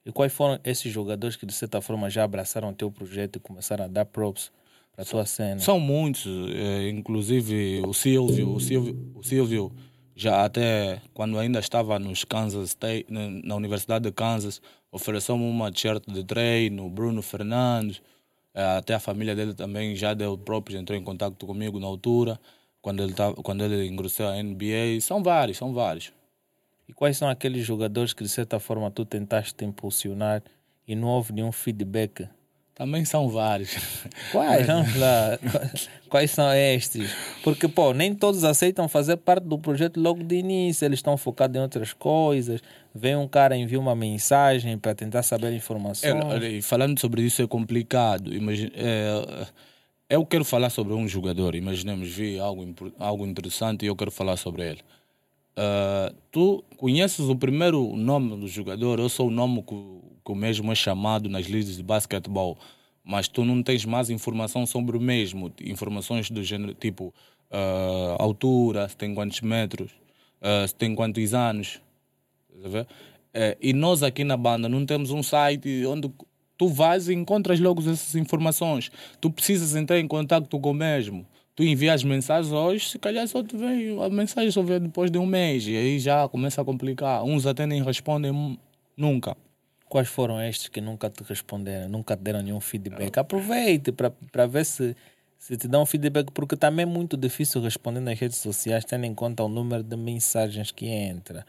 E 0.06 0.12
quais 0.12 0.32
foram 0.32 0.60
esses 0.64 0.92
jogadores 0.92 1.36
que 1.36 1.46
de 1.46 1.54
certa 1.54 1.82
forma 1.82 2.10
já 2.10 2.24
abraçaram 2.24 2.70
o 2.70 2.74
teu 2.74 2.92
projeto 2.92 3.38
e 3.38 3.40
começaram 3.40 3.86
a 3.86 3.88
dar 3.88 4.06
props 4.06 4.52
para 4.92 5.04
a 5.04 5.06
tua 5.06 5.26
cena? 5.26 5.60
São 5.60 5.80
muitos, 5.80 6.26
é, 6.54 6.90
inclusive 6.90 7.82
o 7.86 7.94
Silvio, 7.94 8.54
o 8.54 8.60
Silvio, 8.60 9.12
o 9.16 9.24
Silvio 9.24 9.72
já 10.16 10.46
até 10.46 11.02
quando 11.14 11.40
ainda 11.40 11.60
estava 11.60 11.98
nos 11.98 12.24
Kansas 12.24 12.70
State, 12.70 13.08
na 13.10 13.56
Universidade 13.56 14.06
de 14.06 14.12
Kansas, 14.12 14.62
ofereceu-me 14.92 15.44
uma 15.44 15.72
t-shirt 15.72 16.04
de 16.08 16.24
treino, 16.24 16.90
Bruno 16.90 17.22
Fernandes, 17.22 18.02
é, 18.54 18.64
até 18.78 18.94
a 18.94 19.00
família 19.00 19.36
dele 19.36 19.54
também 19.54 19.96
já 19.96 20.14
deu 20.14 20.38
próprio, 20.38 20.78
entrou 20.78 20.98
em 20.98 21.04
contato 21.04 21.46
comigo 21.46 21.80
na 21.80 21.88
altura 21.88 22.40
quando 22.86 23.02
ele, 23.02 23.13
tava, 23.13 23.34
quando 23.38 23.63
ele 23.63 23.88
ingressou 23.88 24.28
à 24.28 24.36
NBA. 24.43 25.02
São 25.02 25.24
vários, 25.24 25.58
são 25.58 25.74
vários. 25.74 26.13
E 26.88 26.93
quais 26.93 27.17
são 27.17 27.28
aqueles 27.28 27.65
jogadores 27.65 28.13
que 28.13 28.24
de 28.24 28.30
certa 28.30 28.60
forma 28.60 28.91
tu 28.91 29.04
tentaste 29.04 29.56
te 29.56 29.65
impulsionar 29.65 30.43
e 30.88 30.95
não 30.95 31.08
houve 31.08 31.34
nenhum 31.34 31.52
feedback? 31.52 32.30
Também 32.76 33.04
são 33.04 33.28
vários. 33.28 33.76
Quais? 34.32 34.67
Vamos 34.67 34.95
lá. 34.98 35.39
Quais 36.10 36.30
são 36.30 36.54
estes? 36.54 37.10
Porque, 37.43 37.67
pô, 37.67 37.91
nem 37.91 38.13
todos 38.13 38.43
aceitam 38.43 38.88
fazer 38.88 39.17
parte 39.17 39.48
do 39.48 39.58
projeto 39.58 40.00
logo 40.00 40.21
de 40.21 40.36
início. 40.36 40.86
Eles 40.86 41.00
estão 41.00 41.17
focados 41.17 41.58
em 41.58 41.62
outras 41.62 41.91
coisas. 41.91 42.62
Vem 42.93 43.15
um 43.15 43.28
cara 43.28 43.58
envia 43.58 43.80
uma 43.80 43.95
mensagem 43.95 44.78
para 44.78 44.93
tentar 44.93 45.24
saber 45.24 45.54
informações. 45.54 46.13
É, 46.43 46.62
falando 46.62 47.00
sobre 47.00 47.24
isso 47.24 47.41
é 47.41 47.48
complicado. 47.48 48.32
Imagina, 48.32 48.71
é, 48.76 49.48
eu 50.10 50.26
quero 50.26 50.46
falar 50.46 50.70
sobre 50.70 50.94
um 50.94 51.08
jogador. 51.08 51.56
Imaginemos, 51.56 52.10
vi 52.10 52.39
algo, 52.39 52.65
algo 53.00 53.26
interessante 53.26 53.84
e 53.84 53.88
eu 53.88 53.96
quero 53.96 54.12
falar 54.12 54.38
sobre 54.38 54.70
ele. 54.70 54.82
Uh, 55.58 56.13
tu 56.32 56.63
conheces 56.78 57.22
o 57.28 57.36
primeiro 57.36 57.96
nome 57.96 58.36
do 58.38 58.48
jogador, 58.48 59.00
eu 59.00 59.08
sou 59.08 59.30
o 59.30 59.32
nome 59.32 59.63
que, 59.63 59.76
que 60.26 60.32
o 60.32 60.36
mesmo 60.36 60.72
é 60.72 60.76
chamado 60.76 61.30
nas 61.30 61.46
ligas 61.46 61.78
de 61.78 61.84
basquetebol, 61.84 62.58
mas 63.04 63.30
tu 63.30 63.46
não 63.46 63.63
tens 63.63 63.86
mais 63.86 64.10
informação 64.10 64.65
sobre 64.65 64.98
o 64.98 65.00
mesmo, 65.00 65.54
informações 65.62 66.30
do 66.30 66.44
gênero 66.44 66.74
tipo 66.74 67.13
uh, 67.52 68.22
altura, 68.22 68.89
se 68.89 68.98
tem 68.98 69.13
quantos 69.15 69.39
metros, 69.41 69.91
uh, 70.41 70.68
se 70.68 70.76
tem 70.76 70.94
quantos 70.94 71.34
anos. 71.34 71.80
Uh, 72.54 72.86
e 73.62 73.72
nós 73.72 74.04
aqui 74.04 74.24
na 74.26 74.36
banda 74.36 74.68
não 74.68 74.86
temos 74.86 75.12
um 75.12 75.24
site 75.24 75.86
onde 75.86 76.12
tu 76.58 76.68
vais 76.68 77.08
e 77.10 77.13
encontras 77.13 77.60
logo 77.60 77.82
essas 77.82 78.15
informações. 78.15 78.91
Tu 79.20 79.30
precisas 79.30 79.76
entrar 79.76 80.00
em 80.00 80.08
contato 80.08 80.60
com 80.60 80.72
o 80.72 80.74
mesmo. 80.74 81.26
Tu 81.56 81.63
envias 81.63 82.04
mensagens 82.04 82.52
hoje, 82.52 82.89
se 82.89 83.00
calhar 83.00 83.26
só 83.28 83.41
te 83.41 83.56
vem 83.56 83.98
a 84.04 84.10
mensagem 84.10 84.52
só 84.52 84.62
vem 84.62 84.80
depois 84.80 85.10
de 85.10 85.18
um 85.18 85.26
mês 85.26 85.65
e 85.65 85.76
aí 85.76 86.00
já 86.00 86.28
começa 86.28 86.62
a 86.62 86.65
complicar. 86.65 87.24
Uns 87.24 87.46
até 87.46 87.65
nem 87.65 87.82
respondem 87.82 88.60
nunca. 88.98 89.38
Quais 89.88 90.10
foram 90.10 90.41
estes 90.41 90.68
que 90.68 90.82
nunca 90.82 91.10
te 91.10 91.24
responderam, 91.24 91.88
nunca 91.88 92.18
te 92.18 92.24
deram 92.24 92.41
nenhum 92.41 92.60
feedback? 92.60 93.18
Aproveite 93.18 93.94
para 93.94 94.46
ver 94.48 94.65
se, 94.65 94.98
se 95.38 95.56
te 95.56 95.68
dão 95.68 95.84
um 95.84 95.86
feedback, 95.86 96.30
porque 96.34 96.58
também 96.58 96.84
é 96.84 96.86
muito 96.86 97.15
difícil 97.15 97.62
responder 97.62 98.02
nas 98.02 98.20
redes 98.20 98.38
sociais, 98.38 98.84
tendo 98.84 99.06
em 99.06 99.13
conta 99.13 99.44
o 99.44 99.48
número 99.48 99.84
de 99.84 99.96
mensagens 99.96 100.72
que 100.72 100.88
entra. 100.88 101.46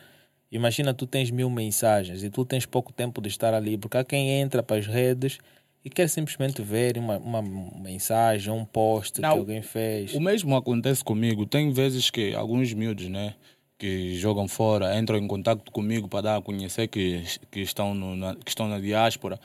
Imagina 0.51 0.95
tu 0.95 1.07
tens 1.07 1.31
mil 1.31 1.51
mensagens 1.51 2.23
e 2.23 2.31
tu 2.31 2.45
tens 2.45 2.65
pouco 2.67 2.93
tempo 2.93 3.21
de 3.21 3.29
estar 3.29 3.53
ali, 3.53 3.77
porque 3.77 3.99
há 3.99 4.05
quem 4.05 4.41
entra 4.41 4.63
para 4.63 4.77
as 4.77 4.87
redes 4.87 5.39
e 5.85 5.91
quer 5.91 6.09
simplesmente 6.09 6.63
ver 6.63 6.99
uma, 6.99 7.19
uma 7.19 7.43
mensagem, 7.43 8.53
um 8.53 8.65
post 8.65 9.21
Não, 9.21 9.33
que 9.33 9.39
alguém 9.39 9.63
fez. 9.63 10.15
O 10.15 10.21
mesmo 10.21 10.57
acontece 10.57 11.03
comigo. 11.05 11.47
Tem 11.47 11.73
vezes 11.73 12.11
que 12.11 12.35
alguns 12.35 12.73
miúdos, 12.73 13.09
né? 13.09 13.35
que 13.79 14.17
jogam 14.17 14.49
fora 14.49 14.99
entram 14.99 15.19
em 15.19 15.27
contato 15.27 15.71
comigo 15.71 16.09
para 16.09 16.23
dar 16.23 16.37
a 16.37 16.43
conhecer 16.43 16.89
que, 16.89 17.23
que, 17.51 17.61
estão, 17.61 17.95
no, 17.95 18.17
na, 18.17 18.35
que 18.35 18.49
estão 18.49 18.69
na 18.69 18.79
diáspora. 18.79 19.39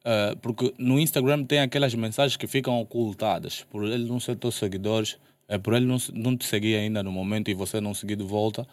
Uh, 0.00 0.36
porque 0.38 0.72
no 0.78 0.98
Instagram 0.98 1.44
tem 1.44 1.60
aquelas 1.60 1.94
mensagens 1.94 2.36
que 2.36 2.46
ficam 2.46 2.80
ocultadas. 2.80 3.64
Por 3.70 3.84
ele 3.84 4.08
não 4.08 4.18
ser 4.18 4.36
teus 4.36 4.56
seguidores, 4.56 5.16
é 5.46 5.58
por 5.58 5.74
ele 5.74 5.86
não, 5.86 5.96
não 6.12 6.36
te 6.36 6.44
seguir 6.44 6.76
ainda 6.76 7.02
no 7.02 7.12
momento 7.12 7.50
e 7.50 7.54
você 7.54 7.80
não 7.80 7.94
seguir 7.94 8.16
de 8.16 8.24
volta, 8.24 8.66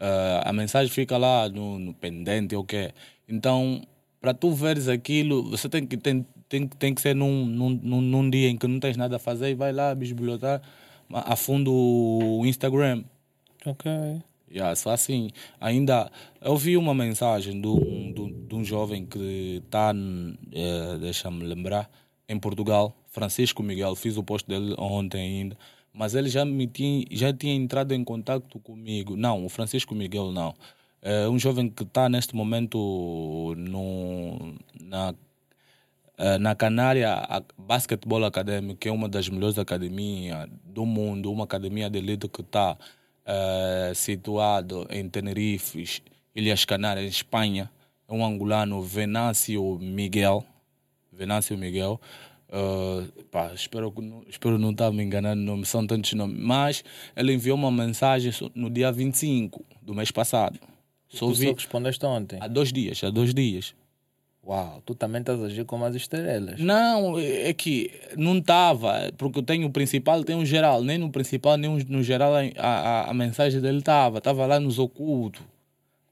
uh, 0.00 0.42
a 0.44 0.52
mensagem 0.52 0.92
fica 0.92 1.16
lá 1.16 1.48
no, 1.48 1.78
no 1.78 1.94
pendente 1.94 2.54
ou 2.54 2.62
okay? 2.62 2.90
Então, 3.28 3.82
para 4.20 4.34
tu 4.34 4.52
veres 4.52 4.88
aquilo, 4.88 5.50
você 5.50 5.68
tem 5.68 5.86
que, 5.86 5.96
tem, 5.96 6.26
tem, 6.48 6.66
tem 6.66 6.94
que 6.94 7.00
ser 7.00 7.14
num, 7.14 7.44
num, 7.46 8.00
num 8.00 8.30
dia 8.30 8.48
em 8.48 8.56
que 8.56 8.66
não 8.66 8.80
tens 8.80 8.96
nada 8.96 9.16
a 9.16 9.18
fazer 9.18 9.50
e 9.50 9.54
vai 9.54 9.72
lá 9.72 9.94
bisbilhotar 9.94 10.60
a 11.12 11.36
fundo 11.36 11.72
o 11.72 12.44
Instagram. 12.46 13.04
Ok. 13.64 13.90
Yeah, 14.52 14.74
só 14.74 14.90
assim. 14.90 15.30
Ainda 15.60 16.10
eu 16.40 16.56
vi 16.56 16.76
uma 16.76 16.92
mensagem 16.92 17.60
de 17.60 17.68
um, 17.68 18.12
de, 18.12 18.32
de 18.48 18.54
um 18.54 18.64
jovem 18.64 19.06
que 19.06 19.62
está, 19.64 19.92
é, 20.52 20.98
deixa-me 20.98 21.44
lembrar, 21.44 21.88
em 22.28 22.38
Portugal, 22.38 22.96
Francisco 23.08 23.62
Miguel. 23.62 23.94
Fiz 23.94 24.16
o 24.16 24.24
post 24.24 24.48
dele 24.48 24.74
ontem 24.78 25.20
ainda. 25.20 25.56
Mas 25.92 26.14
ele 26.14 26.28
já, 26.28 26.44
me 26.44 26.66
tinha, 26.66 27.04
já 27.10 27.32
tinha 27.32 27.54
entrado 27.54 27.92
em 27.92 28.04
contato 28.04 28.58
comigo. 28.60 29.16
Não, 29.16 29.44
o 29.44 29.48
Francisco 29.48 29.94
Miguel 29.94 30.30
não. 30.32 30.54
É 31.02 31.28
um 31.28 31.38
jovem 31.38 31.68
que 31.68 31.82
está 31.82 32.08
neste 32.08 32.34
momento 32.36 33.54
no, 33.56 34.54
na 34.80 35.14
eh, 36.22 36.36
na 36.36 36.54
Canária, 36.54 37.16
Basketball 37.56 38.26
Academy, 38.26 38.76
que 38.76 38.90
é 38.90 38.92
uma 38.92 39.08
das 39.08 39.30
melhores 39.30 39.58
academias 39.58 40.50
do 40.62 40.84
mundo, 40.84 41.32
uma 41.32 41.44
academia 41.44 41.88
de 41.88 41.96
elite 41.98 42.28
que 42.28 42.42
está 42.42 42.72
uh, 42.74 43.94
situado 43.94 44.86
em 44.90 45.08
Tenerife, 45.08 46.02
Ilhas 46.36 46.66
Canárias, 46.66 47.10
Espanha. 47.10 47.70
É 48.06 48.12
um 48.12 48.22
angolano, 48.22 48.82
Venâncio 48.82 49.78
Miguel. 49.80 50.44
Venâncio 51.10 51.56
Miguel. 51.56 51.98
Uh, 52.52 53.24
pá, 53.30 53.52
espero, 53.54 53.94
espero 54.28 54.58
não 54.58 54.72
estar 54.72 54.90
me 54.90 55.04
enganando 55.04 55.40
nome, 55.40 55.64
são 55.64 55.86
tantos 55.86 56.12
nomes. 56.14 56.36
Mas 56.38 56.84
ele 57.16 57.32
enviou 57.32 57.56
uma 57.56 57.70
mensagem 57.70 58.32
no 58.54 58.68
dia 58.68 58.90
25 58.90 59.64
do 59.80 59.94
mês 59.94 60.10
passado. 60.10 60.58
Só 61.08 61.26
tu 61.26 61.34
vi, 61.34 61.46
só 61.46 61.54
respondeste 61.54 62.04
ontem? 62.04 62.38
Há 62.40 62.48
dois 62.48 62.72
dias, 62.72 63.02
há 63.04 63.10
dois 63.10 63.32
dias. 63.32 63.74
Uau, 64.44 64.82
tu 64.84 64.94
também 64.94 65.20
estás 65.20 65.40
a 65.40 65.46
agir 65.46 65.64
como 65.64 65.84
as 65.84 65.94
estrelas. 65.94 66.58
Não, 66.58 67.18
é 67.18 67.52
que 67.52 67.90
não 68.16 68.38
estava, 68.38 69.12
porque 69.18 69.38
eu 69.38 69.42
tenho 69.42 69.68
o 69.68 69.70
principal, 69.70 70.24
tenho 70.24 70.40
o 70.40 70.46
geral. 70.46 70.82
Nem 70.82 70.98
no 70.98 71.10
principal, 71.10 71.56
nem 71.56 71.70
no 71.88 72.02
geral 72.02 72.32
a, 72.34 72.40
a, 72.58 73.10
a 73.10 73.14
mensagem 73.14 73.60
dele 73.60 73.78
estava. 73.78 74.18
Estava 74.18 74.46
lá 74.46 74.58
nos 74.58 74.78
ocultos. 74.78 75.42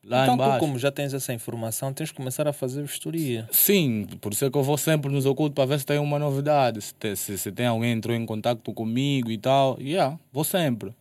Lá 0.08 0.22
então, 0.22 0.34
embaixo. 0.34 0.56
tu, 0.56 0.60
como 0.60 0.78
já 0.78 0.90
tens 0.90 1.12
essa 1.12 1.34
informação, 1.34 1.92
tens 1.92 2.10
que 2.10 2.16
começar 2.16 2.48
a 2.48 2.52
fazer 2.52 2.82
vistoria. 2.82 3.46
Sim, 3.52 4.06
por 4.20 4.32
isso 4.32 4.44
é 4.46 4.50
que 4.50 4.56
eu 4.56 4.62
vou 4.62 4.78
sempre 4.78 5.12
nos 5.12 5.26
ocultos 5.26 5.54
para 5.54 5.66
ver 5.66 5.78
se 5.78 5.84
tem 5.84 5.98
uma 5.98 6.18
novidade. 6.18 6.80
Se 6.80 6.94
tem, 6.94 7.14
se, 7.14 7.36
se 7.36 7.52
tem 7.52 7.66
alguém 7.66 7.92
entrou 7.92 8.16
em 8.16 8.24
contato 8.24 8.72
comigo 8.72 9.30
e 9.30 9.36
tal. 9.36 9.78
Yeah, 9.78 10.18
vou 10.32 10.44
sempre. 10.44 10.94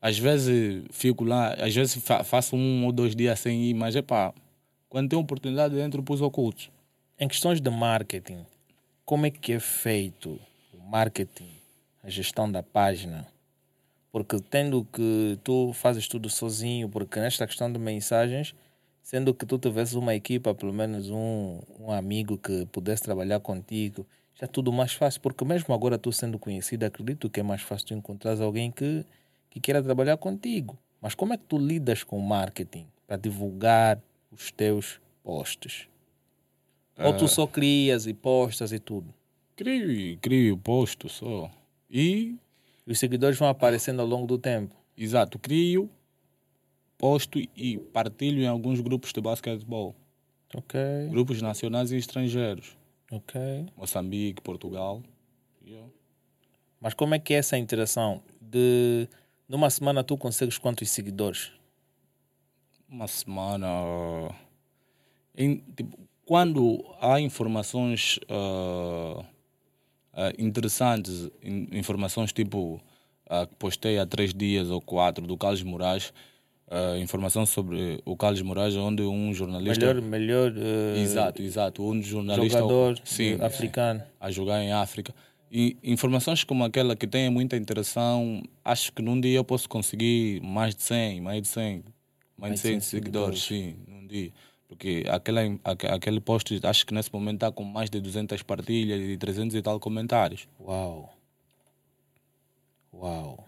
Às 0.00 0.18
vezes 0.18 0.84
fico 0.90 1.24
lá, 1.24 1.54
às 1.54 1.74
vezes 1.74 1.96
fa 1.96 2.22
faço 2.22 2.54
um 2.54 2.84
ou 2.84 2.92
dois 2.92 3.16
dias 3.16 3.40
sem 3.40 3.64
ir, 3.64 3.74
mas 3.74 3.96
é 3.96 4.02
pá, 4.02 4.34
quando 4.90 5.08
tem 5.08 5.18
oportunidade 5.18 5.74
dentro 5.74 6.02
para 6.02 6.14
os 6.14 6.20
ocultos. 6.20 6.70
Em 7.18 7.26
questões 7.26 7.62
de 7.62 7.70
marketing, 7.70 8.44
como 9.06 9.24
é 9.24 9.30
que 9.30 9.52
é 9.52 9.60
feito 9.60 10.38
o 10.74 10.90
marketing, 10.90 11.48
a 12.02 12.10
gestão 12.10 12.50
da 12.50 12.62
página? 12.62 13.26
Porque 14.14 14.38
tendo 14.38 14.84
que 14.92 15.36
tu 15.42 15.72
fazes 15.72 16.06
tudo 16.06 16.30
sozinho, 16.30 16.88
porque 16.88 17.18
nesta 17.18 17.48
questão 17.48 17.72
de 17.72 17.80
mensagens, 17.80 18.54
sendo 19.02 19.34
que 19.34 19.44
tu 19.44 19.58
tivesse 19.58 19.96
uma 19.96 20.14
equipa, 20.14 20.54
pelo 20.54 20.72
menos 20.72 21.10
um, 21.10 21.58
um 21.80 21.90
amigo 21.90 22.38
que 22.38 22.64
pudesse 22.66 23.02
trabalhar 23.02 23.40
contigo, 23.40 24.06
já 24.36 24.44
é 24.44 24.46
tudo 24.46 24.72
mais 24.72 24.92
fácil, 24.92 25.20
porque 25.20 25.44
mesmo 25.44 25.74
agora 25.74 25.98
tu 25.98 26.12
sendo 26.12 26.38
conhecido, 26.38 26.84
acredito 26.84 27.28
que 27.28 27.40
é 27.40 27.42
mais 27.42 27.62
fácil 27.62 27.88
tu 27.88 27.94
encontrar 27.94 28.40
alguém 28.40 28.70
que, 28.70 29.04
que 29.50 29.58
queira 29.58 29.82
trabalhar 29.82 30.16
contigo. 30.16 30.78
Mas 31.02 31.16
como 31.16 31.32
é 31.32 31.36
que 31.36 31.46
tu 31.48 31.58
lidas 31.58 32.04
com 32.04 32.16
o 32.16 32.22
marketing 32.22 32.86
para 33.08 33.16
divulgar 33.16 34.00
os 34.30 34.52
teus 34.52 35.00
posts? 35.24 35.88
Ou 36.96 37.16
tu 37.16 37.24
ah. 37.24 37.28
só 37.28 37.48
crias 37.48 38.06
e 38.06 38.14
postas 38.14 38.70
e 38.70 38.78
tudo? 38.78 39.12
Crio, 39.56 40.16
crio, 40.18 40.56
posto 40.56 41.08
só. 41.08 41.50
E 41.90 42.36
os 42.86 42.98
seguidores 42.98 43.38
vão 43.38 43.48
aparecendo 43.48 44.00
ao 44.00 44.06
longo 44.06 44.26
do 44.26 44.38
tempo. 44.38 44.74
Exato, 44.96 45.38
crio, 45.38 45.90
posto 46.98 47.38
e 47.56 47.78
partilho 47.92 48.42
em 48.42 48.46
alguns 48.46 48.80
grupos 48.80 49.12
de 49.12 49.20
basquetebol. 49.20 49.94
Ok. 50.54 50.80
Grupos 51.10 51.42
nacionais 51.42 51.90
e 51.90 51.96
estrangeiros. 51.96 52.76
Ok. 53.10 53.40
Moçambique, 53.76 54.40
Portugal. 54.40 55.02
Yeah. 55.66 55.88
Mas 56.80 56.94
como 56.94 57.14
é 57.14 57.18
que 57.18 57.34
é 57.34 57.38
essa 57.38 57.58
interação? 57.58 58.22
De 58.40 59.08
numa 59.48 59.68
semana 59.70 60.04
tu 60.04 60.16
consegues 60.16 60.58
quantos 60.58 60.88
seguidores? 60.90 61.52
uma 62.94 63.08
semana. 63.08 63.66
Em, 65.36 65.56
tipo, 65.76 65.98
quando 66.24 66.84
há 67.00 67.20
informações 67.20 68.18
uh, 68.30 69.24
interessantes, 70.38 71.30
in, 71.42 71.68
informações 71.72 72.32
tipo 72.32 72.80
uh, 73.30 73.46
que 73.46 73.54
postei 73.56 73.98
há 73.98 74.06
três 74.06 74.32
dias 74.32 74.70
ou 74.70 74.80
quatro 74.80 75.26
do 75.26 75.36
Carlos 75.36 75.62
Moraes, 75.62 76.12
informação 77.00 77.46
sobre 77.46 78.00
o 78.04 78.16
Carlos 78.16 78.42
Moraes, 78.42 78.74
onde 78.74 79.02
um 79.02 79.32
jornalista. 79.32 79.94
Melhor, 79.94 80.02
melhor. 80.02 80.52
exato, 80.96 81.40
exato. 81.40 81.84
Um 81.84 82.02
jornalista. 82.02 82.58
Jogador 82.58 82.98
sim, 83.04 83.38
africano. 83.40 84.02
A 84.18 84.28
jogar 84.30 84.60
em 84.60 84.72
África. 84.72 85.14
E 85.56 85.76
informações 85.84 86.42
como 86.42 86.64
aquela 86.64 86.96
que 86.96 87.06
têm 87.06 87.30
muita 87.30 87.56
interação, 87.56 88.42
acho 88.64 88.92
que 88.92 89.00
num 89.00 89.20
dia 89.20 89.36
eu 89.36 89.44
posso 89.44 89.68
conseguir 89.68 90.40
mais 90.42 90.74
de 90.74 90.82
100, 90.82 91.20
mais 91.20 91.42
de 91.42 91.46
100, 91.46 91.84
mais 92.36 92.54
de 92.54 92.58
100 92.58 92.80
seguidores, 92.80 93.40
sim, 93.40 93.76
num 93.86 94.04
dia. 94.04 94.32
Porque 94.74 95.04
aquele, 95.08 95.60
aquele 95.62 96.20
post, 96.20 96.58
acho 96.64 96.84
que 96.84 96.92
nesse 96.92 97.12
momento 97.12 97.36
está 97.36 97.52
com 97.52 97.62
mais 97.62 97.88
de 97.88 98.00
200 98.00 98.42
partilhas 98.42 99.00
e 99.00 99.16
300 99.16 99.54
e 99.54 99.62
tal 99.62 99.78
comentários. 99.78 100.48
Uau! 100.60 101.14
Uau! 102.92 103.44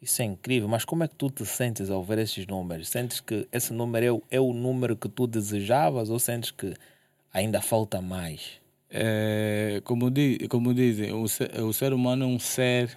Isso 0.00 0.22
é 0.22 0.24
incrível, 0.24 0.68
mas 0.68 0.84
como 0.84 1.02
é 1.02 1.08
que 1.08 1.16
tu 1.16 1.30
te 1.30 1.44
sentes 1.44 1.90
ao 1.90 2.02
ver 2.04 2.18
esses 2.18 2.46
números? 2.46 2.88
Sentes 2.88 3.20
que 3.20 3.46
esse 3.50 3.72
número 3.72 4.06
é 4.06 4.12
o, 4.12 4.22
é 4.30 4.40
o 4.40 4.52
número 4.52 4.96
que 4.96 5.08
tu 5.08 5.26
desejavas 5.26 6.10
ou 6.10 6.18
sentes 6.20 6.52
que 6.52 6.74
ainda 7.32 7.60
falta 7.60 8.00
mais? 8.00 8.60
É, 8.88 9.80
como, 9.82 10.12
di, 10.12 10.46
como 10.48 10.72
dizem, 10.72 11.12
o 11.12 11.26
ser, 11.26 11.60
o 11.60 11.72
ser 11.72 11.92
humano 11.92 12.24
é 12.24 12.28
um 12.28 12.38
ser, 12.38 12.96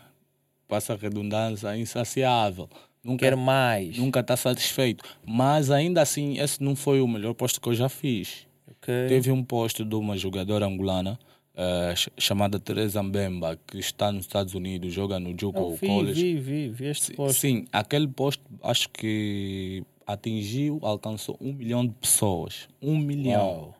passa 0.67 0.93
a 0.93 0.95
redundância, 0.95 1.75
insaciável. 1.75 2.69
Nunca, 3.05 3.23
Quer 3.23 3.35
mais. 3.35 3.99
Nunca 3.99 4.21
está 4.21 4.35
satisfeito. 4.35 5.05
Mas 5.23 5.69
ainda 5.69 6.01
assim, 6.01 6.39
esse 6.39 6.63
não 6.63 6.75
foi 6.75 7.01
o 7.01 7.07
melhor 7.07 7.35
posto 7.35 7.61
que 7.61 7.69
eu 7.69 7.75
já 7.75 7.87
fiz. 7.87 8.47
Okay. 8.79 9.07
Teve 9.07 9.31
um 9.31 9.43
posto 9.43 9.85
de 9.85 9.93
uma 9.93 10.17
jogadora 10.17 10.65
angolana 10.65 11.19
uh, 11.53 12.11
chamada 12.17 12.59
Teresa 12.59 13.03
Mbemba, 13.03 13.59
que 13.67 13.77
está 13.77 14.11
nos 14.11 14.25
Estados 14.25 14.55
Unidos, 14.55 14.91
joga 14.91 15.19
no 15.19 15.35
Juco 15.39 15.75
vi, 15.75 15.87
College. 15.87 16.19
Vi, 16.19 16.39
vi, 16.39 16.69
vi 16.69 16.85
este 16.87 17.13
posto. 17.13 17.39
Sim, 17.39 17.67
aquele 17.71 18.07
posto 18.07 18.43
acho 18.63 18.89
que 18.89 19.83
atingiu, 20.07 20.79
alcançou 20.81 21.37
um 21.39 21.53
milhão 21.53 21.85
de 21.85 21.93
pessoas. 21.93 22.67
Um 22.81 22.97
milhão. 22.97 23.47
Uau. 23.47 23.75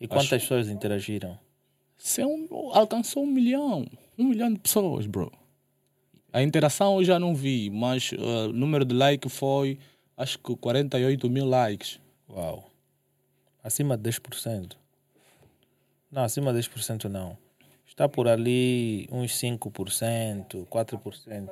E 0.00 0.08
quantas 0.08 0.32
acho... 0.32 0.40
pessoas 0.40 0.70
interagiram? 0.70 1.38
Se 1.98 2.24
um, 2.24 2.48
alcançou 2.72 3.24
um 3.24 3.26
milhão. 3.26 3.86
Um 4.16 4.24
milhão 4.24 4.50
de 4.50 4.58
pessoas, 4.58 5.06
bro. 5.06 5.30
A 6.32 6.42
interação 6.42 6.98
eu 6.98 7.04
já 7.04 7.18
não 7.18 7.34
vi, 7.34 7.70
mas 7.70 8.12
o 8.12 8.16
uh, 8.16 8.52
número 8.52 8.84
de 8.84 8.94
likes 8.94 9.32
foi 9.32 9.78
acho 10.16 10.38
que 10.38 10.54
48 10.56 11.30
mil 11.30 11.46
likes. 11.46 11.98
Uau. 12.28 12.70
Acima 13.62 13.96
de 13.96 14.10
10%. 14.10 14.72
Não, 16.10 16.22
acima 16.22 16.52
de 16.52 16.58
10% 16.58 17.04
não. 17.04 17.36
Está 17.86 18.08
por 18.08 18.28
ali 18.28 19.08
uns 19.10 19.32
5%, 19.32 20.66
4%. 20.66 21.50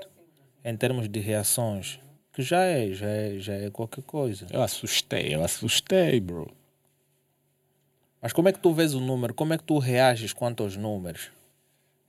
Em 0.65 0.77
termos 0.77 1.09
de 1.09 1.21
reações. 1.21 1.99
Que 2.33 2.43
já 2.43 2.63
é, 2.63 2.93
já 2.93 3.09
é, 3.09 3.39
já 3.39 3.55
é 3.55 3.71
qualquer 3.71 4.05
coisa. 4.05 4.47
Eu 4.51 4.63
assustei, 4.63 5.35
eu 5.35 5.43
assustei, 5.43 6.21
bro. 6.21 6.53
Mas 8.21 8.33
como 8.33 8.49
é 8.49 8.53
que 8.53 8.59
tu 8.59 8.75
vês 8.75 8.93
o 8.93 9.01
número? 9.01 9.33
Como 9.33 9.55
é 9.55 9.59
que 9.59 9.65
tu 9.65 9.79
reages 9.79 10.33
quanto 10.33 10.63
aos 10.63 10.77
números? 10.77 11.31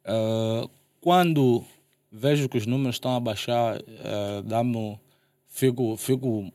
Uh, 0.06 0.70
quando 1.00 1.64
vejo 2.12 2.50
que 2.50 2.58
os 2.58 2.66
números 2.66 2.96
estão 2.96 3.16
a 3.16 3.20
baixar, 3.20 3.80
uh, 3.80 4.42
dá-me, 4.44 5.00
fico, 5.48 5.96
fico, 5.98 6.52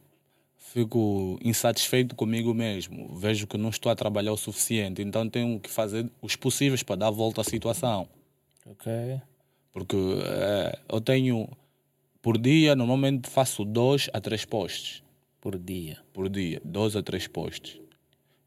fico 0.56 1.38
insatisfeito 1.42 2.14
comigo 2.14 2.52
mesmo. 2.54 3.14
Vejo 3.16 3.46
que 3.46 3.58
não 3.58 3.70
estou 3.70 3.90
a 3.90 3.96
trabalhar 3.96 4.32
o 4.32 4.36
suficiente, 4.36 5.02
então 5.02 5.28
tenho 5.28 5.58
que 5.60 5.70
fazer 5.70 6.10
os 6.20 6.36
possíveis 6.36 6.82
para 6.82 6.96
dar 6.96 7.10
volta 7.10 7.40
à 7.40 7.44
situação. 7.44 8.08
Ok. 8.66 9.20
Porque 9.72 9.96
uh, 9.96 10.78
eu 10.88 11.00
tenho 11.00 11.48
Por 12.22 12.38
dia, 12.38 12.76
normalmente 12.76 13.28
faço 13.28 13.64
dois 13.64 14.08
a 14.12 14.20
três 14.20 14.44
posts. 14.44 15.02
Por 15.40 15.58
dia. 15.58 15.98
Por 16.12 16.28
dia, 16.28 16.62
dois 16.64 16.94
a 16.94 17.02
três 17.02 17.26
posts. 17.26 17.80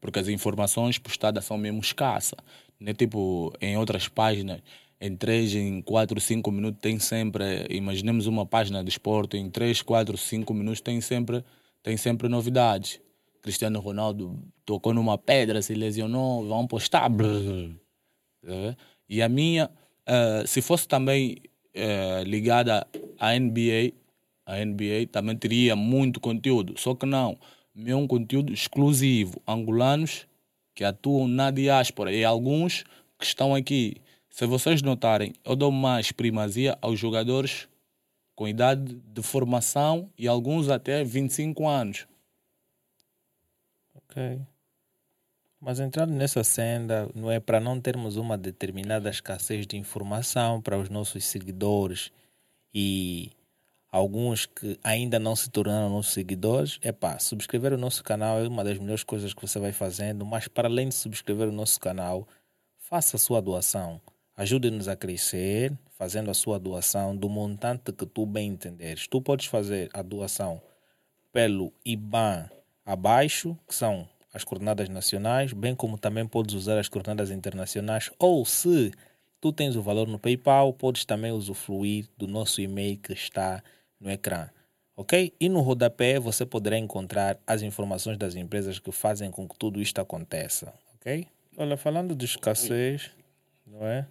Porque 0.00 0.18
as 0.18 0.28
informações 0.28 0.98
postadas 0.98 1.44
são 1.44 1.58
mesmo 1.58 1.80
escassas. 1.80 2.38
Não 2.80 2.90
é 2.90 2.94
tipo 2.94 3.52
em 3.60 3.76
outras 3.76 4.08
páginas, 4.08 4.62
em 5.00 5.16
três, 5.16 5.54
em 5.54 5.80
quatro, 5.82 6.20
cinco 6.20 6.50
minutos 6.50 6.80
tem 6.80 6.98
sempre, 6.98 7.66
imaginemos 7.70 8.26
uma 8.26 8.46
página 8.46 8.82
de 8.82 8.90
esporte, 8.90 9.36
em 9.36 9.50
três, 9.50 9.82
quatro, 9.82 10.16
cinco 10.16 10.54
minutos 10.54 10.80
tem 10.80 11.00
sempre, 11.00 11.44
tem 11.82 11.96
sempre 11.96 12.28
novidades. 12.28 13.00
Cristiano 13.42 13.78
Ronaldo 13.78 14.38
tocou 14.64 14.92
numa 14.92 15.16
pedra, 15.16 15.62
se 15.62 15.74
lesionou, 15.74 16.46
vão 16.48 16.66
postar. 16.66 17.08
Brrr. 17.08 17.76
E 19.08 19.22
a 19.22 19.28
minha, 19.28 19.70
uh, 20.08 20.46
se 20.46 20.60
fosse 20.60 20.88
também 20.88 21.36
uh, 21.76 22.24
ligada 22.24 22.86
à 23.18 23.38
NBA, 23.38 23.92
a 24.44 24.64
NBA 24.64 25.06
também 25.12 25.36
teria 25.36 25.76
muito 25.76 26.20
conteúdo. 26.20 26.74
Só 26.76 26.94
que 26.94 27.06
não, 27.06 27.38
é 27.84 27.94
um 27.94 28.06
conteúdo 28.06 28.52
exclusivo. 28.52 29.40
Angolanos 29.46 30.26
que 30.74 30.84
atuam 30.84 31.26
na 31.26 31.50
diáspora 31.50 32.12
e 32.12 32.24
alguns 32.24 32.84
que 33.18 33.24
estão 33.24 33.54
aqui. 33.54 33.96
Se 34.36 34.44
vocês 34.44 34.82
notarem, 34.82 35.32
eu 35.42 35.56
dou 35.56 35.72
mais 35.72 36.12
primazia 36.12 36.76
aos 36.82 36.98
jogadores 36.98 37.66
com 38.34 38.46
idade 38.46 39.00
de 39.02 39.22
formação 39.22 40.10
e 40.18 40.28
alguns 40.28 40.68
até 40.68 41.02
25 41.02 41.66
anos. 41.66 42.06
Ok. 43.94 44.38
Mas 45.58 45.80
entrando 45.80 46.12
nessa 46.12 46.44
senda, 46.44 47.08
não 47.14 47.30
é 47.30 47.40
para 47.40 47.58
não 47.58 47.80
termos 47.80 48.18
uma 48.18 48.36
determinada 48.36 49.08
escassez 49.08 49.66
de 49.66 49.78
informação 49.78 50.60
para 50.60 50.78
os 50.78 50.90
nossos 50.90 51.24
seguidores 51.24 52.12
e 52.74 53.30
alguns 53.90 54.44
que 54.44 54.78
ainda 54.84 55.18
não 55.18 55.34
se 55.34 55.48
tornaram 55.48 55.88
nossos 55.88 56.12
seguidores, 56.12 56.78
é 56.82 56.92
pá, 56.92 57.18
subscrever 57.18 57.72
o 57.72 57.78
nosso 57.78 58.04
canal 58.04 58.38
é 58.38 58.46
uma 58.46 58.62
das 58.62 58.76
melhores 58.76 59.02
coisas 59.02 59.32
que 59.32 59.40
você 59.40 59.58
vai 59.58 59.72
fazendo, 59.72 60.26
mas 60.26 60.46
para 60.46 60.68
além 60.68 60.90
de 60.90 60.94
subscrever 60.94 61.48
o 61.48 61.52
nosso 61.52 61.80
canal, 61.80 62.28
faça 62.76 63.16
a 63.16 63.18
sua 63.18 63.40
doação. 63.40 63.98
Ajude-nos 64.36 64.86
a 64.86 64.94
crescer, 64.94 65.72
fazendo 65.96 66.30
a 66.30 66.34
sua 66.34 66.58
doação 66.58 67.16
do 67.16 67.28
montante 67.28 67.90
que 67.92 68.04
tu 68.04 68.26
bem 68.26 68.48
entenderes. 68.48 69.06
Tu 69.06 69.20
podes 69.22 69.46
fazer 69.46 69.88
a 69.94 70.02
doação 70.02 70.60
pelo 71.32 71.72
IBAN 71.84 72.50
abaixo, 72.84 73.58
que 73.66 73.74
são 73.74 74.06
as 74.32 74.44
coordenadas 74.44 74.90
nacionais, 74.90 75.54
bem 75.54 75.74
como 75.74 75.96
também 75.96 76.26
podes 76.26 76.54
usar 76.54 76.78
as 76.78 76.88
coordenadas 76.88 77.30
internacionais, 77.30 78.10
ou 78.18 78.44
se 78.44 78.92
tu 79.40 79.52
tens 79.52 79.74
o 79.74 79.82
valor 79.82 80.06
no 80.06 80.18
PayPal, 80.18 80.72
podes 80.74 81.06
também 81.06 81.32
usufruir 81.32 82.06
do 82.18 82.26
nosso 82.26 82.60
e-mail 82.60 82.98
que 82.98 83.14
está 83.14 83.62
no 83.98 84.10
ecrã. 84.10 84.50
Ok? 84.94 85.32
E 85.40 85.48
no 85.48 85.60
rodapé 85.60 86.18
você 86.18 86.44
poderá 86.44 86.78
encontrar 86.78 87.38
as 87.46 87.62
informações 87.62 88.18
das 88.18 88.34
empresas 88.34 88.78
que 88.78 88.92
fazem 88.92 89.30
com 89.30 89.48
que 89.48 89.56
tudo 89.58 89.80
isto 89.80 89.98
aconteça. 89.98 90.72
Ok? 90.94 91.26
Olha, 91.56 91.76
falando 91.76 92.14
de 92.14 92.24
escassez, 92.26 93.10
não 93.66 93.86
é? 93.86 94.06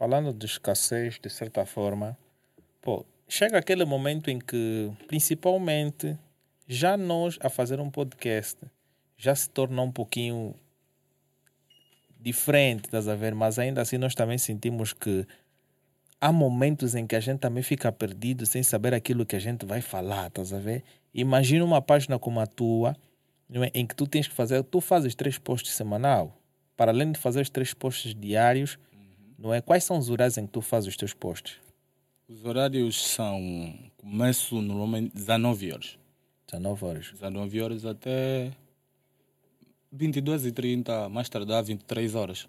Falando 0.00 0.32
de 0.32 0.46
escassez, 0.46 1.20
de 1.20 1.28
certa 1.28 1.66
forma, 1.66 2.16
pô, 2.80 3.04
chega 3.28 3.58
aquele 3.58 3.84
momento 3.84 4.30
em 4.30 4.38
que, 4.38 4.90
principalmente, 5.06 6.18
já 6.66 6.96
nós 6.96 7.38
a 7.42 7.50
fazer 7.50 7.78
um 7.78 7.90
podcast 7.90 8.56
já 9.18 9.34
se 9.34 9.50
torna 9.50 9.82
um 9.82 9.92
pouquinho 9.92 10.54
diferente, 12.18 12.86
estás 12.86 13.08
a 13.08 13.14
ver? 13.14 13.34
Mas 13.34 13.58
ainda 13.58 13.82
assim 13.82 13.98
nós 13.98 14.14
também 14.14 14.38
sentimos 14.38 14.94
que 14.94 15.26
há 16.18 16.32
momentos 16.32 16.94
em 16.94 17.06
que 17.06 17.14
a 17.14 17.20
gente 17.20 17.40
também 17.40 17.62
fica 17.62 17.92
perdido 17.92 18.46
sem 18.46 18.62
saber 18.62 18.94
aquilo 18.94 19.26
que 19.26 19.36
a 19.36 19.38
gente 19.38 19.66
vai 19.66 19.82
falar, 19.82 20.28
estás 20.28 20.54
a 20.54 20.58
ver? 20.58 20.82
Imagina 21.12 21.62
uma 21.62 21.82
página 21.82 22.18
como 22.18 22.40
a 22.40 22.46
tua, 22.46 22.96
é? 23.52 23.70
em 23.74 23.86
que 23.86 23.94
tu 23.94 24.06
tens 24.06 24.26
que 24.26 24.34
fazer, 24.34 24.64
tu 24.64 24.80
fazes 24.80 25.14
três 25.14 25.36
posts 25.36 25.74
semanal, 25.74 26.40
para 26.74 26.90
além 26.90 27.12
de 27.12 27.20
fazer 27.20 27.42
os 27.42 27.50
três 27.50 27.74
posts 27.74 28.14
diários. 28.14 28.78
Não 29.40 29.54
é? 29.54 29.60
Quais 29.62 29.82
são 29.84 29.98
os 29.98 30.10
horários 30.10 30.36
em 30.36 30.46
que 30.46 30.52
tu 30.52 30.60
fazes 30.60 30.90
os 30.90 30.96
teus 30.96 31.14
posts? 31.14 31.56
Os 32.28 32.44
horários 32.44 33.04
são, 33.04 33.74
começo 33.96 34.60
normalmente 34.60 35.12
19 35.14 35.72
horas. 35.72 35.98
19 36.46 36.84
horas. 36.84 37.10
19 37.12 37.60
horas 37.62 37.84
até 37.84 38.52
22 39.90 40.46
e 40.46 40.52
30, 40.52 41.08
mais 41.08 41.28
tardar 41.28 41.64
23 41.64 42.14
horas. 42.14 42.48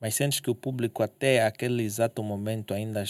Mas 0.00 0.14
sentes 0.14 0.40
que 0.40 0.50
o 0.50 0.54
público 0.54 1.02
até 1.02 1.44
aquele 1.44 1.82
exato 1.84 2.24
momento 2.24 2.74
ainda 2.74 3.04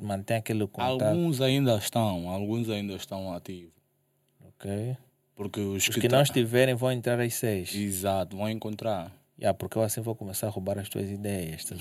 mantém 0.00 0.36
aquele 0.36 0.66
contato? 0.68 1.02
Alguns 1.02 1.40
ainda 1.40 1.76
estão, 1.76 2.28
alguns 2.28 2.68
ainda 2.68 2.94
estão 2.94 3.32
ativos. 3.32 3.72
Ok. 4.46 4.96
Porque 5.34 5.60
os, 5.60 5.88
os 5.88 5.94
que, 5.94 6.02
que 6.02 6.08
não 6.08 6.22
estiverem 6.22 6.74
vão 6.74 6.92
entrar 6.92 7.18
às 7.18 7.34
seis. 7.34 7.74
Exato, 7.74 8.36
vão 8.36 8.48
encontrar. 8.48 9.12
Yeah, 9.38 9.56
porque 9.56 9.78
eu 9.78 9.82
assim 9.82 10.00
vou 10.00 10.16
começar 10.16 10.48
a 10.48 10.50
roubar 10.50 10.78
as 10.78 10.88
tuas 10.88 11.08
ideias. 11.08 11.64
Tá 11.64 11.76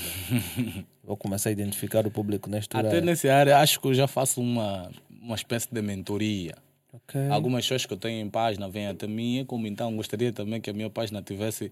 vou 1.03 1.17
começar 1.17 1.49
a 1.49 1.51
identificar 1.51 2.05
o 2.05 2.11
público 2.11 2.49
nesta 2.49 2.79
Até 2.79 3.01
nessa 3.01 3.33
área, 3.33 3.57
acho 3.57 3.79
que 3.79 3.87
eu 3.87 3.93
já 3.93 4.07
faço 4.07 4.39
uma, 4.39 4.91
uma 5.09 5.35
espécie 5.35 5.67
de 5.71 5.81
mentoria. 5.81 6.53
Okay. 6.93 7.29
Algumas 7.29 7.65
pessoas 7.65 7.85
que 7.85 7.93
eu 7.93 7.97
tenho 7.97 8.25
em 8.25 8.29
página 8.29 8.69
vêm 8.69 8.87
até 8.87 9.07
mim, 9.07 9.43
como 9.45 9.65
então 9.65 9.95
gostaria 9.95 10.31
também 10.31 10.61
que 10.61 10.69
a 10.69 10.73
minha 10.73 10.89
página 10.89 11.21
tivesse 11.21 11.71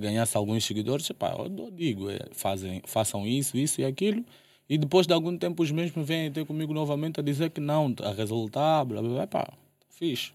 ganhasse 0.00 0.36
alguns 0.36 0.64
seguidores. 0.64 1.08
Epá, 1.10 1.34
eu 1.38 1.70
digo, 1.70 2.10
é, 2.10 2.18
fazem, 2.32 2.82
façam 2.86 3.26
isso, 3.26 3.56
isso 3.56 3.80
e 3.80 3.84
aquilo. 3.84 4.24
E 4.68 4.76
depois 4.76 5.06
de 5.06 5.12
algum 5.12 5.36
tempo 5.38 5.62
os 5.62 5.70
mesmos 5.70 6.06
vêm 6.06 6.30
ter 6.32 6.44
comigo 6.44 6.74
novamente 6.74 7.20
a 7.20 7.22
dizer 7.22 7.50
que 7.50 7.60
não, 7.60 7.94
a 8.02 8.10
resultar, 8.10 8.84
blá 8.84 9.00
blá 9.00 9.10
blá. 9.10 9.22
Epá, 9.22 9.52
fixe. 9.90 10.32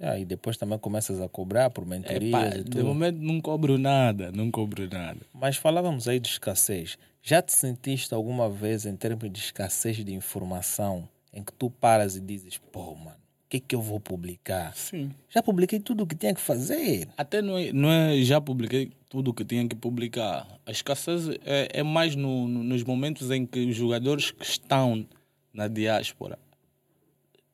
Yeah, 0.00 0.20
e 0.20 0.24
depois 0.24 0.56
também 0.56 0.78
começas 0.78 1.20
a 1.20 1.28
cobrar 1.28 1.70
por 1.70 1.84
mentorias 1.84 2.64
De 2.64 2.82
momento 2.82 3.18
não 3.18 3.40
cobro 3.40 3.76
nada, 3.76 4.30
não 4.30 4.48
cobro 4.50 4.88
nada. 4.88 5.18
Mas 5.34 5.56
falávamos 5.56 6.06
aí 6.06 6.20
de 6.20 6.28
escassez. 6.28 6.96
Já 7.20 7.42
te 7.42 7.52
sentiste 7.52 8.14
alguma 8.14 8.48
vez 8.48 8.86
em 8.86 8.94
termos 8.94 9.30
de 9.30 9.38
escassez 9.40 9.96
de 10.04 10.14
informação 10.14 11.08
em 11.32 11.42
que 11.42 11.52
tu 11.52 11.68
paras 11.68 12.16
e 12.16 12.20
dizes, 12.20 12.58
pô, 12.70 12.94
mano, 12.94 13.16
o 13.16 13.48
que 13.48 13.56
é 13.56 13.60
que 13.60 13.74
eu 13.74 13.82
vou 13.82 13.98
publicar? 13.98 14.72
Sim. 14.76 15.10
Já 15.28 15.42
publiquei 15.42 15.80
tudo 15.80 16.04
o 16.04 16.06
que 16.06 16.14
tinha 16.14 16.34
que 16.34 16.40
fazer. 16.40 17.08
Até 17.16 17.42
não 17.42 17.58
é, 17.58 17.72
não 17.72 17.90
é 17.90 18.22
já 18.22 18.40
publiquei 18.40 18.92
tudo 19.08 19.32
o 19.32 19.34
que 19.34 19.44
tinha 19.44 19.66
que 19.66 19.74
publicar. 19.74 20.46
A 20.64 20.70
escassez 20.70 21.28
é, 21.44 21.68
é 21.72 21.82
mais 21.82 22.14
no, 22.14 22.46
no, 22.46 22.62
nos 22.62 22.84
momentos 22.84 23.30
em 23.32 23.44
que 23.44 23.66
os 23.66 23.74
jogadores 23.74 24.30
que 24.30 24.44
estão 24.44 25.04
na 25.52 25.66
diáspora 25.66 26.38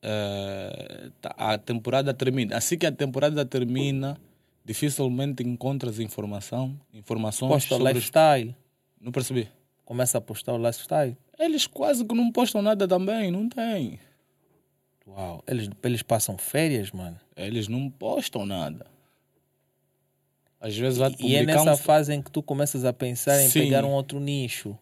uh, 0.05 1.11
a 1.37 1.57
temporada 1.57 2.13
termina. 2.13 2.57
Assim 2.57 2.77
que 2.77 2.85
a 2.85 2.91
temporada 2.91 3.45
termina, 3.45 4.17
dificilmente 4.63 5.43
encontras 5.43 5.99
informação, 5.99 6.79
informações 6.93 7.49
Posta 7.49 7.75
sobre 7.75 7.93
lifestyle. 7.93 8.55
Não 9.01 9.11
percebi. 9.11 9.49
Começa 9.83 10.17
a 10.17 10.21
postar 10.21 10.53
o 10.53 10.57
lifestyle. 10.57 11.17
Eles 11.37 11.67
quase 11.67 12.05
que 12.05 12.15
não 12.15 12.31
postam 12.31 12.61
nada 12.61 12.87
também, 12.87 13.31
não 13.31 13.49
tem. 13.49 13.99
Uau, 15.07 15.43
eles, 15.47 15.69
eles 15.83 16.01
passam 16.01 16.37
férias, 16.37 16.91
mano? 16.91 17.19
Eles 17.35 17.67
não 17.67 17.89
postam 17.89 18.45
nada. 18.45 18.87
Às 20.59 20.75
vezes 20.75 20.97
vai 20.97 21.13
E 21.19 21.35
é 21.35 21.45
nessa 21.45 21.73
um... 21.73 21.77
fase 21.77 22.13
em 22.13 22.21
que 22.21 22.31
tu 22.31 22.41
começas 22.41 22.85
a 22.85 22.93
pensar 22.93 23.39
em 23.43 23.49
Sim. 23.49 23.59
pegar 23.59 23.85
um 23.85 23.91
outro 23.91 24.19
nicho. 24.19 24.75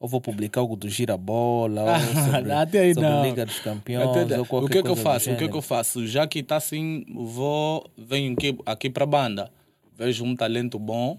Ou 0.00 0.08
vou 0.08 0.20
publicar 0.20 0.60
algo 0.60 0.76
do 0.76 0.88
Girabola, 0.88 1.82
ou 1.82 2.24
sobre, 2.24 2.52
Até 2.54 2.80
aí 2.80 2.94
sobre 2.94 3.08
não. 3.08 3.24
Liga 3.24 3.44
dos 3.44 3.58
Campeões, 3.58 4.30
ou 4.38 4.46
qualquer 4.46 4.66
O 4.66 4.68
que 4.70 4.78
é 4.78 4.82
que 4.82 4.88
eu 4.88 4.96
faço? 4.96 5.30
O 5.30 5.36
que 5.36 5.44
é 5.44 5.48
que 5.48 5.56
eu 5.56 5.62
faço? 5.62 6.06
Já 6.06 6.26
que 6.26 6.38
está 6.38 6.56
assim, 6.56 7.04
vou, 7.12 7.84
venho 7.96 8.32
aqui, 8.32 8.56
aqui 8.64 8.90
para 8.90 9.04
a 9.04 9.06
banda, 9.06 9.50
vejo 9.96 10.24
um 10.24 10.36
talento 10.36 10.78
bom, 10.78 11.18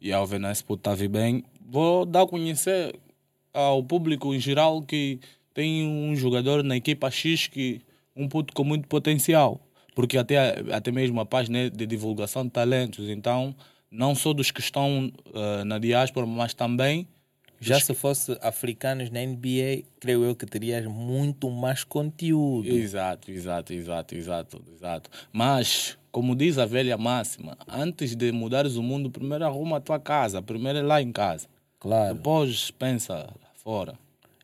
e 0.00 0.12
ao 0.12 0.26
ver 0.26 0.42
esse 0.44 0.64
puto 0.64 0.82
tá 0.82 0.96
bem, 1.08 1.44
vou 1.64 2.04
dar 2.04 2.22
a 2.22 2.26
conhecer 2.26 2.98
ao 3.52 3.82
público 3.82 4.34
em 4.34 4.40
geral 4.40 4.82
que 4.82 5.20
tem 5.54 5.86
um 5.86 6.16
jogador 6.16 6.62
na 6.64 6.76
equipa 6.76 7.10
X 7.10 7.46
que 7.46 7.80
um 8.16 8.28
puto 8.28 8.52
com 8.54 8.64
muito 8.64 8.88
potencial. 8.88 9.60
Porque 9.94 10.16
até, 10.16 10.62
até 10.72 10.90
mesmo 10.90 11.20
a 11.20 11.26
página 11.26 11.58
é 11.58 11.70
de 11.70 11.86
divulgação 11.86 12.44
de 12.44 12.50
talentos, 12.50 13.08
então 13.08 13.54
não 13.90 14.14
só 14.14 14.32
dos 14.32 14.50
que 14.50 14.60
estão 14.60 15.12
uh, 15.26 15.64
na 15.64 15.78
diáspora, 15.78 16.26
mas 16.26 16.54
também 16.54 17.06
Já 17.60 17.78
se 17.78 17.92
fosse 17.92 18.38
africanos 18.40 19.10
na 19.10 19.20
NBA, 19.20 19.84
creio 20.00 20.24
eu 20.24 20.34
que 20.34 20.46
terias 20.46 20.86
muito 20.86 21.50
mais 21.50 21.84
conteúdo. 21.84 22.66
Exato, 22.66 23.30
exato, 23.30 23.74
exato, 23.74 24.14
exato, 24.14 24.62
exato. 24.74 25.10
Mas, 25.30 25.98
como 26.10 26.34
diz 26.34 26.56
a 26.56 26.64
velha 26.64 26.96
máxima, 26.96 27.58
antes 27.68 28.16
de 28.16 28.32
mudares 28.32 28.76
o 28.76 28.82
mundo, 28.82 29.10
primeiro 29.10 29.44
arruma 29.44 29.76
a 29.76 29.80
tua 29.80 30.00
casa, 30.00 30.40
primeiro 30.40 30.78
é 30.78 30.82
lá 30.82 31.02
em 31.02 31.12
casa. 31.12 31.46
Claro. 31.78 32.14
Depois 32.14 32.70
pensa 32.70 33.28
fora. 33.62 33.94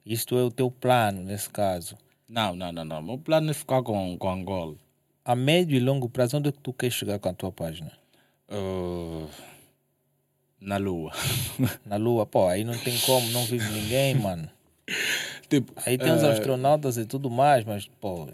Isto 0.04 0.36
é 0.36 0.42
o 0.42 0.50
teu 0.50 0.70
plano, 0.70 1.22
nesse 1.22 1.48
caso. 1.48 1.96
Não, 2.28 2.54
não, 2.54 2.70
não, 2.70 2.84
não. 2.84 3.02
Meu 3.02 3.18
plano 3.18 3.50
é 3.50 3.54
ficar 3.54 3.82
com, 3.82 4.16
com 4.18 4.30
Angola. 4.30 4.76
A 5.24 5.34
médio 5.34 5.76
e 5.76 5.80
longo 5.80 6.08
prazo, 6.08 6.36
onde 6.36 6.50
é 6.50 6.52
que 6.52 6.60
tu 6.60 6.72
queres 6.72 6.94
chegar 6.94 7.18
com 7.18 7.28
a 7.30 7.34
tua 7.34 7.50
página? 7.50 7.90
Uh, 8.48 9.26
na 10.66 10.76
lua. 10.76 11.12
Na 11.86 11.96
lua, 11.96 12.26
pô, 12.26 12.48
aí 12.48 12.64
não 12.64 12.76
tem 12.76 12.98
como, 12.98 13.30
não 13.30 13.44
vive 13.44 13.70
ninguém, 13.70 14.16
mano. 14.16 14.50
Tipo, 15.48 15.72
Aí 15.86 15.96
tem 15.96 16.10
os 16.10 16.24
eh, 16.24 16.32
astronautas 16.32 16.96
e 16.96 17.06
tudo 17.06 17.30
mais, 17.30 17.64
mas, 17.64 17.88
pô, 18.00 18.28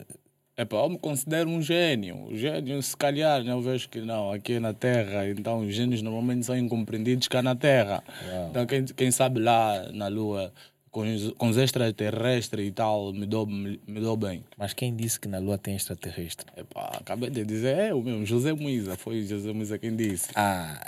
Epá, 0.57 0.79
eu 0.79 0.89
me 0.89 0.99
considero 0.99 1.51
um 1.51 1.61
gênio. 1.61 2.29
Gênio, 2.33 2.83
se 2.83 2.97
calhar, 2.97 3.45
né, 3.45 3.53
eu 3.53 3.61
vejo 3.61 3.87
que 3.89 4.01
não, 4.01 4.33
aqui 4.33 4.55
é 4.55 4.61
na 4.61 4.73
Terra, 4.73 5.29
então 5.29 5.61
os 5.61 5.75
gênios 5.75 6.01
normalmente 6.01 6.47
são 6.47 6.57
incompreendidos 6.57 7.29
cá 7.29 7.43
na 7.43 7.55
Terra. 7.55 8.03
Uau. 8.27 8.49
Então, 8.49 8.67
quem, 8.67 8.85
quem 8.85 9.11
sabe 9.11 9.41
lá 9.41 9.91
na 9.93 10.09
Lua, 10.09 10.51
com 10.91 11.03
os, 11.03 11.33
com 11.33 11.49
os 11.49 11.59
extraterrestres 11.59 12.67
e 12.67 12.71
tal, 12.71 13.13
me 13.13 13.27
dou, 13.27 13.47
me, 13.47 13.79
me 13.87 14.01
dou 14.01 14.17
bem. 14.17 14.43
mas 14.57 14.73
quem 14.73 14.95
disse 14.95 15.21
que 15.21 15.29
na 15.29 15.39
Lua 15.39 15.59
tem 15.59 15.75
extraterrestre? 15.75 16.47
Epá, 16.57 16.99
acabei 16.99 17.29
de 17.29 17.45
dizer, 17.45 17.77
é 17.77 17.95
o 17.95 18.03
mesmo, 18.03 18.25
José 18.25 18.55
Muiza, 18.55 18.97
foi 18.97 19.23
José 19.27 19.53
Muiza 19.53 19.79
quem 19.79 19.95
disse. 19.95 20.31
Ah, 20.35 20.87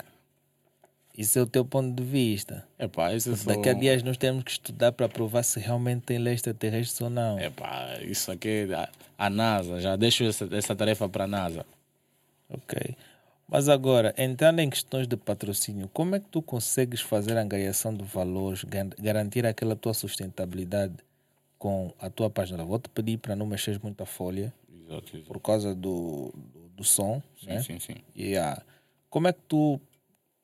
isso 1.17 1.39
é 1.39 1.41
o 1.41 1.47
teu 1.47 1.63
ponto 1.63 1.95
de 1.95 2.03
vista. 2.03 2.67
Epá, 2.77 3.13
esse 3.13 3.31
é 3.31 3.35
só... 3.35 3.53
Daqui 3.53 3.69
a 3.69 3.73
dias 3.73 4.03
nós 4.03 4.17
temos 4.17 4.43
que 4.43 4.51
estudar 4.51 4.91
para 4.91 5.07
provar 5.07 5.43
se 5.43 5.59
realmente 5.59 6.01
tem 6.03 6.17
lei 6.17 6.33
extraterrestre 6.33 7.03
ou 7.05 7.09
não. 7.09 7.39
Epá, 7.39 7.97
isso 8.01 8.31
aqui 8.31 8.67
é 8.69 8.73
a, 8.73 8.89
a 9.17 9.29
NASA, 9.29 9.79
já 9.79 9.95
deixo 9.95 10.23
essa, 10.25 10.47
essa 10.51 10.75
tarefa 10.75 11.07
para 11.07 11.23
a 11.23 11.27
NASA. 11.27 11.65
Ok. 12.49 12.95
Mas 13.47 13.69
agora, 13.69 14.13
entrando 14.17 14.59
em 14.59 14.69
questões 14.69 15.07
de 15.07 15.15
patrocínio, 15.15 15.87
como 15.93 16.15
é 16.15 16.19
que 16.19 16.27
tu 16.27 16.41
consegues 16.41 17.01
fazer 17.01 17.37
a 17.37 17.41
angariação 17.41 17.93
de 17.93 18.03
valores, 18.03 18.65
garantir 18.99 19.45
aquela 19.45 19.75
tua 19.75 19.93
sustentabilidade 19.93 20.95
com 21.57 21.93
a 21.99 22.09
tua 22.09 22.29
página? 22.29 22.65
Vou 22.65 22.79
te 22.79 22.89
pedir 22.89 23.17
para 23.17 23.35
não 23.35 23.45
mexer 23.45 23.79
muito 23.81 24.01
a 24.01 24.05
folha 24.05 24.51
Exato, 24.69 25.15
exato. 25.15 25.27
por 25.31 25.39
causa 25.39 25.75
do, 25.75 26.33
do, 26.35 26.69
do 26.77 26.83
som, 26.83 27.21
Sim, 27.39 27.45
né? 27.47 27.61
sim, 27.61 27.79
sim. 27.79 27.95
Yeah. 28.17 28.61
Como 29.09 29.27
é 29.27 29.33
que 29.33 29.41
tu 29.47 29.79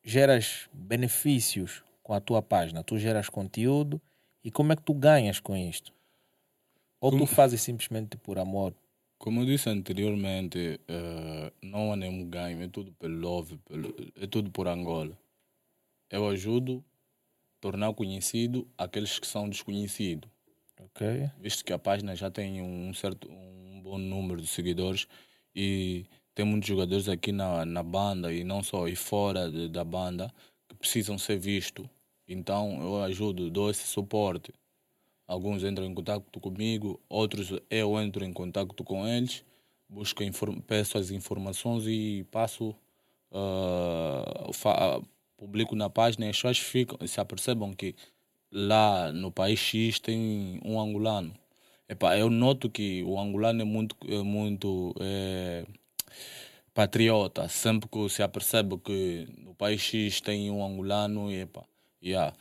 geras 0.04 0.70
benefícios 0.74 1.84
com 2.04 2.14
a 2.14 2.20
tua 2.20 2.42
página? 2.42 2.84
Tu 2.84 2.98
geras 2.98 3.30
conteúdo 3.30 4.02
e 4.44 4.52
como 4.52 4.74
é 4.74 4.76
que 4.76 4.82
tu 4.82 4.94
ganhas 4.94 5.40
com 5.40 5.56
isto? 5.56 5.94
Ou 7.00 7.12
tu 7.18 7.26
fazes 7.26 7.62
simplesmente 7.62 8.18
por 8.18 8.38
amor? 8.38 8.76
Como 9.18 9.42
eu 9.42 9.46
disse 9.46 9.70
anteriormente, 9.70 10.80
eh, 10.88 11.54
não 11.62 11.94
há 11.94 11.96
nenhum 11.96 12.28
ganho, 12.28 12.62
é 12.62 12.68
tudo 12.68 12.92
pelo 12.94 13.18
love, 13.20 13.58
pelo, 13.68 13.96
é 14.20 14.26
tudo 14.28 14.50
por 14.52 14.68
Angola. 14.68 15.18
Eu 16.10 16.28
ajudo 16.28 16.84
a 17.58 17.62
tornar 17.62 17.94
conhecido 17.94 18.68
aqueles 18.78 19.20
que 19.20 19.28
são 19.28 19.48
desconhecidos, 19.48 20.30
Ok? 20.80 21.30
visto 21.40 21.64
que 21.64 21.72
a 21.72 21.80
página 21.80 22.16
já 22.16 22.32
tem 22.32 22.62
um 22.62 22.94
certo, 22.94 23.30
um 23.32 23.82
bom 23.84 23.98
número 23.98 24.42
de 24.42 24.48
seguidores 24.48 25.08
e 25.56 26.06
tem 26.36 26.46
muitos 26.46 26.68
jogadores 26.68 27.08
aqui 27.10 27.32
na, 27.32 27.66
na 27.66 27.84
banda 27.84 28.34
e 28.34 28.44
não 28.44 28.64
só, 28.64 28.88
e 28.88 28.96
fora 28.96 29.50
de- 29.52 29.68
da 29.70 29.84
banda, 29.84 30.34
que 30.70 30.76
precisam 30.76 31.18
ser 31.18 31.38
vistos. 31.38 31.86
Então 32.28 32.82
eu 32.82 33.04
ajudo, 33.04 33.50
dou 33.50 33.70
esse 33.70 33.86
suporte. 33.88 34.54
Alguns 35.28 35.64
entram 35.64 35.86
em 35.86 35.94
contato 35.94 36.40
comigo, 36.40 37.00
outros 37.10 37.54
eu 37.70 38.00
entro 38.02 38.26
em 38.26 38.34
contato 38.34 38.84
com 38.84 39.08
eles, 39.08 39.44
busco 39.90 40.24
peço 40.68 40.98
as 40.98 41.12
informações 41.12 41.86
e 41.88 42.26
passo, 42.32 42.76
ah, 43.32 45.02
publico 45.38 45.76
na 45.76 45.90
página 45.90 46.26
e 46.26 46.30
as 46.30 46.36
pessoas 46.38 46.60
ficam, 46.60 46.98
se 47.08 47.20
apercebam 47.20 47.74
que 47.74 47.96
lá 48.52 49.12
no 49.12 49.32
país 49.32 49.60
X 49.60 50.00
tem 50.00 50.60
um 50.66 50.80
angolano. 50.80 51.34
Epá, 51.90 52.18
eu 52.18 52.30
noto 52.30 52.70
que 52.70 53.04
o 53.04 53.20
angolano 53.20 53.62
é 53.62 53.66
muito, 53.66 53.96
é 54.08 54.22
muito 54.24 54.94
eh, 55.00 55.66
patriota. 56.74 57.48
Sempre 57.48 57.90
que 57.90 58.10
se 58.10 58.24
apercebe 58.24 58.78
que 58.78 59.28
no 59.38 59.54
país 59.54 59.82
X 59.82 60.22
tem 60.22 60.50
um 60.52 60.66
angolano, 60.66 61.32
e, 61.32 61.42
epá, 61.42 61.64
yeah, 62.04 62.34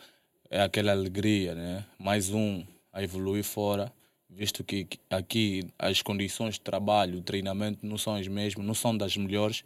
é 0.49 0.63
aquela 0.63 0.93
alegria, 0.93 1.55
né? 1.55 1.85
Mais 1.99 2.31
um 2.31 2.65
a 2.93 3.03
evoluir 3.03 3.45
fora, 3.45 3.93
visto 4.29 4.65
que 4.65 4.87
aqui 5.09 5.69
as 5.79 6.03
condições 6.03 6.55
de 6.55 6.61
trabalho, 6.61 7.23
treinamento 7.23 7.87
não 7.87 7.99
são 7.99 8.15
as 8.15 8.27
mesmas, 8.27 8.67
não 8.67 8.75
são 8.75 8.97
das 8.97 9.17
melhores. 9.17 9.65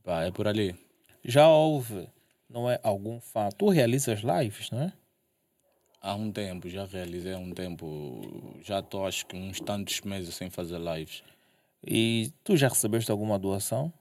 Epá, 0.00 0.24
é 0.24 0.30
por 0.30 0.48
ali. 0.48 0.74
Já 1.24 1.48
houve, 1.48 2.08
não 2.48 2.68
é, 2.68 2.80
algum 2.82 3.20
fato? 3.20 3.56
Tu 3.56 3.68
realizas 3.68 4.20
lives, 4.20 4.70
não 4.70 4.82
é? 4.82 4.92
Há 6.02 6.14
um 6.14 6.32
tempo, 6.32 6.66
já 6.66 6.86
realizei 6.86 7.34
há 7.34 7.38
um 7.38 7.52
tempo, 7.52 8.58
já 8.62 8.78
estou 8.78 9.06
acho 9.06 9.26
que 9.26 9.36
uns 9.36 9.60
tantos 9.60 10.00
meses 10.00 10.34
sem 10.34 10.48
fazer 10.48 10.78
lives. 10.78 11.22
E 11.86 12.32
tu 12.44 12.56
já 12.56 12.68
recebeste 12.68 13.10
alguma 13.10 13.38
doação? 13.38 13.92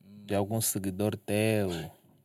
De 0.00 0.34
algum 0.34 0.60
seguidor 0.60 1.16
teu? 1.16 1.70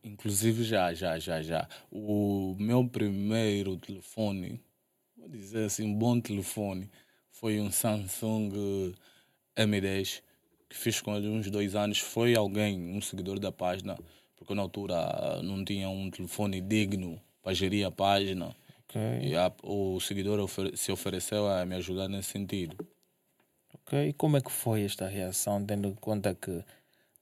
Inclusive 0.03 0.63
já, 0.63 0.93
já, 0.93 1.17
já, 1.19 1.41
já. 1.41 1.67
O 1.91 2.55
meu 2.59 2.87
primeiro 2.87 3.77
telefone, 3.77 4.59
vou 5.15 5.29
dizer 5.29 5.65
assim, 5.65 5.85
um 5.85 5.93
bom 5.95 6.19
telefone, 6.19 6.89
foi 7.31 7.59
um 7.61 7.71
Samsung 7.71 8.93
eh, 9.55 9.63
M10, 9.65 10.21
que 10.67 10.75
fiz 10.75 10.99
com 11.01 11.15
ele 11.15 11.27
uns 11.29 11.49
dois 11.49 11.75
anos. 11.75 11.99
Foi 11.99 12.35
alguém, 12.35 12.79
um 12.95 13.01
seguidor 13.01 13.39
da 13.39 13.51
página, 13.51 13.97
porque 14.35 14.53
na 14.55 14.61
altura 14.63 14.95
ah, 14.97 15.41
não 15.43 15.63
tinha 15.63 15.87
um 15.89 16.09
telefone 16.09 16.59
digno 16.59 17.21
para 17.43 17.53
gerir 17.53 17.85
a 17.85 17.91
página. 17.91 18.55
Ok, 18.89 18.99
E 19.21 19.35
a- 19.35 19.53
o 19.63 19.99
seguidor 19.99 20.39
ofer- 20.39 20.75
se 20.75 20.91
ofereceu 20.91 21.47
a 21.47 21.65
me 21.65 21.75
ajudar 21.75 22.07
nesse 22.07 22.29
sentido. 22.31 22.75
Ok. 23.91 24.09
E 24.09 24.13
como 24.13 24.37
é 24.37 24.41
que 24.41 24.51
foi 24.51 24.83
esta 24.83 25.07
reação, 25.07 25.63
tendo 25.63 25.89
em 25.89 25.95
conta 25.95 26.33
que 26.33 26.63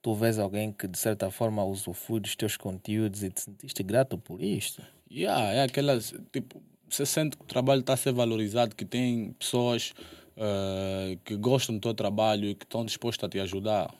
tu 0.00 0.14
vês 0.14 0.38
alguém 0.38 0.72
que 0.72 0.86
de 0.86 0.98
certa 0.98 1.30
forma 1.30 1.64
usufrui 1.64 2.20
dos 2.20 2.36
teus 2.36 2.56
conteúdos 2.56 3.22
e 3.22 3.30
te 3.30 3.40
sentiste 3.40 3.82
grato 3.82 4.16
por 4.16 4.40
isto? 4.40 4.82
Yeah, 5.10 5.52
é 5.52 5.62
aquelas, 5.62 6.14
tipo, 6.32 6.62
você 6.88 7.04
sente 7.04 7.36
que 7.36 7.42
o 7.42 7.46
trabalho 7.46 7.80
está 7.80 7.94
a 7.94 7.96
ser 7.96 8.12
valorizado, 8.12 8.76
que 8.76 8.84
tem 8.84 9.32
pessoas 9.32 9.92
eh, 10.36 11.18
que 11.24 11.36
gostam 11.36 11.74
do 11.74 11.80
teu 11.80 11.94
trabalho 11.94 12.48
e 12.48 12.54
que 12.54 12.64
estão 12.64 12.84
dispostas 12.84 13.26
a 13.26 13.30
te 13.30 13.40
ajudar. 13.40 13.92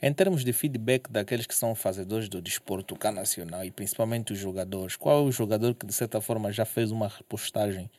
Em 0.00 0.12
termos 0.12 0.44
de 0.44 0.52
feedback 0.52 1.10
daqueles 1.10 1.46
que 1.46 1.54
são 1.54 1.74
fazedores 1.74 2.28
do 2.28 2.40
desporto 2.40 2.96
cá 2.96 3.12
nacional 3.12 3.64
e 3.64 3.70
principalmente 3.70 4.32
os 4.32 4.38
jogadores, 4.38 4.96
qual 4.96 5.18
é 5.18 5.28
o 5.28 5.32
jogador 5.32 5.74
que 5.74 5.86
de 5.86 5.92
certa 5.92 6.20
forma 6.20 6.50
já 6.50 6.64
fez 6.64 6.90
uma 6.90 7.06
repostagem 7.06 7.90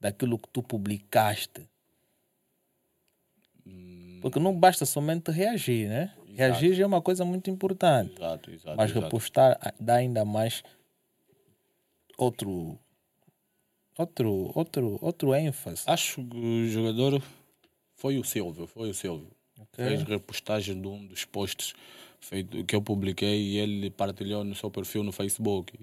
daquilo 0.00 0.38
que 0.38 0.48
tu 0.48 0.62
publicaste? 0.62 1.68
Porque 4.20 4.38
não 4.38 4.54
basta 4.54 4.84
somente 4.84 5.30
reagir, 5.30 5.88
né? 5.88 6.12
Reagir 6.34 6.74
já 6.74 6.84
é 6.84 6.86
uma 6.86 7.02
coisa 7.02 7.24
muito 7.24 7.50
importante, 7.50 8.14
Exato, 8.16 8.50
exato. 8.50 8.76
mas 8.76 8.90
exato. 8.90 9.04
repostar 9.04 9.74
dá 9.80 9.94
ainda 9.96 10.24
mais 10.24 10.62
outro 12.16 12.78
outro 13.96 14.52
outro 14.54 14.98
outro 15.00 15.34
ênfase. 15.34 15.82
Acho 15.86 16.24
que 16.24 16.36
o 16.36 16.68
jogador 16.68 17.22
foi 17.94 18.18
o 18.18 18.24
Silvio, 18.24 18.66
foi 18.66 18.90
o 18.90 18.94
Silvio. 18.94 19.30
Ok. 19.58 19.84
Fez 19.84 20.02
repostagem 20.04 20.80
de 20.80 20.86
um 20.86 21.06
dos 21.06 21.24
posts 21.24 21.74
feito, 22.20 22.64
que 22.64 22.74
eu 22.74 22.82
publiquei 22.82 23.40
e 23.40 23.58
ele 23.58 23.90
partilhou 23.90 24.44
no 24.44 24.54
seu 24.54 24.70
perfil 24.70 25.02
no 25.02 25.12
Facebook. 25.12 25.74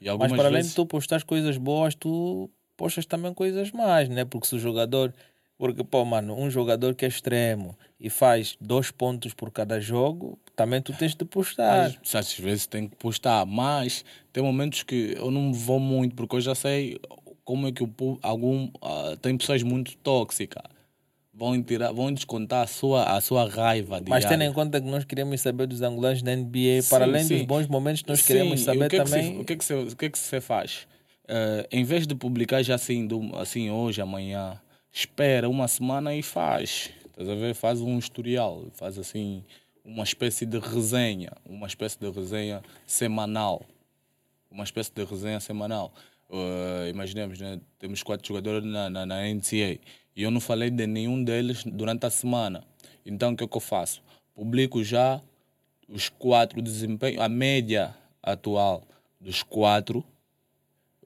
E 0.00 0.04
Mas 0.04 0.08
algumas 0.08 0.32
para 0.32 0.48
além 0.48 0.58
vezes, 0.58 0.70
de 0.70 0.76
tu 0.76 0.86
postar 0.86 1.22
coisas 1.22 1.56
boas, 1.56 1.94
tu 1.94 2.50
postas 2.76 3.06
também 3.06 3.32
coisas 3.32 3.70
más, 3.70 4.08
né? 4.08 4.24
Porque 4.24 4.46
se 4.46 4.56
o 4.56 4.58
jogador. 4.58 5.14
Porque, 5.58 5.82
pô, 5.82 6.04
mano, 6.04 6.38
um 6.38 6.50
jogador 6.50 6.94
que 6.94 7.04
é 7.04 7.08
extremo 7.08 7.76
e 7.98 8.10
faz 8.10 8.56
dois 8.60 8.90
pontos 8.90 9.32
por 9.32 9.50
cada 9.50 9.80
jogo, 9.80 10.38
também 10.54 10.82
tu 10.82 10.92
tens 10.92 11.14
de 11.14 11.24
postar. 11.24 11.86
às, 11.86 12.14
às 12.14 12.38
vezes 12.38 12.66
tem 12.66 12.88
que 12.88 12.96
postar, 12.96 13.46
mas 13.46 14.04
tem 14.32 14.42
momentos 14.42 14.82
que 14.82 15.14
eu 15.16 15.30
não 15.30 15.52
vou 15.52 15.80
muito, 15.80 16.14
porque 16.14 16.36
eu 16.36 16.40
já 16.40 16.54
sei 16.54 16.98
como 17.44 17.68
é 17.68 17.72
que 17.72 17.82
o 17.82 18.18
algum 18.22 18.68
ah, 18.82 19.16
tem 19.20 19.36
pessoas 19.36 19.62
muito 19.62 19.96
tóxicas. 19.98 20.62
Vão 21.32 21.62
tirar, 21.62 21.92
vão 21.92 22.10
descontar 22.12 22.64
a 22.64 22.66
sua, 22.66 23.04
a 23.14 23.20
sua 23.20 23.46
raiva 23.46 24.02
Mas 24.08 24.24
tendo 24.24 24.42
em 24.42 24.52
conta 24.54 24.80
que 24.80 24.86
nós 24.86 25.04
queremos 25.04 25.38
saber 25.42 25.66
dos 25.66 25.82
angolanos 25.82 26.22
da 26.22 26.34
NBA, 26.34 26.82
para 26.88 27.04
Sim, 27.04 27.10
além 27.10 27.28
dos 27.28 27.38
sim. 27.40 27.44
bons 27.44 27.66
momentos, 27.66 28.02
nós 28.06 28.20
Sim, 28.20 28.26
queremos 28.26 28.60
saber 28.60 28.86
o 28.86 28.88
que 28.88 28.96
é 28.96 29.04
que 29.04 29.10
também. 29.10 29.40
o 29.40 29.44
que 29.44 29.52
é 29.52 29.56
que 29.56 29.64
você, 29.64 29.74
o 29.74 29.96
que 29.96 30.06
é 30.06 30.10
que 30.10 30.18
você 30.18 30.40
faz? 30.40 30.86
Eh, 31.28 31.68
em 31.72 31.84
vez 31.84 32.06
de 32.06 32.14
publicar 32.14 32.62
já 32.62 32.74
assim, 32.76 33.06
do, 33.06 33.36
assim 33.36 33.70
hoje, 33.70 34.00
amanhã, 34.00 34.58
espera 34.96 35.46
uma 35.46 35.68
semana 35.68 36.14
e 36.14 36.22
faz. 36.22 36.90
Estás 37.04 37.28
a 37.28 37.34
ver? 37.34 37.54
Faz 37.54 37.82
um 37.82 37.98
historial, 37.98 38.64
faz 38.72 38.98
assim 38.98 39.44
uma 39.84 40.02
espécie 40.02 40.46
de 40.46 40.58
resenha, 40.58 41.32
uma 41.44 41.66
espécie 41.66 42.00
de 42.00 42.10
resenha 42.10 42.62
semanal. 42.86 43.62
Uma 44.50 44.64
espécie 44.64 44.90
de 44.90 45.04
resenha 45.04 45.38
semanal. 45.38 45.92
Eh, 46.30 46.88
imaginemos, 46.88 47.38
né? 47.38 47.60
temos 47.78 48.02
quatro 48.02 48.26
jogadores 48.26 48.66
na, 48.66 48.88
na, 48.88 49.04
na 49.04 49.28
NCA 49.28 49.78
e 50.16 50.22
eu 50.22 50.30
não 50.30 50.40
falei 50.40 50.70
de 50.70 50.86
nenhum 50.86 51.22
deles 51.22 51.62
durante 51.64 52.06
a 52.06 52.10
semana. 52.10 52.64
Então 53.04 53.34
o 53.34 53.36
que 53.36 53.44
é 53.44 53.46
que 53.46 53.56
eu 53.56 53.60
faço? 53.60 54.02
Publico 54.34 54.82
já 54.82 55.20
os 55.86 56.08
quatro 56.08 56.62
desempenho, 56.62 57.20
a 57.20 57.28
média 57.28 57.94
atual 58.22 58.82
dos 59.20 59.42
quatro, 59.42 60.02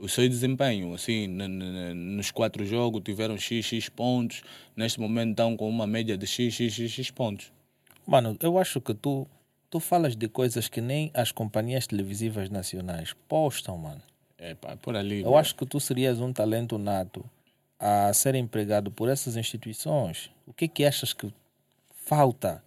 o 0.00 0.08
seu 0.08 0.28
desempenho, 0.28 0.94
assim, 0.94 1.28
nos 1.28 2.30
quatro 2.30 2.64
jogos 2.64 3.02
tiveram 3.04 3.36
x, 3.36 3.64
x 3.64 3.88
pontos, 3.88 4.42
neste 4.74 4.98
momento 4.98 5.30
estão 5.30 5.56
com 5.56 5.68
uma 5.68 5.86
média 5.86 6.16
de 6.16 6.26
x, 6.26 6.54
x, 6.54 6.72
x, 6.72 6.90
x 6.90 7.10
pontos. 7.10 7.52
Mano, 8.06 8.36
eu 8.40 8.58
acho 8.58 8.80
que 8.80 8.94
tu, 8.94 9.26
tu 9.68 9.78
falas 9.78 10.16
de 10.16 10.26
coisas 10.26 10.68
que 10.68 10.80
nem 10.80 11.10
as 11.14 11.30
companhias 11.30 11.86
televisivas 11.86 12.48
nacionais 12.48 13.14
postam, 13.28 13.76
mano. 13.76 14.02
É 14.38 14.54
pá, 14.54 14.74
por 14.76 14.96
ali. 14.96 15.20
Eu 15.20 15.36
acho 15.36 15.54
que 15.54 15.66
tu 15.66 15.78
serias 15.78 16.18
um 16.18 16.32
talento 16.32 16.78
nato 16.78 17.24
a 17.78 18.12
ser 18.12 18.34
empregado 18.34 18.90
por 18.90 19.08
essas 19.08 19.36
instituições, 19.36 20.30
o 20.46 20.52
que 20.52 20.64
é 20.64 20.68
que 20.68 20.84
achas 20.84 21.12
que 21.12 21.32
falta 21.94 22.62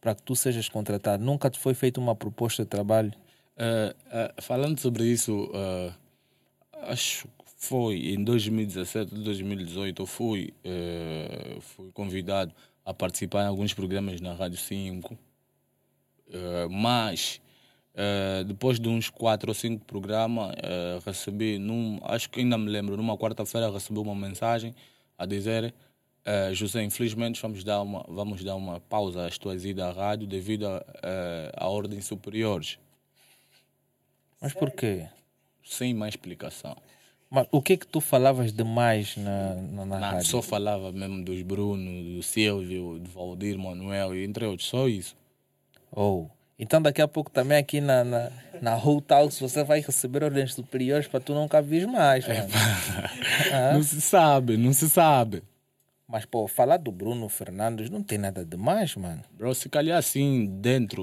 para 0.00 0.14
que 0.14 0.22
tu 0.22 0.36
sejas 0.36 0.68
contratado? 0.68 1.24
Nunca 1.24 1.50
te 1.50 1.58
foi 1.58 1.74
feita 1.74 1.98
uma 1.98 2.14
proposta 2.14 2.62
de 2.62 2.68
trabalho? 2.68 3.12
Uh, 3.56 3.94
uh, 4.08 4.42
falando 4.42 4.78
sobre 4.80 5.04
isso, 5.04 5.44
uh, 5.44 5.92
acho 6.82 7.26
que 7.28 7.44
foi 7.56 8.10
em 8.10 8.22
2017, 8.22 9.14
2018, 9.14 10.02
eu 10.02 10.06
fui, 10.06 10.52
fui 11.60 11.90
convidado 11.92 12.54
a 12.84 12.92
participar 12.92 13.44
em 13.44 13.48
alguns 13.48 13.72
programas 13.72 14.20
na 14.20 14.34
Rádio 14.34 14.58
5, 14.58 15.16
mas 16.70 17.40
depois 18.46 18.78
de 18.78 18.88
uns 18.88 19.08
quatro 19.08 19.50
ou 19.50 19.54
cinco 19.54 19.84
programas, 19.84 20.54
recebi, 21.06 21.58
num, 21.58 21.98
acho 22.02 22.28
que 22.28 22.40
ainda 22.40 22.58
me 22.58 22.68
lembro, 22.68 22.96
numa 22.96 23.16
quarta-feira 23.16 23.70
recebi 23.70 23.98
uma 23.98 24.14
mensagem 24.14 24.74
a 25.16 25.24
dizer 25.24 25.72
José, 26.52 26.82
infelizmente 26.82 27.40
vamos 27.40 27.62
dar 27.62 27.82
uma, 27.82 28.04
vamos 28.08 28.42
dar 28.42 28.56
uma 28.56 28.80
pausa 28.80 29.26
às 29.26 29.38
tuas 29.38 29.64
idas 29.64 29.86
à 29.86 29.92
rádio 29.92 30.26
devido 30.26 30.66
a, 30.66 30.84
a 31.56 31.68
ordens 31.68 32.06
superiores. 32.06 32.78
Mas 34.40 34.52
por 34.52 34.70
quê? 34.70 35.08
Sem 35.64 35.94
mais 35.94 36.14
explicação. 36.14 36.76
Mas 37.30 37.48
o 37.50 37.60
que 37.60 37.72
é 37.72 37.76
que 37.76 37.86
tu 37.86 38.00
falavas 38.00 38.52
demais 38.52 39.16
na, 39.16 39.54
na, 39.54 39.86
na 39.86 39.98
Não, 39.98 40.10
rádio? 40.10 40.26
Só 40.28 40.42
falava 40.42 40.92
mesmo 40.92 41.24
dos 41.24 41.42
Bruno, 41.42 42.14
do 42.16 42.22
Silvio, 42.22 42.98
do 43.00 43.10
Valdir, 43.10 43.58
Manuel, 43.58 44.14
entre 44.14 44.44
outros, 44.44 44.68
só 44.68 44.86
isso. 44.86 45.16
Oh. 45.90 46.26
Então 46.58 46.80
daqui 46.80 47.02
a 47.02 47.08
pouco 47.08 47.30
também 47.30 47.58
aqui 47.58 47.80
na, 47.80 48.04
na, 48.04 48.30
na 48.62 48.76
Whole 48.76 49.02
Talks 49.02 49.40
você 49.40 49.64
vai 49.64 49.80
receber 49.80 50.22
ordens 50.22 50.54
superiores 50.54 51.08
para 51.08 51.18
tu 51.18 51.34
nunca 51.34 51.60
vir 51.60 51.86
mais, 51.88 52.26
mano. 52.26 52.48
É, 53.50 53.72
não 53.74 53.82
se 53.82 54.00
sabe, 54.00 54.56
não 54.56 54.72
se 54.72 54.88
sabe. 54.88 55.42
Mas, 56.06 56.26
pô, 56.26 56.46
falar 56.46 56.76
do 56.76 56.92
Bruno 56.92 57.30
Fernandes 57.30 57.88
não 57.88 58.02
tem 58.02 58.18
nada 58.18 58.44
demais, 58.44 58.94
mano. 58.94 59.22
Bro, 59.32 59.54
se 59.54 59.70
calhar 59.70 59.96
assim, 59.96 60.46
dentro, 60.60 61.02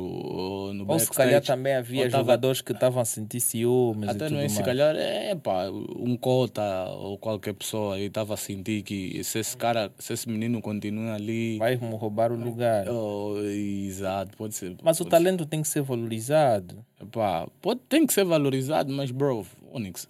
no 0.73 0.85
Ou 0.87 0.99
se 0.99 1.09
calhar 1.09 1.41
também 1.41 1.73
havia 1.73 2.07
tava... 2.07 2.23
jogadores 2.23 2.61
que 2.61 2.71
estavam 2.71 3.01
a 3.01 3.05
sentir 3.05 3.39
ciúmes 3.39 4.07
Até 4.07 4.25
e 4.25 4.27
tudo 4.27 4.31
não 4.33 4.37
é, 4.37 4.41
mais. 4.43 4.51
se 4.51 4.63
calhar, 4.63 4.95
é 4.95 5.33
pá, 5.33 5.69
um 5.71 6.15
cota 6.15 6.87
ou 6.89 7.17
qualquer 7.17 7.53
pessoa 7.53 7.95
aí 7.95 8.05
estava 8.05 8.35
a 8.35 8.37
sentir 8.37 8.83
que 8.83 9.23
se 9.23 9.39
esse 9.39 9.57
cara, 9.57 9.91
se 9.97 10.13
esse 10.13 10.29
menino 10.29 10.61
continua 10.61 11.15
ali... 11.15 11.57
Vai 11.57 11.77
me 11.77 11.95
roubar 11.95 12.31
o 12.31 12.35
lugar. 12.35 12.87
Oh, 12.87 13.39
exato, 13.39 14.37
pode 14.37 14.53
ser. 14.53 14.77
Mas 14.83 14.99
pode 14.99 15.07
o 15.07 15.09
talento 15.09 15.43
ser. 15.43 15.49
tem 15.49 15.63
que 15.63 15.67
ser 15.67 15.81
valorizado. 15.81 16.85
Epá, 17.01 17.47
pode, 17.59 17.79
tem 17.89 18.05
que 18.05 18.13
ser 18.13 18.23
valorizado, 18.23 18.93
mas, 18.93 19.09
bro, 19.09 19.47
Onyx, 19.73 20.07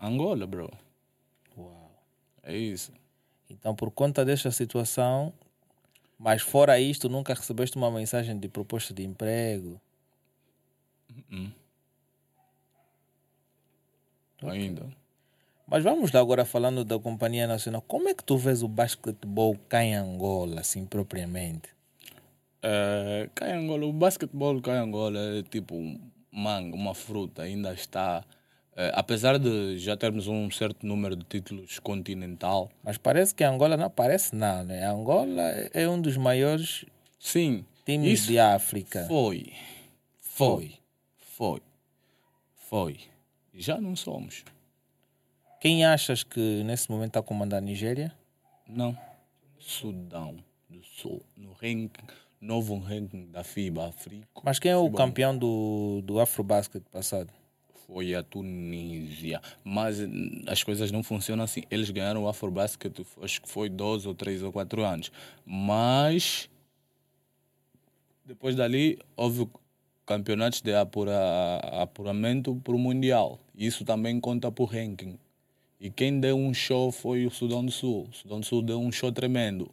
Angola, 0.00 0.46
bro. 0.46 0.70
Uau. 1.58 1.90
É 2.44 2.56
isso. 2.56 2.92
Então, 3.50 3.74
por 3.74 3.90
conta 3.90 4.24
desta 4.24 4.50
situação, 4.50 5.32
mas 6.18 6.42
fora 6.42 6.78
isto, 6.78 7.08
nunca 7.08 7.34
recebeste 7.34 7.76
uma 7.76 7.90
mensagem 7.90 8.38
de 8.38 8.48
proposta 8.48 8.94
de 8.94 9.02
emprego? 9.02 9.80
Uh 11.10 11.34
-uh. 11.34 11.52
Okay. 14.42 14.50
Ainda. 14.50 14.86
Mas 15.66 15.84
vamos 15.84 16.10
lá 16.10 16.20
agora 16.20 16.44
falando 16.44 16.84
da 16.84 16.98
Companhia 16.98 17.46
Nacional. 17.46 17.82
Como 17.82 18.08
é 18.08 18.14
que 18.14 18.24
tu 18.24 18.36
vês 18.36 18.62
o 18.62 18.68
basquetebol 18.68 19.56
cá 19.68 19.84
em 19.84 19.94
Angola, 19.94 20.60
assim, 20.60 20.84
propriamente? 20.84 21.68
É, 22.62 23.28
cá 23.34 23.48
em 23.48 23.64
Angola, 23.64 23.86
o 23.86 23.92
basquetebol 23.92 24.60
cá 24.60 24.74
em 24.74 24.78
Angola 24.78 25.18
é 25.38 25.42
tipo 25.42 25.74
um 25.74 26.00
mango, 26.32 26.76
uma 26.76 26.94
fruta, 26.94 27.42
ainda 27.42 27.72
está 27.72 28.24
apesar 28.94 29.38
de 29.38 29.78
já 29.78 29.96
termos 29.96 30.26
um 30.26 30.50
certo 30.50 30.86
número 30.86 31.16
de 31.16 31.24
títulos 31.24 31.78
continental. 31.78 32.70
Mas 32.82 32.96
parece 32.98 33.34
que 33.34 33.44
Angola 33.44 33.76
não 33.76 33.90
parece 33.90 34.34
não, 34.34 34.64
né? 34.64 34.86
Angola 34.86 35.42
é 35.72 35.88
um 35.88 36.00
dos 36.00 36.16
maiores 36.16 36.84
Sim, 37.18 37.64
times 37.84 38.26
de 38.26 38.38
África. 38.38 39.04
Foi. 39.06 39.52
Foi. 40.20 40.74
Foi. 41.18 41.60
Foi. 42.56 42.96
Já 43.54 43.80
não 43.80 43.94
somos. 43.96 44.44
Quem 45.60 45.84
achas 45.84 46.22
que 46.22 46.62
nesse 46.64 46.90
momento 46.90 47.08
está 47.08 47.20
a 47.20 47.22
comandar 47.22 47.58
a 47.58 47.60
Nigéria? 47.60 48.12
Não. 48.66 48.96
Sudão 49.58 50.36
do 50.68 50.82
Sul. 50.82 51.22
No 51.36 51.52
ranking, 51.52 52.06
novo 52.40 52.78
ranking 52.78 53.30
da 53.30 53.44
FIBA 53.44 53.88
África. 53.88 54.26
Mas 54.42 54.58
quem 54.58 54.70
é 54.70 54.76
o 54.76 54.90
campeão 54.90 55.36
do, 55.36 56.00
do 56.02 56.18
Afrobasket 56.18 56.82
passado? 56.90 57.30
Foi 57.92 58.14
a 58.14 58.22
Tunísia. 58.22 59.42
Mas 59.64 59.98
as 60.46 60.62
coisas 60.62 60.92
não 60.92 61.02
funcionam 61.02 61.42
assim. 61.42 61.64
Eles 61.70 61.90
ganharam 61.90 62.22
o 62.22 62.28
Afrobasket, 62.28 63.04
acho 63.20 63.42
que 63.42 63.48
foi 63.48 63.68
12 63.68 64.06
ou 64.06 64.14
3 64.14 64.44
ou 64.44 64.52
4 64.52 64.84
anos. 64.84 65.10
Mas 65.44 66.48
depois 68.24 68.54
dali 68.54 68.96
houve 69.16 69.48
campeonatos 70.06 70.60
de 70.60 70.72
apura, 70.72 71.56
apuramento 71.82 72.54
para 72.62 72.74
o 72.74 72.78
Mundial. 72.78 73.40
Isso 73.54 73.84
também 73.84 74.20
conta 74.20 74.50
para 74.52 74.62
o 74.62 74.66
ranking. 74.66 75.18
E 75.80 75.90
quem 75.90 76.20
deu 76.20 76.36
um 76.36 76.54
show 76.54 76.92
foi 76.92 77.26
o 77.26 77.30
Sudão 77.30 77.64
do 77.64 77.72
Sul. 77.72 78.06
O 78.10 78.14
Sudão 78.14 78.40
do 78.40 78.46
Sul 78.46 78.62
deu 78.62 78.78
um 78.80 78.92
show 78.92 79.10
tremendo. 79.10 79.70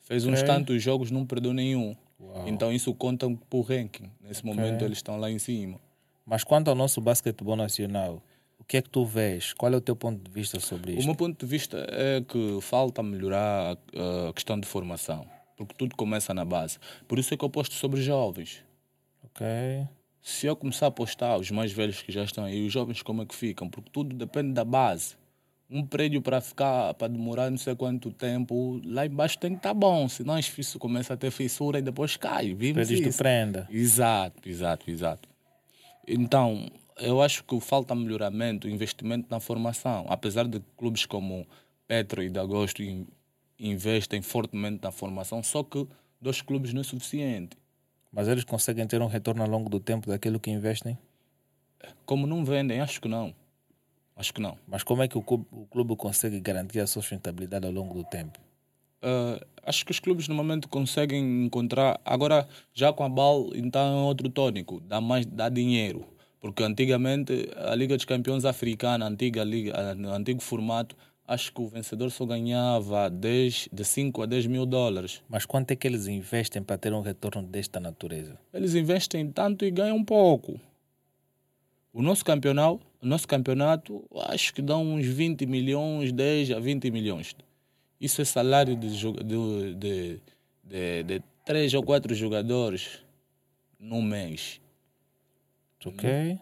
Fez 0.00 0.24
uns 0.24 0.40
Ok. 0.40 0.46
tantos 0.46 0.82
jogos, 0.82 1.10
não 1.10 1.26
perdeu 1.26 1.52
nenhum. 1.52 1.96
Uau. 2.20 2.46
Então 2.46 2.72
isso 2.72 2.94
conta 2.94 3.28
para 3.28 3.58
o 3.58 3.62
ranking. 3.62 4.10
Nesse 4.20 4.44
momento 4.44 4.84
eles 4.84 4.98
estão 4.98 5.18
lá 5.18 5.30
em 5.30 5.38
cima. 5.38 5.80
Mas 6.24 6.44
quanto 6.44 6.68
ao 6.68 6.74
nosso 6.74 7.00
basquetebol 7.00 7.56
nacional, 7.56 8.22
o 8.58 8.64
que 8.64 8.76
é 8.76 8.82
que 8.82 8.90
tu 8.90 9.04
vês? 9.04 9.52
Qual 9.52 9.72
é 9.72 9.76
o 9.76 9.80
teu 9.80 9.96
ponto 9.96 10.22
de 10.22 10.30
vista 10.30 10.60
sobre 10.60 10.92
O 10.92 10.94
isto? 10.98 11.06
meu 11.06 11.14
ponto 11.16 11.44
de 11.44 11.50
vista 11.50 11.84
é 11.90 12.20
que 12.20 12.58
falta 12.60 13.02
melhorar 13.02 13.76
a, 14.28 14.32
questão 14.32 14.58
de 14.60 14.66
formação, 14.66 15.26
porque 15.56 15.74
tudo 15.76 15.96
começa 15.96 16.32
na 16.34 16.44
base. 16.44 16.78
Por 17.08 17.18
isso 17.18 17.34
é 17.34 17.36
que 17.36 17.44
eu 17.44 17.50
posto 17.50 17.74
sobre 17.74 18.00
jovens. 18.02 18.62
Ok. 19.24 19.46
Se 20.22 20.46
eu 20.46 20.54
começar 20.54 20.86
a 20.86 20.88
apostar 20.90 21.38
os 21.38 21.50
mais 21.50 21.72
velhos 21.72 22.02
que 22.02 22.12
já 22.12 22.22
estão 22.22 22.44
aí, 22.44 22.64
os 22.66 22.72
jovens 22.72 23.02
como 23.02 23.22
é 23.22 23.26
que 23.26 23.34
ficam? 23.34 23.68
Porque 23.68 23.90
tudo 23.90 24.14
depende 24.14 24.52
da 24.52 24.64
base. 24.64 25.16
Um 25.72 25.86
prédio 25.86 26.20
para 26.20 26.40
ficar, 26.40 26.92
para 26.94 27.08
demorar 27.08 27.48
não 27.48 27.56
sei 27.56 27.74
quanto 27.76 28.10
tempo, 28.12 28.80
lá 28.84 29.06
embaixo 29.06 29.38
tem 29.38 29.52
que 29.52 29.58
estar 29.58 29.72
bom, 29.72 30.08
senão 30.08 30.36
isso 30.38 30.78
começa 30.78 31.14
a 31.14 31.16
ter 31.16 31.30
fissura 31.30 31.78
e 31.78 31.82
depois 31.82 32.16
cai. 32.16 32.52
Vimos 32.52 32.74
Prédios 32.74 33.00
de 33.00 33.08
isso. 33.08 33.18
prenda. 33.18 33.66
Exato, 33.70 34.48
exato, 34.48 34.90
exato. 34.90 35.29
Então, 36.12 36.68
eu 36.98 37.22
acho 37.22 37.44
que 37.44 37.58
falta 37.60 37.94
melhoramento, 37.94 38.68
investimento 38.68 39.28
na 39.30 39.38
formação. 39.38 40.06
Apesar 40.08 40.46
de 40.48 40.60
clubes 40.76 41.06
como 41.06 41.46
Petro 41.86 42.22
e 42.22 42.28
Dagosto 42.28 42.82
in- 42.82 43.06
investem 43.58 44.20
fortemente 44.20 44.80
na 44.82 44.90
formação, 44.90 45.42
só 45.42 45.62
que 45.62 45.86
dois 46.20 46.42
clubes 46.42 46.72
não 46.72 46.80
é 46.80 46.84
suficiente. 46.84 47.56
Mas 48.12 48.26
eles 48.26 48.42
conseguem 48.42 48.86
ter 48.86 49.00
um 49.00 49.06
retorno 49.06 49.42
ao 49.42 49.48
longo 49.48 49.70
do 49.70 49.78
tempo 49.78 50.08
daquilo 50.08 50.40
que 50.40 50.50
investem? 50.50 50.98
Como 52.04 52.26
não 52.26 52.44
vendem, 52.44 52.80
acho 52.80 53.00
que 53.00 53.08
não. 53.08 53.32
Acho 54.16 54.34
que 54.34 54.40
não. 54.40 54.58
Mas 54.66 54.82
como 54.82 55.02
é 55.02 55.08
que 55.08 55.16
o 55.16 55.22
clube, 55.22 55.46
o 55.52 55.64
clube 55.66 55.94
consegue 55.96 56.40
garantir 56.40 56.80
a 56.80 56.86
sua 56.86 57.02
sustentabilidade 57.02 57.66
ao 57.66 57.72
longo 57.72 57.94
do 57.94 58.04
tempo? 58.04 58.38
Uh, 59.02 59.44
acho 59.62 59.84
que 59.84 59.90
os 59.92 60.00
clubes 60.00 60.28
normalmente 60.28 60.68
conseguem 60.68 61.44
encontrar. 61.44 62.00
Agora, 62.04 62.46
já 62.72 62.92
com 62.92 63.04
a 63.04 63.08
BAL, 63.08 63.50
então 63.54 63.80
é 63.80 64.02
outro 64.02 64.28
tônico, 64.28 64.80
dá 64.80 65.00
mais 65.00 65.24
dá 65.26 65.48
dinheiro. 65.48 66.04
Porque 66.40 66.62
antigamente 66.62 67.50
a 67.56 67.74
Liga 67.74 67.96
dos 67.96 68.04
Campeões 68.04 68.44
Africana, 68.44 69.04
a 69.04 69.08
antiga 69.08 69.44
liga, 69.44 69.78
a- 69.78 69.94
no 69.94 70.10
antigo 70.10 70.40
formato, 70.42 70.96
acho 71.26 71.52
que 71.52 71.60
o 71.60 71.68
vencedor 71.68 72.10
só 72.10 72.24
ganhava 72.26 73.08
10, 73.10 73.68
de 73.72 73.84
5 73.84 74.22
a 74.22 74.26
10 74.26 74.46
mil 74.46 74.64
dólares. 74.66 75.22
Mas 75.28 75.44
quanto 75.46 75.70
é 75.70 75.76
que 75.76 75.86
eles 75.86 76.06
investem 76.08 76.62
para 76.62 76.78
ter 76.78 76.92
um 76.92 77.02
retorno 77.02 77.42
desta 77.42 77.78
natureza? 77.78 78.38
Eles 78.52 78.74
investem 78.74 79.30
tanto 79.30 79.64
e 79.64 79.70
ganham 79.70 80.02
pouco. 80.04 80.58
O 81.92 82.02
nosso 82.02 82.24
campeonato, 82.24 82.80
o 83.02 83.06
nosso 83.06 83.26
campeonato, 83.28 84.04
acho 84.28 84.54
que 84.54 84.62
dá 84.62 84.76
uns 84.76 85.06
20 85.06 85.44
milhões, 85.46 86.12
10 86.12 86.50
a 86.52 86.58
20 86.60 86.90
milhões. 86.90 87.34
Isso 88.00 88.22
é 88.22 88.24
salário 88.24 88.74
de, 88.76 88.88
de, 88.96 89.74
de, 90.64 91.02
de, 91.04 91.22
3 91.44 91.74
ou 91.74 91.82
4 91.82 92.14
jogadores 92.14 93.04
no 93.78 94.00
mês. 94.00 94.60
Ok? 95.84 96.38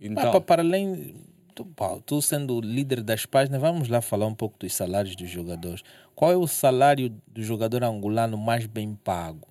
Então, 0.00 0.24
Pa- 0.24 0.32
pa- 0.32 0.40
para 0.40 0.62
além. 0.62 1.14
Tu, 1.54 1.64
pá, 1.66 1.98
tu 2.06 2.22
sendo 2.22 2.60
líder 2.60 3.02
das 3.02 3.26
páginas, 3.26 3.60
vamos 3.60 3.88
lá 3.88 4.00
falar 4.00 4.26
um 4.26 4.34
pouco 4.34 4.56
dos 4.58 4.72
salários 4.72 5.16
dos 5.16 5.28
jogadores. 5.28 5.82
Qual 6.14 6.30
é 6.30 6.36
o 6.36 6.46
salário 6.46 7.10
do 7.26 7.42
jogador 7.42 7.82
angolano 7.84 8.38
mais 8.38 8.66
bem 8.66 8.94
pago? 8.94 9.48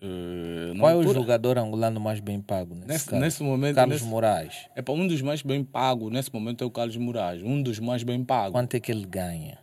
na 0.00 0.78
Qual 0.80 0.90
é 0.92 0.96
o 0.96 1.12
jogador 1.12 1.58
angolano 1.58 2.00
mais 2.00 2.20
bem 2.20 2.40
pago 2.40 2.74
nesse, 2.74 2.86
Nesse, 2.88 3.06
caso? 3.06 3.20
nesse 3.22 3.42
momento, 3.42 3.74
Carlos 3.74 4.00
nesse, 4.00 4.08
Moraes. 4.10 4.66
é 4.74 4.80
para 4.80 4.94
um 4.94 5.06
dos 5.06 5.20
mais 5.20 5.42
bem 5.42 5.62
pagos 5.62 6.10
nesse 6.10 6.32
momento 6.32 6.62
é 6.64 6.66
o 6.66 6.70
Carlos 6.70 6.96
Moraes, 6.96 7.42
um 7.42 7.62
dos 7.62 7.78
mais 7.78 8.02
bem 8.02 8.24
pagos. 8.24 8.52
Quanto 8.52 8.74
é 8.74 8.80
que 8.80 8.90
ele 8.90 9.04
ganha? 9.04 9.58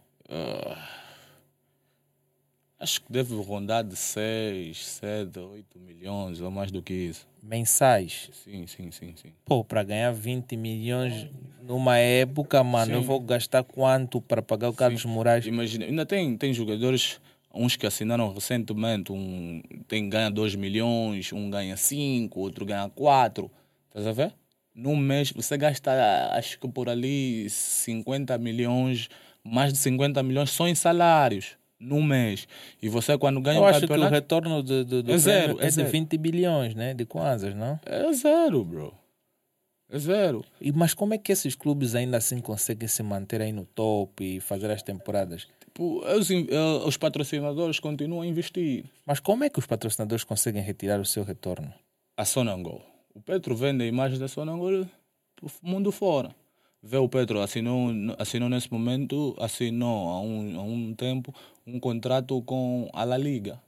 Acho 2.79 3.01
que 3.01 3.11
deve 3.11 3.33
rondar 3.35 3.83
de 3.83 3.95
6, 3.95 4.85
7, 4.85 5.39
8 5.39 5.79
milhões 5.79 6.39
ou 6.41 6.51
mais 6.51 6.71
do 6.71 6.81
que 6.81 6.93
isso. 6.93 7.27
Mensais. 7.41 8.29
Sim, 8.43 8.67
sim, 8.67 8.91
sim, 8.91 9.13
sim. 9.15 9.33
Pô, 9.45 9.63
para 9.63 9.83
ganhar 9.83 10.11
20 10.11 10.55
milhões 10.55 11.27
numa 11.63 11.97
época, 11.97 12.63
mano, 12.63 12.93
eu 12.93 13.01
Sim. 13.01 13.07
vou 13.07 13.19
gastar 13.19 13.63
quanto 13.63 14.21
para 14.21 14.41
pagar 14.43 14.69
o 14.69 14.73
Carlos 14.73 15.03
Moraes? 15.05 15.45
Imagina, 15.47 15.85
ainda 15.85 16.05
tem, 16.05 16.37
tem 16.37 16.53
jogadores, 16.53 17.19
uns 17.53 17.75
que 17.75 17.87
assinaram 17.87 18.31
recentemente, 18.31 19.11
um 19.11 19.61
tem, 19.87 20.07
ganha 20.07 20.29
2 20.29 20.53
milhões, 20.55 21.33
um 21.33 21.49
ganha 21.49 21.75
5, 21.75 22.39
outro 22.39 22.63
ganha 22.63 22.89
4. 22.89 23.49
Estás 23.87 24.05
a 24.05 24.11
ver? 24.11 24.33
Num 24.75 24.95
mês 24.95 25.31
você 25.31 25.57
gasta, 25.57 25.91
acho 26.33 26.59
que 26.59 26.67
por 26.67 26.87
ali, 26.87 27.49
50 27.49 28.37
milhões, 28.37 29.09
mais 29.47 29.71
de 29.73 29.79
50 29.79 30.21
milhões 30.23 30.49
só 30.49 30.67
em 30.67 30.75
salários, 30.75 31.57
num 31.79 32.03
mês. 32.03 32.47
E 32.81 32.89
você, 32.89 33.17
quando 33.17 33.41
ganha 33.41 33.57
Eu 33.59 33.63
um 33.63 33.65
acho 33.65 33.79
que 33.79 33.85
o 33.85 33.87
campeonato, 33.87 34.13
retorno 34.13 34.63
do, 34.63 34.85
do, 34.85 35.03
do 35.03 35.11
É 35.11 35.17
zero, 35.17 35.59
é 35.59 35.65
é 35.65 35.67
de 35.67 35.73
zero. 35.73 35.89
20 35.89 36.17
bilhões, 36.17 36.75
né? 36.75 36.93
De 36.93 37.05
kwanzas, 37.05 37.55
não? 37.55 37.79
é 37.85 38.11
zero, 38.13 38.63
bro. 38.63 38.93
É 39.89 39.97
zero. 39.97 40.43
E, 40.59 40.71
mas 40.71 40.93
como 40.93 41.13
é 41.13 41.17
que 41.17 41.31
esses 41.31 41.55
clubes 41.55 41.95
ainda 41.95 42.17
assim 42.17 42.39
conseguem 42.39 42.87
se 42.87 43.01
manter 43.01 43.41
aí 43.41 43.53
no 43.53 43.65
top 43.65 44.23
e 44.23 44.39
fazer 44.39 44.69
as 44.69 44.83
temporadas? 44.83 45.47
Tipo, 45.61 46.03
os, 46.05 46.29
eh, 46.29 46.45
os 46.85 46.97
patrocinadores 46.97 47.79
continuam 47.79 48.21
a 48.21 48.27
investir. 48.27 48.83
Mas 49.05 49.19
como 49.21 49.45
é 49.45 49.49
que 49.49 49.59
os 49.59 49.65
patrocinadores 49.65 50.25
conseguem 50.25 50.61
retirar 50.61 50.99
o 50.99 51.05
seu 51.05 51.23
retorno? 51.23 51.73
a 52.17 52.25
Sonangol. 52.25 52.81
O 53.13 53.21
Petro 53.21 53.55
vende 53.55 53.83
a 53.83 53.87
imagem 53.87 54.17
da 54.17 54.27
Sonangol 54.27 54.87
para 55.35 55.45
o 55.45 55.51
mundo 55.61 55.91
fora. 55.91 56.35
Vê 56.81 56.97
o 56.97 57.09
Petro 57.09 57.41
assinou, 57.41 57.89
assinou 58.17 58.49
nesse 58.49 58.71
momento, 58.71 59.35
assinou 59.39 60.09
há 60.09 60.21
um, 60.21 60.59
há 60.59 60.63
um 60.63 60.93
tempo 60.93 61.33
um 61.65 61.79
contrato 61.79 62.41
com 62.43 62.89
a 62.93 63.03
La 63.03 63.17
Liga. 63.17 63.61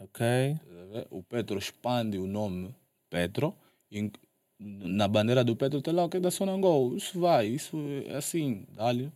Ok? 0.00 0.24
Tá? 0.54 1.06
O 1.10 1.22
Petro 1.22 1.58
expande 1.58 2.18
o 2.18 2.26
nome 2.26 2.74
Petro 3.10 3.54
e 3.90 4.10
na 4.58 5.08
bandeira 5.08 5.42
do 5.42 5.56
Petro 5.56 5.82
tem 5.82 5.94
lá 5.94 6.04
o 6.04 6.08
que 6.08 6.18
é 6.18 6.20
da 6.20 6.30
Sonangol. 6.30 6.96
Isso 6.96 7.18
vai, 7.18 7.46
isso 7.46 7.76
é 8.06 8.16
assim, 8.16 8.66
dá-lhe 8.74 9.10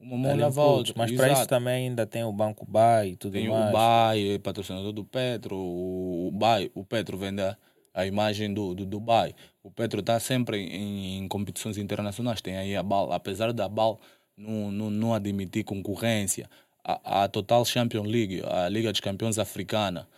uma 0.00 0.16
mão 0.16 0.30
Dá-lhe 0.30 0.42
lava 0.42 0.60
a 0.60 0.64
impulso. 0.64 0.78
outra. 0.78 0.94
Mas 0.96 1.12
para 1.12 1.32
isso 1.32 1.46
também 1.46 1.88
ainda 1.88 2.06
tem 2.06 2.22
o 2.24 2.32
Banco 2.32 2.64
Bay 2.66 3.10
e 3.12 3.16
tudo 3.16 3.32
Tem 3.32 3.48
mais. 3.48 3.70
o 3.70 3.72
BAI, 3.72 4.28
é 4.34 4.38
patrocinador 4.38 4.92
do 4.92 5.04
Petro. 5.04 5.56
O, 5.56 6.28
o 6.28 6.30
BAI, 6.30 6.70
o 6.74 6.84
Petro 6.84 7.18
vende 7.18 7.42
a, 7.42 7.56
a 7.92 8.06
imagem 8.06 8.52
do, 8.52 8.74
do 8.74 8.86
Dubai. 8.86 9.34
O 9.68 9.70
Petro 9.70 10.00
está 10.00 10.18
sempre 10.18 10.56
em, 10.58 11.18
em 11.18 11.28
competições 11.28 11.76
internacionais. 11.76 12.40
Tem 12.40 12.56
aí 12.56 12.74
a 12.74 12.82
BAL. 12.82 13.12
Apesar 13.12 13.52
da 13.52 13.68
BAL 13.68 14.00
não, 14.34 14.70
não, 14.72 14.90
não 14.90 15.14
admitir 15.14 15.62
concorrência, 15.62 16.48
a, 16.82 17.24
a 17.24 17.28
Total 17.28 17.62
Champion 17.66 18.02
League, 18.02 18.42
a 18.46 18.66
Liga 18.68 18.90
dos 18.90 19.00
Campeões 19.02 19.38
Africana, 19.38 20.08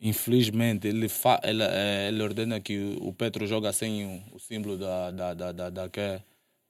infelizmente, 0.00 0.88
ele, 0.88 1.08
fa, 1.08 1.40
ele, 1.44 1.62
eh, 1.62 2.08
ele 2.08 2.20
ordena 2.20 2.58
que 2.60 2.98
o 3.00 3.12
Petro 3.12 3.46
joga 3.46 3.72
sem 3.72 4.04
o, 4.04 4.36
o 4.36 4.40
símbolo 4.40 4.76
da, 4.76 5.10
da, 5.12 5.34
da, 5.34 5.52
da, 5.52 5.70
da, 5.70 5.88
que 5.88 6.00
é- 6.00 6.20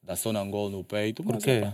da 0.03 0.15
Sonangol 0.15 0.69
no 0.71 0.85
peito. 0.85 1.25
Por 1.25 1.39
quê? 1.39 1.67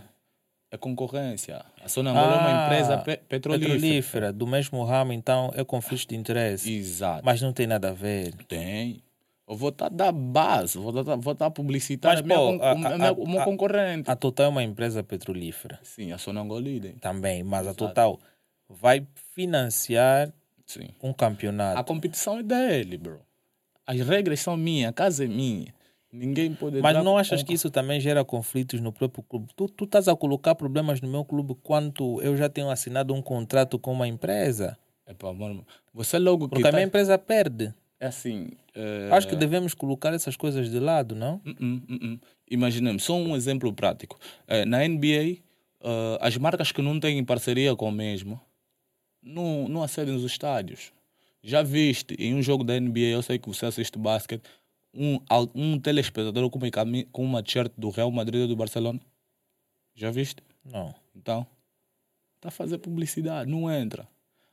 É 0.70 0.78
concorrência. 0.78 1.62
A 1.84 1.88
Sonangol 1.88 2.22
é 2.22 2.36
uma 2.38 2.64
empresa 2.64 2.98
pe 2.98 3.16
petrolífera. 3.18 3.74
Ah, 3.74 3.76
petrolífera, 3.78 4.32
do 4.32 4.46
mesmo 4.46 4.82
ramo, 4.84 5.12
então 5.12 5.52
é 5.54 5.62
conflito 5.64 6.08
de 6.08 6.16
interesse. 6.16 6.72
Exato. 6.72 7.22
Mas 7.24 7.42
não 7.42 7.52
tem 7.52 7.66
nada 7.66 7.90
a 7.90 7.92
ver. 7.92 8.32
Tem. 8.48 9.02
Eu 9.52 9.56
vou 9.56 9.68
estar 9.68 9.90
da 9.90 10.10
base, 10.10 10.78
vou 10.78 10.98
estar 10.98 11.14
vou 11.16 11.34
tá 11.34 11.50
publicitar 11.50 12.12
Mas, 12.12 12.20
a 12.20 12.22
minha, 12.22 12.38
pô, 12.38 12.58
con- 12.58 12.64
a- 12.64 12.72
o 12.74 12.78
meu- 12.78 12.92
a- 12.94 12.98
meu- 12.98 13.14
o 13.24 13.28
meu 13.28 13.40
a- 13.42 13.44
concorrente. 13.44 14.10
A 14.10 14.16
Total 14.16 14.46
é 14.46 14.48
uma 14.48 14.62
empresa 14.62 15.02
petrolífera 15.04 15.78
Sim, 15.82 16.10
a 16.10 16.16
Sonangol 16.16 16.58
líder. 16.58 16.94
também, 17.00 17.42
mas 17.42 17.66
a 17.68 17.74
Total 17.74 18.18
vai 18.66 19.06
financiar 19.34 20.32
Sim. 20.64 20.88
um 21.02 21.10
A 21.10 21.14
campeonato. 21.14 21.84
competição 21.84 22.38
é 22.38 22.42
dele, 22.42 22.96
bro. 22.96 23.20
As 23.86 24.00
regras 24.00 24.40
são 24.40 24.56
minhas, 24.56 24.88
a 24.88 24.92
casa 24.94 25.24
é 25.24 25.28
minha. 25.28 25.74
Ninguém 26.10 26.54
pode 26.54 26.80
Mas 26.80 26.94
não 26.96 27.04
com- 27.12 27.18
achas 27.18 27.42
que 27.42 27.52
isso 27.52 27.70
também 27.70 28.00
gera 28.00 28.24
conflitos 28.24 28.80
no 28.80 28.90
próprio 28.90 29.22
clube? 29.22 29.48
Tu, 29.54 29.66
tu 29.68 29.84
estás 29.84 30.08
a 30.08 30.16
colocar 30.16 30.54
problemas 30.54 31.00
no 31.02 31.08
meu 31.08 31.24
clube 31.26 31.54
quanto 31.62 32.22
eu 32.22 32.36
já 32.38 32.48
tenho 32.48 32.70
assinado 32.70 33.12
um 33.12 33.20
contrato 33.20 33.78
com 33.78 33.92
uma 33.92 34.08
empresa? 34.08 34.78
Epá, 35.06 35.30
mano, 35.34 35.66
você 35.92 36.18
logo 36.18 36.44
que 36.48 36.54
Porque 36.54 36.68
a 36.68 36.70
tá- 36.70 36.76
minha 36.76 36.86
empresa 36.86 37.18
perde. 37.18 37.74
É 38.02 38.06
assim... 38.06 38.50
é, 38.74 39.10
Acho 39.12 39.28
que 39.28 39.36
devemos 39.36 39.74
colocar 39.74 40.12
essas 40.12 40.34
coisas 40.34 40.68
de 40.68 40.80
lado, 40.80 41.14
não? 41.14 41.40
Hum, 41.46 41.80
hum. 41.88 42.18
Imaginemos, 42.50 43.04
só 43.04 43.14
um 43.14 43.36
exemplo 43.36 43.72
prático. 43.72 44.18
Eh, 44.48 44.64
na 44.64 44.78
NBA, 44.88 45.38
eh, 45.80 46.18
as 46.20 46.36
marcas 46.36 46.72
que 46.72 46.82
não 46.82 46.98
têm 46.98 47.24
parceria 47.24 47.76
com 47.76 47.86
a 47.86 47.92
mesma 47.92 48.42
não, 49.22 49.68
não 49.68 49.84
acedem 49.84 50.14
aos 50.14 50.24
estádios. 50.24 50.92
Já 51.44 51.62
viste 51.62 52.16
em 52.18 52.34
um 52.34 52.42
jogo 52.42 52.64
da 52.64 52.74
NBA, 52.74 53.12
eu 53.12 53.22
sei 53.22 53.38
que 53.38 53.46
você 53.46 53.66
assiste 53.66 53.96
basquete, 53.96 54.42
um, 54.92 55.20
um 55.54 55.78
telespectador 55.78 56.50
com 56.50 56.58
uma, 56.58 57.04
com 57.12 57.24
uma 57.24 57.40
t-shirt 57.40 57.72
do 57.78 57.88
Real 57.88 58.10
Madrid 58.10 58.42
ou 58.42 58.48
do 58.48 58.56
Barcelona? 58.56 58.98
Já 59.94 60.10
viste? 60.10 60.42
Não. 60.64 60.92
Então, 61.14 61.46
está 62.34 62.48
a 62.48 62.50
fazer 62.50 62.78
publicidade, 62.78 63.48
não 63.48 63.70
entra. 63.70 64.08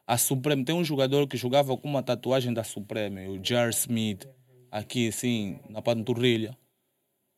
A 0.10 0.18
Supreme, 0.18 0.66
tem 0.66 0.74
um 0.74 0.84
jogador 0.84 1.28
que 1.28 1.38
jogava 1.38 1.78
com 1.78 1.88
uma 1.88 2.01
tatuagem 2.01 2.51
da 2.51 2.64
Supreme, 2.64 3.28
o 3.28 3.39
Jar 3.45 3.70
Smith, 3.70 4.28
aqui 4.72 5.10
assim, 5.10 5.60
na 5.70 5.84
panturrilha. 5.84 6.57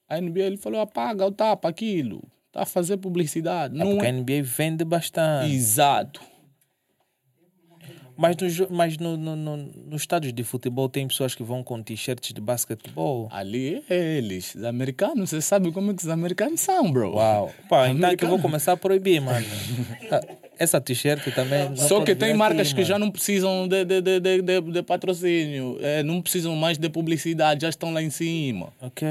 A 0.08 0.22
NBA 0.22 0.40
ele 0.44 0.56
falou: 0.56 0.80
apaga 0.80 1.26
o 1.26 1.34
tapa 1.34 1.68
aquilo, 1.68 2.24
está 2.48 2.62
a 2.62 2.66
fazer 2.66 2.96
publicidade. 2.96 3.76
É 3.76 3.78
não 3.78 3.92
porque 3.92 4.06
a 4.06 4.10
é... 4.10 4.14
NBA 4.14 4.42
vende 4.44 4.86
bastante. 4.86 5.54
Exato. 5.54 6.22
Mas, 8.16 8.38
no, 8.38 8.68
mas 8.70 8.98
no, 8.98 9.18
no, 9.18 9.36
no, 9.36 9.58
nos 9.58 10.04
estádios 10.04 10.32
de 10.32 10.44
futebol 10.44 10.88
tem 10.88 11.06
pessoas 11.08 11.36
que 11.36 11.44
vão 11.44 11.64
com 11.64 11.84
t-shirts 11.84 12.34
de 12.34 12.40
basquetebol. 12.40 13.28
Ali 13.32 13.84
é 13.90 14.18
eles, 14.18 14.56
os 14.56 14.64
americanos, 14.64 15.32
você 15.32 15.42
sabe 15.42 15.74
como 15.74 15.92
é 15.92 15.94
que 15.94 16.04
os 16.04 16.10
americanos 16.10 16.62
são, 16.62 16.90
bro. 16.90 17.16
Uau. 17.16 17.52
Pá, 17.68 17.90
então 17.90 18.10
é 18.10 18.16
que 18.16 18.24
eu 18.24 18.30
vou 18.30 18.40
começar 18.40 18.72
a 18.74 18.78
proibir, 18.78 19.20
mano. 19.20 19.46
Essa 20.62 20.80
t-shirt 20.80 21.34
também. 21.34 21.76
Só 21.76 22.04
que 22.04 22.14
tem 22.14 22.30
aqui, 22.30 22.38
marcas 22.38 22.70
que 22.70 22.82
mano. 22.82 22.88
já 22.88 23.00
não 23.00 23.10
precisam 23.10 23.68
de, 23.68 23.84
de, 23.84 24.00
de, 24.00 24.20
de, 24.20 24.42
de, 24.42 24.62
de 24.62 24.84
patrocínio, 24.84 25.78
é, 25.82 26.04
não 26.04 26.22
precisam 26.22 26.56
mais 26.56 26.78
de 26.78 26.88
publicidade, 26.88 27.64
já 27.64 27.70
estão 27.70 27.92
lá 27.92 28.02
em 28.02 28.12
cima. 28.12 28.72
Ok. 28.80 29.08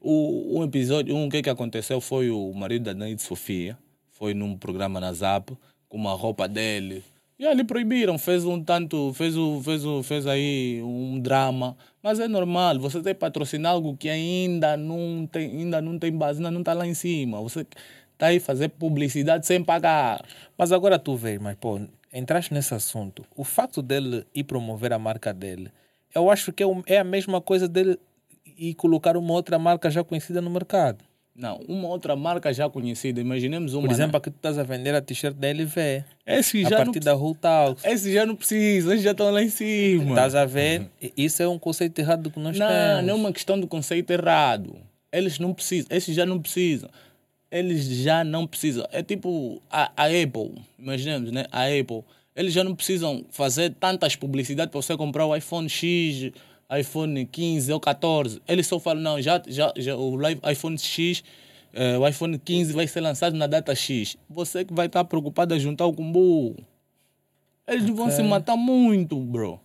O, 0.00 0.58
um 0.58 0.64
episódio, 0.64 1.14
um 1.14 1.28
que 1.28 1.42
que 1.42 1.48
aconteceu 1.48 2.00
foi 2.00 2.28
o 2.28 2.52
marido 2.52 2.86
da 2.86 2.94
Neide 2.94 3.22
Sofia, 3.22 3.78
foi 4.10 4.34
num 4.34 4.56
programa 4.56 4.98
na 4.98 5.12
Zap, 5.12 5.52
com 5.88 5.96
uma 5.96 6.12
roupa 6.12 6.48
dele. 6.48 7.04
E 7.38 7.46
ali 7.46 7.62
proibiram, 7.62 8.18
fez 8.18 8.44
um 8.44 8.62
tanto, 8.62 9.12
fez, 9.14 9.36
o, 9.36 9.60
fez, 9.62 9.84
o, 9.84 10.02
fez 10.02 10.26
aí 10.26 10.80
um 10.82 11.20
drama. 11.20 11.76
Mas 12.02 12.18
é 12.18 12.26
normal, 12.26 12.78
você 12.78 13.00
tem 13.00 13.14
que 13.14 13.20
patrocinar 13.20 13.72
algo 13.72 13.96
que 13.96 14.08
ainda 14.08 14.76
não 14.76 15.28
tem, 15.30 15.50
ainda 15.50 15.80
não 15.80 15.98
tem 15.98 16.12
base, 16.12 16.38
ainda 16.38 16.50
não 16.50 16.60
está 16.60 16.72
lá 16.72 16.86
em 16.86 16.94
cima. 16.94 17.40
Você 17.40 17.64
está 18.24 18.26
aí 18.28 18.40
fazer 18.40 18.68
publicidade 18.70 19.46
sem 19.46 19.62
pagar. 19.62 20.24
Mas 20.56 20.72
agora 20.72 20.98
tu 20.98 21.16
vês, 21.16 21.38
mas 21.40 21.56
pô, 21.56 21.80
entraste 22.12 22.54
nesse 22.54 22.74
assunto. 22.74 23.24
O 23.36 23.44
facto 23.44 23.82
dele 23.82 24.24
ir 24.34 24.44
promover 24.44 24.92
a 24.92 24.98
marca 24.98 25.32
dele, 25.32 25.70
eu 26.14 26.30
acho 26.30 26.52
que 26.52 26.62
é, 26.62 26.66
é 26.86 26.98
a 26.98 27.04
mesma 27.04 27.40
coisa 27.40 27.68
dele 27.68 27.98
ir 28.56 28.74
colocar 28.74 29.16
uma 29.16 29.32
outra 29.34 29.58
marca 29.58 29.90
já 29.90 30.02
conhecida 30.02 30.40
no 30.40 30.50
mercado. 30.50 31.04
Não, 31.36 31.56
uma 31.66 31.88
outra 31.88 32.14
marca 32.14 32.52
já 32.54 32.70
conhecida, 32.70 33.20
imaginemos 33.20 33.74
uma. 33.74 33.88
Por 33.88 33.92
exemplo, 33.92 34.16
aqui 34.16 34.30
tu 34.30 34.36
estás 34.36 34.56
a 34.56 34.62
vender 34.62 34.94
a 34.94 35.02
t-shirt 35.02 35.34
da 35.34 35.48
LV. 35.48 36.04
esse 36.24 36.64
A 36.64 36.68
já, 36.70 36.78
não, 36.78 36.84
partir 36.84 37.00
da 37.00 37.16
Hull 37.16 37.34
Talks. 37.34 37.84
esse 37.84 38.14
já 38.14 38.24
não 38.24 38.36
precisa, 38.36 38.92
esses 38.92 39.02
já 39.02 39.10
estão 39.10 39.32
lá 39.32 39.42
em 39.42 39.48
cima. 39.48 40.10
Estás 40.10 40.36
a 40.36 40.44
ver? 40.46 40.88
E 41.02 41.12
Isso 41.16 41.42
é 41.42 41.48
um 41.48 41.58
conceito 41.58 41.98
errado 41.98 42.30
que 42.30 42.38
nós 42.38 42.56
Não, 42.56 42.68
temos. 42.68 43.04
não 43.04 43.10
é 43.10 43.16
uma 43.16 43.32
questão 43.32 43.58
do 43.58 43.66
conceito 43.66 44.12
errado. 44.12 44.76
Eles 45.12 45.40
não 45.40 45.52
precisam, 45.52 45.88
esses 45.90 46.14
já 46.14 46.24
não 46.24 46.40
precisam. 46.40 46.88
Eles 47.54 47.84
já 47.84 48.24
não 48.24 48.48
precisam. 48.48 48.84
É 48.90 49.00
tipo 49.00 49.62
a, 49.70 49.92
a 49.96 50.06
Apple, 50.06 50.60
imaginemos, 50.76 51.30
né? 51.30 51.44
A 51.52 51.66
Apple. 51.66 52.02
Eles 52.34 52.52
já 52.52 52.64
não 52.64 52.74
precisam 52.74 53.24
fazer 53.30 53.72
tantas 53.74 54.16
publicidades 54.16 54.72
para 54.72 54.82
você 54.82 54.96
comprar 54.96 55.24
o 55.24 55.36
iPhone 55.36 55.68
X, 55.68 56.32
iPhone 56.76 57.24
15 57.24 57.72
ou 57.72 57.78
14. 57.78 58.42
Eles 58.48 58.66
só 58.66 58.80
falam, 58.80 59.00
não, 59.00 59.22
já, 59.22 59.40
já, 59.46 59.72
já 59.76 59.94
o 59.94 60.18
iPhone 60.50 60.76
X, 60.76 61.22
eh, 61.72 61.96
o 61.96 62.08
iPhone 62.08 62.36
15 62.40 62.72
vai 62.72 62.88
ser 62.88 63.00
lançado 63.00 63.36
na 63.36 63.46
data 63.46 63.72
X. 63.72 64.16
Você 64.28 64.64
que 64.64 64.74
vai 64.74 64.86
estar 64.86 65.04
preocupado 65.04 65.54
a 65.54 65.58
juntar 65.58 65.86
o 65.86 65.92
combo. 65.92 66.56
Eles 67.68 67.84
não 67.84 67.94
vão 67.94 68.10
se 68.10 68.22
matar 68.24 68.56
muito, 68.56 69.16
bro. 69.16 69.60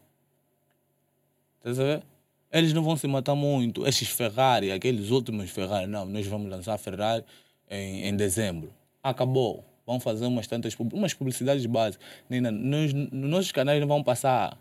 Tá 1.63 1.71
ver? 1.71 2.03
Eles 2.51 2.71
não 2.71 2.83
vão 2.83 2.95
se 2.95 3.07
matar 3.07 3.33
muito. 3.33 3.87
Esses 3.87 4.09
Ferrari, 4.09 4.71
aqueles 4.71 5.09
últimos 5.09 5.49
Ferrari, 5.49 5.87
não, 5.87 6.05
nós 6.05 6.27
vamos 6.27 6.51
lançar 6.51 6.75
a 6.75 6.77
Ferrari 6.77 7.25
em, 7.69 8.05
em 8.07 8.15
dezembro. 8.15 8.71
Acabou. 9.03 9.63
Vamos 9.85 10.03
fazer 10.03 10.25
umas 10.25 10.45
tantas 10.47 10.75
umas 10.93 11.13
publicidades 11.13 11.65
básicas. 11.65 12.05
Nem 12.29 12.41
na- 12.41 12.51
nos, 12.51 12.93
nos 12.93 13.29
nossos 13.29 13.51
canais 13.51 13.79
não 13.79 13.87
vão 13.87 14.03
passar. 14.03 14.57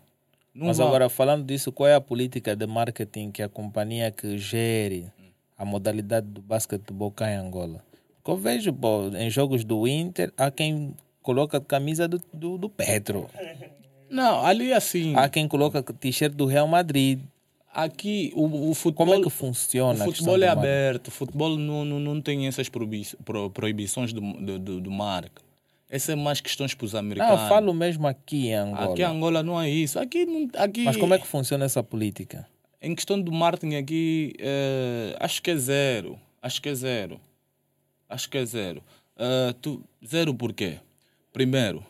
Não 0.53 0.67
Mas 0.67 0.77
vão. 0.77 0.87
agora, 0.87 1.07
falando 1.09 1.45
disso, 1.45 1.71
qual 1.71 1.87
é 1.87 1.93
a 1.95 2.01
política 2.01 2.55
de 2.55 2.65
marketing 2.65 3.31
que 3.31 3.41
a 3.43 3.47
companhia 3.49 4.11
que 4.11 4.37
gere 4.37 5.11
a 5.57 5.63
modalidade 5.63 6.25
do 6.27 6.41
basquetebol 6.41 7.11
cá 7.11 7.31
em 7.31 7.35
Angola? 7.35 7.83
Porque 8.15 8.31
eu 8.31 8.37
vejo, 8.37 8.73
pô, 8.73 9.09
em 9.15 9.29
jogos 9.29 9.63
do 9.63 9.87
Inter, 9.87 10.33
há 10.35 10.49
quem 10.49 10.95
coloca 11.21 11.61
camisa 11.61 12.07
do, 12.07 12.19
do, 12.33 12.57
do 12.57 12.69
Petro. 12.69 13.29
Não, 14.09 14.43
ali 14.43 14.73
assim. 14.73 15.15
Há 15.15 15.29
quem 15.29 15.47
coloca 15.47 15.83
t-shirt 15.83 16.33
do 16.33 16.45
Real 16.47 16.67
Madrid. 16.67 17.19
Aqui 17.73 18.31
o, 18.35 18.69
o 18.71 18.73
futebol. 18.73 19.05
Como 19.07 19.19
é 19.19 19.23
que 19.23 19.29
funciona? 19.29 20.03
O 20.03 20.11
futebol 20.11 20.41
é 20.41 20.47
aberto, 20.47 21.07
o 21.09 21.11
futebol 21.11 21.55
não, 21.57 21.85
não, 21.85 21.99
não 21.99 22.21
tem 22.21 22.47
essas 22.47 22.67
proibi 22.67 23.05
pro- 23.23 23.49
proibições 23.51 24.11
do, 24.11 24.21
do, 24.21 24.59
do, 24.59 24.81
do 24.81 24.91
marca. 24.91 25.41
Essas 25.89 26.09
é 26.09 26.15
mais 26.15 26.39
questões 26.41 26.73
para 26.73 26.85
os 26.85 26.93
Não, 26.93 26.99
americanos. 26.99 27.41
eu 27.41 27.47
falo 27.47 27.73
mesmo 27.73 28.07
aqui 28.07 28.47
em 28.47 28.53
Angola. 28.55 28.91
Aqui 28.93 29.01
em 29.01 29.05
Angola 29.05 29.43
não 29.43 29.59
é 29.61 29.69
isso. 29.69 29.99
Aqui, 29.99 30.25
não- 30.25 30.49
aqui 30.55 30.83
Mas 30.83 30.97
como 30.97 31.13
é 31.13 31.19
que 31.19 31.27
funciona 31.27 31.65
essa 31.65 31.81
política? 31.83 32.47
em 32.81 32.95
questão 32.95 33.19
do 33.19 33.29
marketing 33.31 33.75
aqui, 33.75 34.33
eh, 34.39 35.13
acho 35.19 35.41
que 35.41 35.51
é 35.51 35.55
zero. 35.57 36.17
Acho 36.41 36.61
que 36.61 36.69
é 36.69 36.73
zero. 36.75 37.19
Acho 38.07 38.29
que 38.29 38.37
é 38.37 38.45
zero. 38.45 38.81
Eh, 39.17 39.53
tu, 39.61 39.83
zero 40.07 40.33
por 40.33 40.53
quê? 40.53 40.77
Primeiro, 41.33 41.83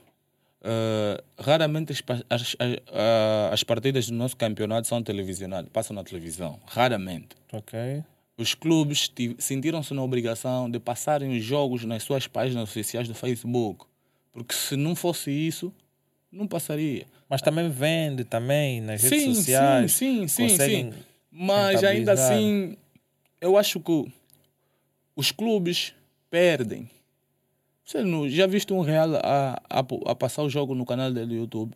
eh, 0.63 1.23
raramente 1.37 1.91
as, 1.93 2.03
as, 2.29 2.55
as, 2.59 2.75
ah, 2.91 3.49
as 3.51 3.63
partidas 3.63 4.07
do 4.07 4.13
nosso 4.13 4.35
campeonato 4.35 4.87
são 4.87 5.01
televisionadas, 5.01 5.69
passam 5.71 5.95
na 5.95 6.03
televisão. 6.03 6.59
Raramente. 6.65 7.29
Ok. 7.51 8.03
Os 8.37 8.53
clubes 8.53 9.09
ti- 9.09 9.35
sentiram-se 9.39 9.93
na 9.93 10.01
obrigação 10.01 10.69
de 10.69 10.79
passarem 10.79 11.37
os 11.37 11.43
jogos 11.43 11.83
nas 11.85 12.03
suas 12.03 12.25
páginas 12.27 12.63
oficiais 12.69 13.07
do 13.07 13.13
Facebook. 13.13 13.85
Porque 14.31 14.53
se 14.53 14.75
não 14.75 14.95
fosse 14.95 15.29
isso, 15.31 15.73
não 16.31 16.47
passaria. 16.47 17.05
Mas 17.27 17.41
também 17.41 17.69
vende 17.69 18.23
também 18.23 18.79
nas 18.81 19.01
redes 19.03 19.23
Sim, 19.23 19.33
sociais. 19.33 19.91
sim, 19.93 20.27
sim, 20.27 20.49
sim, 20.49 20.57
sim. 20.57 20.93
Mas 21.31 21.83
ainda 21.83 22.13
assim, 22.13 22.77
eu 23.41 23.57
acho 23.57 23.79
que 23.79 24.11
os 25.15 25.31
clubes 25.31 25.93
perdem. 26.29 26.89
Você 27.89 28.03
não, 28.03 28.29
já 28.29 28.45
viste 28.45 28.71
um 28.71 28.81
real 28.81 29.15
a, 29.15 29.59
a, 29.67 29.79
a 29.79 30.15
passar 30.15 30.43
o 30.43 30.49
jogo 30.49 30.75
no 30.75 30.85
canal 30.85 31.11
dele 31.11 31.25
do 31.25 31.33
YouTube? 31.33 31.75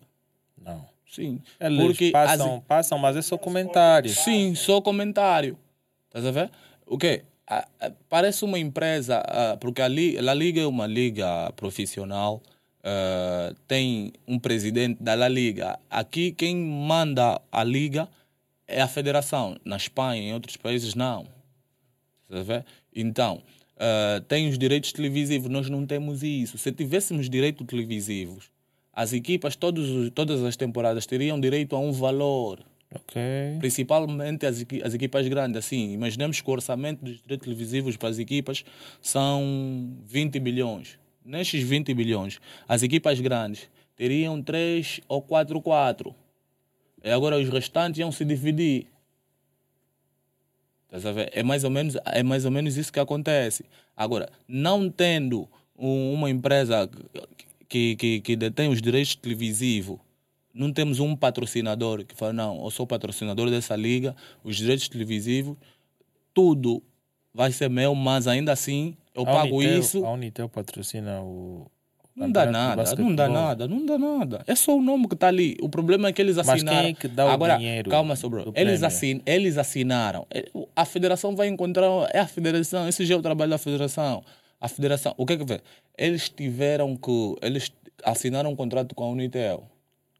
Não. 0.64 0.86
Sim. 1.10 1.42
Eles 1.60 1.80
Porque 1.84 2.12
passam, 2.12 2.58
as- 2.58 2.64
passam, 2.66 3.00
mas 3.00 3.18
é 3.18 3.22
só 3.24 3.36
comentário. 3.36 4.12
Sim, 4.12 4.54
só 4.54 4.80
comentário. 4.80 5.58
Estás 6.06 6.24
a 6.24 6.30
ver? 6.30 6.52
O 6.86 7.00
quê? 7.00 7.24
A- 7.48 7.68
a- 7.82 7.92
Parece 8.08 8.46
uma 8.46 8.60
empresa, 8.60 9.24
ah, 9.26 9.58
porque 9.60 9.82
a, 9.82 9.88
li, 9.88 10.16
a 10.20 10.34
Liga 10.36 10.62
é 10.62 10.68
uma 10.68 10.86
liga 10.86 11.52
profissional, 11.56 12.44
ah, 12.84 13.52
tem 13.68 14.14
um 14.28 14.38
presidente 14.38 15.02
da 15.02 15.16
La 15.16 15.28
Liga. 15.28 15.80
Aqui 15.90 16.32
quem 16.32 16.56
manda 16.56 17.42
a 17.52 17.64
liga 17.64 18.08
é 18.68 18.84
a 18.84 18.88
federação. 18.88 19.58
Na 19.66 19.78
Espanha, 19.78 20.22
em 20.22 20.34
outros 20.36 20.58
países, 20.58 20.94
não. 20.94 21.26
A? 22.30 22.64
Então, 22.96 23.42
ah, 23.78 24.22
tem 24.28 24.48
os 24.50 24.58
direitos 24.58 24.92
televisivos, 24.92 25.50
nós 25.50 25.70
não 25.70 25.86
temos 25.86 26.24
isso. 26.24 26.58
Se 26.58 26.72
tivéssemos 26.72 27.30
direitos 27.30 27.66
televisivos, 27.68 28.52
as 28.92 29.14
equipas, 29.14 29.56
todos, 29.56 29.90
os- 29.90 30.10
todas 30.12 30.44
as 30.44 30.56
temporadas, 30.56 31.06
teriam 31.06 31.40
direito 31.40 31.76
a 31.76 31.80
um 31.80 31.92
valor 31.92 32.60
Ok. 32.94 33.20
principalmente 33.60 34.46
as, 34.46 34.64
as 34.84 34.94
equipas 34.94 35.28
grandes. 35.28 35.58
Assim, 35.58 35.94
imaginemos 35.94 36.40
que 36.40 36.48
o 36.50 36.54
orçamento 36.54 37.04
dos 37.04 37.20
direitos 37.22 37.46
televisivos 37.46 37.98
para 37.98 38.10
as 38.10 38.20
equipas 38.20 38.64
são 39.02 39.98
20 40.06 40.40
bilhões. 40.40 41.00
Nestes 41.26 41.64
20 41.64 41.94
bilhões, 41.94 42.40
as 42.68 42.84
equipas 42.84 43.20
grandes 43.20 43.68
teriam 43.96 44.42
3 44.42 45.02
ou 45.08 45.22
4 45.22 45.60
4. 45.62 46.14
E 47.04 47.10
agora 47.10 47.38
os 47.40 47.50
restantes 47.50 48.00
iam 48.00 48.12
se 48.12 48.24
dividir. 48.24 48.88
Estás 50.96 51.06
a 51.08 51.12
ver? 51.12 51.32
É 51.34 51.42
mais 51.42 51.64
ou 51.64 51.72
menos, 51.72 51.96
é 52.06 52.22
mais 52.22 52.46
ou 52.46 52.52
menos 52.52 52.78
isso 52.78 52.94
que 52.94 53.00
acontece. 53.00 53.66
Agora, 53.98 54.30
não 54.48 54.90
tendo 54.92 55.50
um- 55.78 56.14
uma 56.14 56.30
empresa 56.30 56.88
que, 57.68 57.96
que, 57.96 58.22
que 58.22 58.36
detém 58.36 58.70
os 58.70 58.80
direitos 58.80 59.16
televisivos, 59.16 59.98
não 60.54 60.72
temos 60.72 61.00
um 61.00 61.16
patrocinador 61.16 62.06
que 62.06 62.14
fala, 62.16 62.32
não, 62.32 62.64
eu 62.64 62.70
sou 62.70 62.86
patrocinador 62.86 63.50
dessa 63.50 63.76
liga, 63.76 64.16
os 64.44 64.56
direitos 64.56 64.88
televisivos, 64.88 65.58
tudo 66.32 66.84
vai 67.34 67.52
ser 67.52 67.70
meu, 67.72 67.96
mas 67.96 68.28
ainda 68.28 68.52
assim 68.52 68.96
eu 69.16 69.24
A 69.24 69.26
pago 69.26 69.58
Unitel- 69.58 69.80
isso. 69.80 70.06
A 70.06 70.12
Unitel 70.12 70.48
patrocina 70.48 71.22
o. 71.22 71.66
Não 72.16 72.32
dá 72.32 72.46
nada, 72.46 72.84
não 72.96 73.16
dá 73.16 73.28
nada, 73.28 73.68
não 73.68 73.86
dá 73.86 73.98
nada. 73.98 74.44
É 74.46 74.54
só 74.56 74.78
o 74.78 74.82
nome 74.82 75.08
que 75.08 75.16
está 75.16 75.28
ali. 75.30 75.58
O 75.62 75.68
problema 75.68 76.10
é 76.10 76.14
que 76.14 76.22
eles 76.22 76.36
Mas 76.38 76.48
assinaram. 76.50 76.82
quem 76.82 76.90
é 76.90 76.94
que 76.94 77.08
dá 77.08 77.26
o 77.26 77.30
Agora, 77.30 77.58
dinheiro 77.58 77.90
Calma, 77.90 78.16
só, 78.16 78.30
bro. 78.30 78.54
Eles, 78.56 78.84
assin, 78.84 79.22
eles 79.26 79.58
assinaram. 79.58 80.28
É, 80.30 80.46
A 80.76 80.86
federação 80.86 81.36
vai 81.36 81.48
encontrar. 81.48 81.88
É 82.14 82.20
a 82.20 82.28
federação. 82.28 82.88
Esse 82.88 83.04
já 83.06 83.16
é 83.16 83.18
o 83.18 83.22
trabalho 83.22 83.50
da 83.50 83.58
federação. 83.58 84.24
A 84.62 84.68
federação. 84.68 85.14
O 85.18 85.26
que 85.26 85.34
é 85.34 85.38
que 85.38 85.44
vê? 85.44 85.60
Eles 85.98 86.30
tiveram 86.30 86.96
que. 86.96 87.36
Eles 87.42 87.72
assinaram 88.04 88.52
um 88.52 88.56
contrato 88.56 88.94
com 88.94 89.06
a 89.06 89.10
Unitel. 89.10 89.64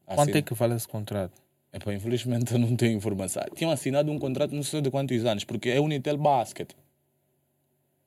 Quanto 0.04 0.20
Assin- 0.30 0.38
é 0.38 0.42
que 0.42 0.52
vale 0.54 0.74
esse 0.74 0.88
contrato? 0.88 1.32
Epá, 1.72 1.92
infelizmente 1.94 2.50
eu 2.54 2.58
não 2.58 2.74
tenho 2.76 2.96
informação. 2.96 3.42
Tinham 3.54 3.70
assinado 3.70 4.10
um 4.10 4.18
contrato 4.18 4.52
não 4.54 4.62
sei 4.62 4.80
de 4.80 4.90
quantos 4.90 5.24
anos, 5.24 5.44
porque 5.44 5.70
é 5.70 5.80
Unitel 5.80 6.16
Basket. 6.18 6.70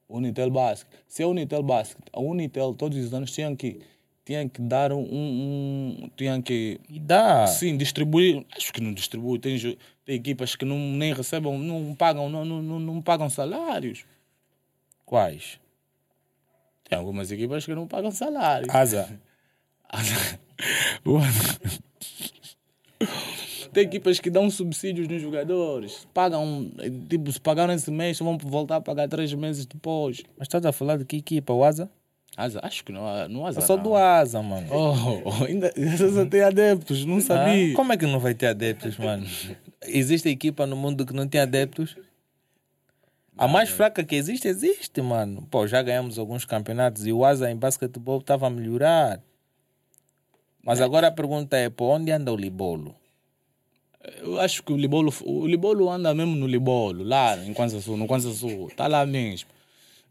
Unitel 0.10 0.50
Basket. 0.50 0.88
Se 1.08 1.24
é 1.24 1.26
Unitel 1.26 1.64
Basket, 1.64 2.04
a 2.14 2.20
Unitel 2.20 2.74
todos 2.74 2.98
os 2.98 3.14
anos 3.14 3.32
tinham 3.32 3.56
que, 3.56 3.80
tinham 4.26 4.48
que 4.48 4.62
dar 4.62 4.92
um, 4.92 5.02
um. 5.02 6.10
Tinham 6.16 6.42
que. 6.42 6.80
E 6.90 7.00
dá. 7.00 7.48
Sim, 7.48 7.78
distribuir. 7.78 8.46
Acho 8.56 8.72
que 8.72 8.82
não 8.82 8.94
distribui. 8.94 9.40
Tem, 9.40 9.58
tem 10.06 10.16
equipas 10.16 10.56
que 10.56 10.66
não, 10.66 10.78
nem 10.78 11.14
recebem, 11.14 11.58
não 11.58 11.94
pagam, 11.96 12.30
não, 12.30 12.46
não, 12.46 12.62
não, 12.62 12.80
não 12.80 13.02
pagam 13.02 13.30
salários. 13.30 14.06
Quais? 15.06 15.60
Tem 16.84 16.98
algumas 16.98 17.32
equipas 17.32 17.66
que 17.66 17.76
não 17.76 17.88
pagam 17.88 18.12
salários. 18.12 18.74
Asa. 18.74 19.20
Tem 23.72 23.84
equipas 23.84 24.20
que 24.20 24.30
dão 24.30 24.50
subsídios 24.50 25.08
nos 25.08 25.22
jogadores. 25.22 26.08
Pagam, 26.14 26.72
tipo, 27.10 27.32
se 27.32 27.40
pagaram 27.40 27.74
esse 27.74 27.92
mês, 27.92 28.20
vão 28.20 28.38
voltar 28.38 28.78
a 28.78 28.82
pagar 28.82 29.08
três 29.08 29.34
meses 29.34 29.66
depois. 29.66 30.24
Mas 30.38 30.48
estás 30.48 30.66
a 30.66 30.72
falar 30.72 30.98
de 30.98 31.06
que 31.06 31.18
equipa? 31.18 31.54
O 31.54 31.64
Asa? 31.64 31.90
Asa, 32.36 32.60
acho 32.62 32.84
que 32.84 32.92
não, 32.92 33.02
não 33.30 33.46
há 33.46 33.50
Eu 33.50 33.62
sou 33.62 33.78
do 33.78 33.96
Asa, 33.96 34.42
mano. 34.44 34.68
Oh, 34.72 35.44
ainda 35.44 35.74
você 35.98 36.26
tem 36.26 36.42
adeptos, 36.42 37.04
não 37.04 37.20
sabia. 37.20 37.74
Ah, 37.74 37.76
como 37.76 37.94
é 37.94 37.98
que 37.98 38.06
não 38.06 38.20
vai 38.20 38.36
ter 38.36 38.48
adeptos, 38.48 38.98
mano? 38.98 39.26
Existe 39.82 40.30
equipa 40.30 40.68
no 40.68 40.76
mundo 40.76 41.06
que 41.06 41.14
não 41.14 41.28
tem 41.28 41.42
adeptos? 41.42 41.98
A 43.38 43.48
mais 43.48 43.70
fraca 43.70 44.04
que 44.04 44.16
existe, 44.16 44.48
existe, 44.48 45.02
mano. 45.02 45.48
Pô, 45.50 45.68
já 45.68 45.82
ganhamos 45.82 46.18
alguns 46.18 46.44
campeonatos 46.44 47.06
e 47.06 47.14
o 47.14 47.24
Asa 47.24 47.50
em 47.50 47.56
basquetebol 47.56 48.20
estava 48.20 48.48
a 48.48 48.50
melhorar. 48.50 49.22
Mas 50.64 50.82
agora 50.82 51.08
a 51.08 51.12
pergunta 51.12 51.56
é, 51.56 51.70
pô, 51.70 51.96
onde 51.96 52.12
anda 52.12 52.34
o 52.34 52.36
Libolo? 52.36 52.96
Eu 54.22 54.40
acho 54.40 54.64
que 54.64 54.72
o 54.72 54.78
Libolo, 54.78 55.14
o 55.26 55.46
Libolo 55.46 55.90
anda 55.90 56.14
mesmo 56.14 56.36
no 56.36 56.48
Libolo, 56.48 57.04
lá 57.04 57.38
em 57.46 57.54
Kwanza 57.54 57.82
Sul, 57.82 57.98
no 57.98 58.08
Kwanza 58.08 58.32
Sul, 58.34 58.68
está 58.68 58.88
lá 58.88 59.06
mesmo. 59.06 59.50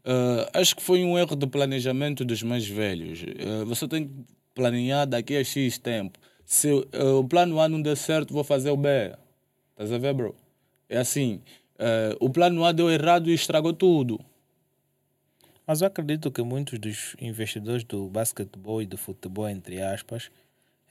Eh, 0.09 0.49
acho 0.53 0.73
que 0.73 0.81
foi 0.81 1.03
um 1.03 1.17
erro 1.17 1.35
de 1.35 1.45
planejamento 1.45 2.23
dos 2.23 2.41
mais 2.41 2.65
velhos. 2.65 3.25
Eh, 3.27 3.65
você 3.65 3.85
tem 3.89 4.07
que 4.07 4.13
planear 4.55 5.05
daqui 5.05 5.35
a 5.35 5.43
X 5.43 5.77
tempo. 5.77 6.17
Se 6.45 6.69
eh, 6.93 7.03
o 7.03 7.25
plano 7.25 7.59
A 7.59 7.67
não 7.67 7.81
der 7.81 7.97
certo, 7.97 8.33
vou 8.33 8.43
fazer 8.43 8.69
o 8.71 8.77
B. 8.77 9.13
Estás 9.71 9.91
a 9.91 9.97
ver, 9.97 10.13
bro? 10.13 10.33
É 10.89 10.97
assim. 10.97 11.41
o 12.19 12.29
plano 12.29 12.63
A 12.65 12.71
deu 12.71 12.89
errado 12.89 13.29
e 13.29 13.33
estragou 13.33 13.73
tudo. 13.73 14.19
Mas 15.67 15.81
eu 15.81 15.87
acredito 15.87 16.31
que 16.31 16.41
muitos 16.41 16.79
dos 16.79 17.15
investidores 17.19 17.83
do 17.83 18.07
basquetebol 18.07 18.81
e 18.81 18.85
do 18.85 18.97
futebol, 18.97 19.49
entre 19.49 19.81
aspas, 19.81 20.31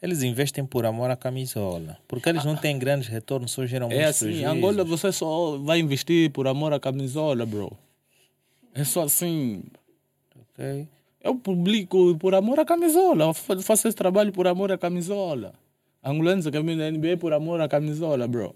eles 0.03 0.23
investem 0.23 0.65
por 0.65 0.85
amor 0.85 1.11
à 1.11 1.17
camisola. 1.17 1.99
Porque 2.07 2.29
eles 2.29 2.45
não 2.45 2.57
têm 2.57 2.79
grandes 2.79 3.09
retornos, 3.09 3.53
só 3.53 3.65
geram 3.67 3.87
É 3.91 3.95
muitos 3.95 4.11
assim, 4.11 4.27
prejuízos. 4.27 4.53
Angola 4.53 4.85
você 4.85 5.13
só 5.13 5.59
vai 5.59 5.79
investir 5.79 6.31
por 6.31 6.47
amor 6.47 6.73
à 6.73 6.81
camisola, 6.81 7.47
bro. 7.47 7.77
É 8.75 8.85
só 8.85 9.05
assim. 9.05 9.63
ok? 10.53 10.87
Eu 11.23 11.35
publico 11.37 12.17
por 12.19 12.35
amor 12.35 12.61
à 12.61 12.65
camisola. 12.65 13.33
Faço 13.35 13.89
esse 13.89 13.97
trabalho 13.97 14.33
por 14.33 14.47
amor 14.47 14.71
à 14.71 14.79
camisola. 14.79 15.55
Angolanos 16.05 16.47
que 16.47 16.63
na 16.63 16.91
NBA 16.91 17.17
por 17.19 17.33
amor 17.33 17.61
à 17.61 17.69
camisola, 17.69 18.29
bro. 18.29 18.55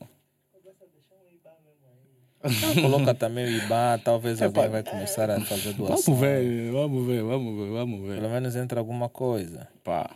Coloca 2.80 3.14
também 3.14 3.44
o 3.44 3.64
IBAN, 3.64 3.98
talvez 4.02 4.40
alguém 4.40 4.68
vai 4.68 4.82
começar 4.82 5.30
a 5.30 5.40
fazer 5.40 5.74
doação. 5.74 6.14
Vamos 6.14 6.20
ver, 6.20 6.72
vamos 6.72 7.06
ver, 7.06 7.22
vamos 7.22 7.58
ver, 7.58 7.70
vamos 7.70 8.08
ver. 8.08 8.14
Pelo 8.20 8.30
menos 8.30 8.56
entra 8.56 8.80
alguma 8.80 9.08
coisa. 9.08 9.68
Pá. 9.84 10.10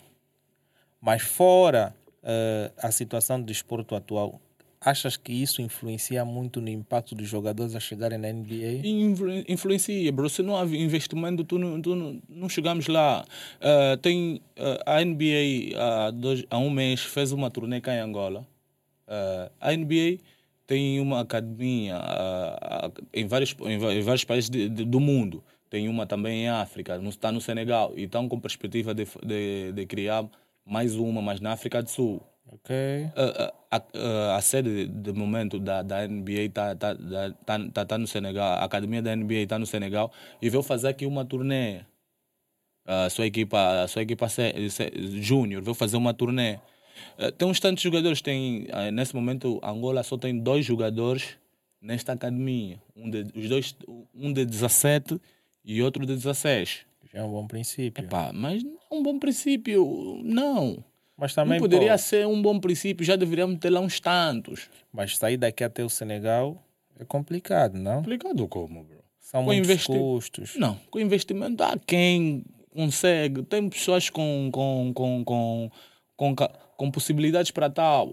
Mas 1.04 1.20
fora 1.22 1.94
eh, 2.22 2.72
a 2.78 2.90
situação 2.90 3.38
do 3.38 3.44
desporto 3.44 3.94
atual, 3.94 4.40
achas 4.80 5.18
que 5.18 5.32
isso 5.32 5.60
influencia 5.60 6.24
muito 6.24 6.62
no 6.62 6.68
impacto 6.70 7.14
dos 7.14 7.28
jogadores 7.28 7.74
a 7.74 7.80
chegarem 7.80 8.16
na 8.18 8.28
NBA? 8.32 8.86
Influ- 8.86 9.44
influencia, 9.46 10.10
bro. 10.10 10.30
Se 10.30 10.42
não 10.42 10.56
há 10.56 10.64
investimento, 10.64 11.44
tu 11.44 11.58
não, 11.58 11.80
tu 11.82 11.94
não, 11.94 12.22
não 12.28 12.48
chegamos 12.48 12.86
lá. 12.86 13.22
Ah, 13.60 13.98
tem 14.00 14.40
ah, 14.86 14.96
a 14.96 15.04
NBA 15.04 15.78
há, 15.78 16.10
dois, 16.10 16.42
há 16.48 16.56
um 16.58 16.70
mês 16.70 17.00
fez 17.02 17.32
uma 17.32 17.50
turnê 17.50 17.82
cá 17.82 17.94
em 17.94 18.00
Angola. 18.00 18.46
Ah, 19.06 19.50
a 19.60 19.74
NBA 19.76 20.22
tem 20.66 20.98
uma 21.00 21.20
academia 21.20 22.00
em, 23.12 23.26
vários, 23.26 23.54
em 23.60 24.00
vários 24.00 24.24
países 24.24 24.48
de- 24.48 24.70
de- 24.70 24.84
do 24.86 24.98
mundo. 25.00 25.44
tem 25.68 25.88
uma 25.88 26.06
também 26.06 26.44
em 26.44 26.48
África, 26.48 26.96
está 27.08 27.32
no 27.32 27.40
Senegal, 27.40 27.92
e 27.96 28.04
estão 28.04 28.28
com 28.28 28.38
perspectiva 28.38 28.94
de, 28.94 29.04
de, 29.26 29.72
de 29.72 29.86
criar 29.86 30.24
mais 30.64 30.96
uma, 30.96 31.20
mas 31.20 31.40
na 31.40 31.52
África 31.52 31.82
do 31.82 31.90
Sul. 31.90 32.22
Ok. 32.46 32.74
A, 33.16 33.52
a, 33.70 33.76
a, 33.76 34.36
a 34.36 34.40
sede 34.40 34.86
de 34.86 35.12
momento 35.12 35.58
da, 35.58 35.82
da 35.82 36.06
NBA 36.06 36.42
está 36.42 36.74
tá, 36.76 36.94
tá, 37.44 37.58
tá, 37.72 37.84
tá 37.84 37.98
no 37.98 38.06
Senegal, 38.06 38.54
a 38.54 38.64
academia 38.64 39.02
da 39.02 39.14
NBA 39.14 39.34
está 39.34 39.58
no 39.58 39.66
Senegal 39.66 40.12
e 40.40 40.48
veio 40.48 40.62
fazer 40.62 40.88
aqui 40.88 41.06
uma 41.06 41.24
turnê. 41.24 41.80
A 42.86 43.08
sua 43.08 43.26
equipa, 43.26 43.82
a 43.82 43.88
sua 43.88 44.02
equipa 44.02 44.26
júnior 45.20 45.62
veio 45.62 45.74
fazer 45.74 45.96
uma 45.96 46.12
turnê. 46.12 46.58
Tem 47.38 47.48
uns 47.48 47.58
tantos 47.58 47.82
jogadores, 47.82 48.20
tem, 48.20 48.68
nesse 48.92 49.14
momento 49.14 49.58
Angola 49.62 50.02
só 50.02 50.18
tem 50.18 50.38
dois 50.38 50.64
jogadores 50.66 51.36
nesta 51.80 52.12
academia. 52.12 52.80
Um 52.94 53.08
de, 53.08 53.26
os 53.34 53.48
dois, 53.48 53.76
um 54.14 54.32
de 54.32 54.44
17 54.44 55.20
e 55.64 55.82
outro 55.82 56.04
de 56.04 56.14
16. 56.14 56.86
É 57.14 57.22
um 57.22 57.30
bom 57.30 57.46
princípio. 57.46 58.04
Epá, 58.04 58.30
mas 58.34 58.62
não 58.62 58.72
é 58.90 58.94
um 58.94 59.02
bom 59.02 59.18
princípio, 59.18 60.20
não. 60.22 60.84
Mas 61.16 61.32
também 61.34 61.58
não 61.60 61.64
poderia 61.64 61.92
pô, 61.92 61.98
ser 61.98 62.26
um 62.26 62.42
bom 62.42 62.58
princípio, 62.58 63.06
já 63.06 63.14
deveríamos 63.16 63.58
ter 63.60 63.70
lá 63.70 63.80
uns 63.80 64.00
tantos. 64.00 64.68
Mas 64.92 65.16
sair 65.16 65.36
daqui 65.36 65.62
até 65.62 65.84
o 65.84 65.88
Senegal 65.88 66.60
é 66.98 67.04
complicado, 67.04 67.78
não? 67.78 67.98
Complicado 67.98 68.48
como, 68.48 68.82
bro? 68.82 68.98
São 69.20 69.40
Com 69.42 69.46
muitos 69.46 69.70
investi- 69.70 69.92
custos. 69.96 70.56
Não, 70.56 70.74
com 70.90 70.98
investimento 70.98 71.62
há 71.62 71.78
quem 71.86 72.44
consegue. 72.72 73.42
Tem 73.44 73.68
pessoas 73.68 74.10
com, 74.10 74.50
com, 74.52 74.92
com, 74.92 75.24
com, 75.24 75.70
com, 76.16 76.34
com 76.76 76.90
possibilidades 76.90 77.52
para 77.52 77.70
tal. 77.70 78.12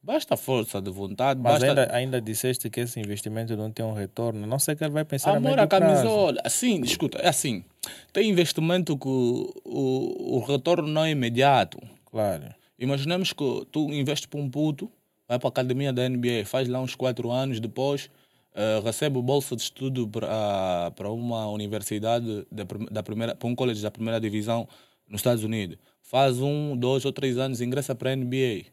Basta 0.00 0.36
força 0.36 0.80
de 0.80 0.90
vontade, 0.90 1.40
Mas 1.40 1.54
basta 1.54 1.68
ainda, 1.68 1.94
ainda 1.96 2.20
disseste 2.20 2.68
que 2.70 2.80
esse 2.80 2.98
investimento 2.98 3.56
não 3.56 3.70
tem 3.70 3.84
um 3.84 3.92
retorno. 3.92 4.46
Não 4.46 4.58
sei 4.58 4.74
que 4.74 4.82
ele 4.82 4.92
vai 4.92 5.04
pensar 5.04 5.30
a 5.32 5.36
amor 5.36 5.50
médio 5.50 5.64
à 5.64 5.66
prazo. 5.66 5.84
camisola. 6.02 6.40
Assim, 6.44 6.80
escuta, 6.82 7.18
é 7.18 7.28
assim. 7.28 7.64
Tem 8.12 8.28
investimento 8.28 8.96
que 8.96 9.08
o, 9.08 9.52
o, 9.64 10.36
o 10.36 10.40
retorno 10.40 10.88
não 10.88 11.04
é 11.04 11.10
imediato. 11.10 11.78
Claro. 12.06 12.54
Imaginemos 12.78 13.32
que 13.32 13.66
tu 13.70 13.92
investes 13.92 14.26
para 14.26 14.40
um 14.40 14.50
puto, 14.50 14.90
vai 15.28 15.38
para 15.38 15.48
a 15.48 15.50
academia 15.50 15.92
da 15.92 16.08
NBA, 16.08 16.44
faz 16.44 16.68
lá 16.68 16.80
uns 16.80 16.94
4 16.94 17.30
anos, 17.30 17.60
depois 17.60 18.10
eh, 18.54 18.80
recebe 18.84 19.20
bolsa 19.22 19.56
de 19.56 19.62
estudo 19.62 20.06
para 20.06 20.90
para 20.94 21.10
uma 21.10 21.48
universidade 21.48 22.46
da, 22.50 22.64
da 22.90 23.02
primeira, 23.02 23.34
para 23.34 23.48
um 23.48 23.54
college 23.54 23.80
da 23.82 23.90
primeira 23.90 24.20
divisão 24.20 24.68
nos 25.08 25.20
Estados 25.20 25.42
Unidos. 25.42 25.78
Faz 26.02 26.38
um, 26.40 26.76
dois 26.76 27.04
ou 27.04 27.12
três 27.12 27.38
anos, 27.38 27.60
ingressa 27.62 27.94
para 27.94 28.10
a 28.10 28.16
NBA. 28.16 28.66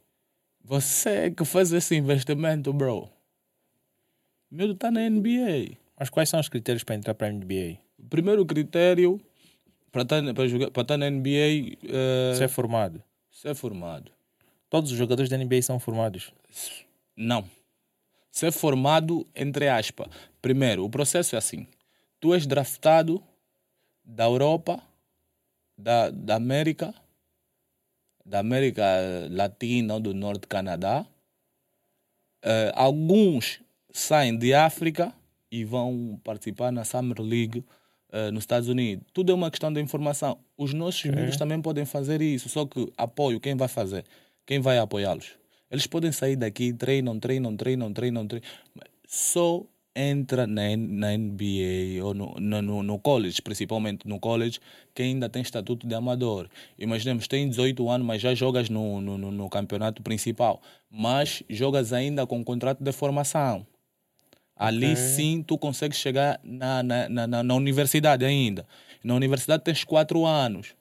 Você 0.65 1.09
é 1.09 1.31
que 1.31 1.45
faz 1.45 1.71
esse 1.71 1.95
investimento, 1.95 2.73
bro. 2.73 3.09
Meu 4.51 4.71
está 4.71 4.91
na 4.91 5.09
NBA. 5.09 5.77
Mas 5.97 6.09
quais 6.09 6.27
são 6.29 6.39
os 6.39 6.49
critérios 6.49 6.83
para 6.83 6.95
entrar 6.95 7.13
para 7.13 7.27
a 7.27 7.31
NBA? 7.31 7.77
O 7.99 8.07
primeiro 8.09 8.45
critério 8.45 9.19
para 9.91 10.03
estar, 10.03 10.33
para 10.33 10.47
jogar, 10.47 10.71
para 10.71 10.81
estar 10.81 10.97
na 10.97 11.09
NBA 11.09 11.77
é 11.87 12.33
Ser 12.35 12.49
formado. 12.49 13.03
ser 13.31 13.55
formado. 13.55 14.11
Todos 14.69 14.91
os 14.91 14.97
jogadores 14.97 15.29
da 15.29 15.37
NBA 15.37 15.61
são 15.61 15.79
formados. 15.79 16.31
Não. 17.15 17.43
Ser 18.31 18.51
formado, 18.51 19.25
entre 19.35 19.67
aspas. 19.67 20.07
Primeiro, 20.41 20.85
o 20.85 20.89
processo 20.89 21.35
é 21.35 21.37
assim. 21.37 21.67
Tu 22.19 22.33
és 22.33 22.45
draftado 22.45 23.21
da 24.05 24.25
Europa, 24.25 24.81
da, 25.77 26.09
da 26.11 26.35
América, 26.35 26.93
da 28.25 28.39
América 28.39 28.83
Latina 29.31 29.95
ou 29.95 29.99
do 29.99 30.13
Norte 30.13 30.41
do 30.41 30.47
Canadá. 30.47 31.05
Eh, 32.43 32.71
alguns 32.75 33.59
saem 33.91 34.37
de 34.37 34.53
África 34.53 35.11
e 35.51 35.65
vão 35.65 36.19
participar 36.23 36.71
na 36.71 36.85
Summer 36.85 37.19
League 37.21 37.65
eh, 38.11 38.31
nos 38.31 38.43
Estados 38.43 38.67
Unidos. 38.69 39.05
Tudo 39.13 39.31
é 39.31 39.35
uma 39.35 39.49
questão 39.49 39.71
de 39.71 39.79
informação. 39.81 40.37
Os 40.57 40.73
nossos 40.73 41.03
miúdos 41.05 41.37
também 41.37 41.61
podem 41.61 41.85
fazer 41.85 42.21
isso, 42.21 42.49
só 42.49 42.65
que 42.65 42.91
apoio, 42.97 43.39
quem 43.39 43.55
vai 43.55 43.67
fazer? 43.67 44.03
Quem 44.45 44.59
vai 44.59 44.77
apoiá-los? 44.79 45.31
Eles 45.71 45.85
podem 45.87 46.11
sair 46.11 46.35
daqui, 46.35 46.73
treinam, 46.73 47.19
treinam, 47.19 47.55
treinam, 47.55 47.93
treinam, 47.93 48.27
treinam. 48.27 48.47
Só 49.07 49.63
entra 49.95 50.47
na, 50.47 50.61
na 50.77 51.17
NBA 51.17 52.03
ou 52.03 52.13
no, 52.13 52.33
no, 52.39 52.83
no- 52.83 52.99
college, 52.99 53.41
principalmente 53.41 54.07
no 54.07 54.19
college, 54.19 54.59
quem 54.93 55.13
ainda 55.13 55.27
tem 55.27 55.41
estatuto 55.41 55.85
de 55.87 55.93
amador. 55.93 56.47
Imaginemos, 56.77 57.27
tem 57.27 57.49
18 57.49 57.89
anos, 57.89 58.05
mas 58.07 58.21
já 58.21 58.33
jogas 58.33 58.69
no, 58.69 59.01
no- 59.01 59.17
no 59.31 59.49
campeonato 59.49 60.01
principal. 60.01 60.61
Mas 60.89 61.43
jogas 61.49 61.91
ainda 61.91 62.25
com 62.25 62.43
contrato 62.43 62.83
de 62.83 62.91
formação. 62.91 63.65
Ali 64.59 64.95
sim 64.97 65.41
tu 65.41 65.57
consegues 65.57 65.97
chegar 65.97 66.39
na, 66.43 66.83
na, 66.83 67.09
na, 67.09 67.43
na- 67.43 67.55
universidade 67.55 68.25
ainda. 68.25 68.65
Na 69.03 69.15
universidade 69.15 69.63
tens 69.63 69.83
4 69.83 70.25
anos 70.25 70.75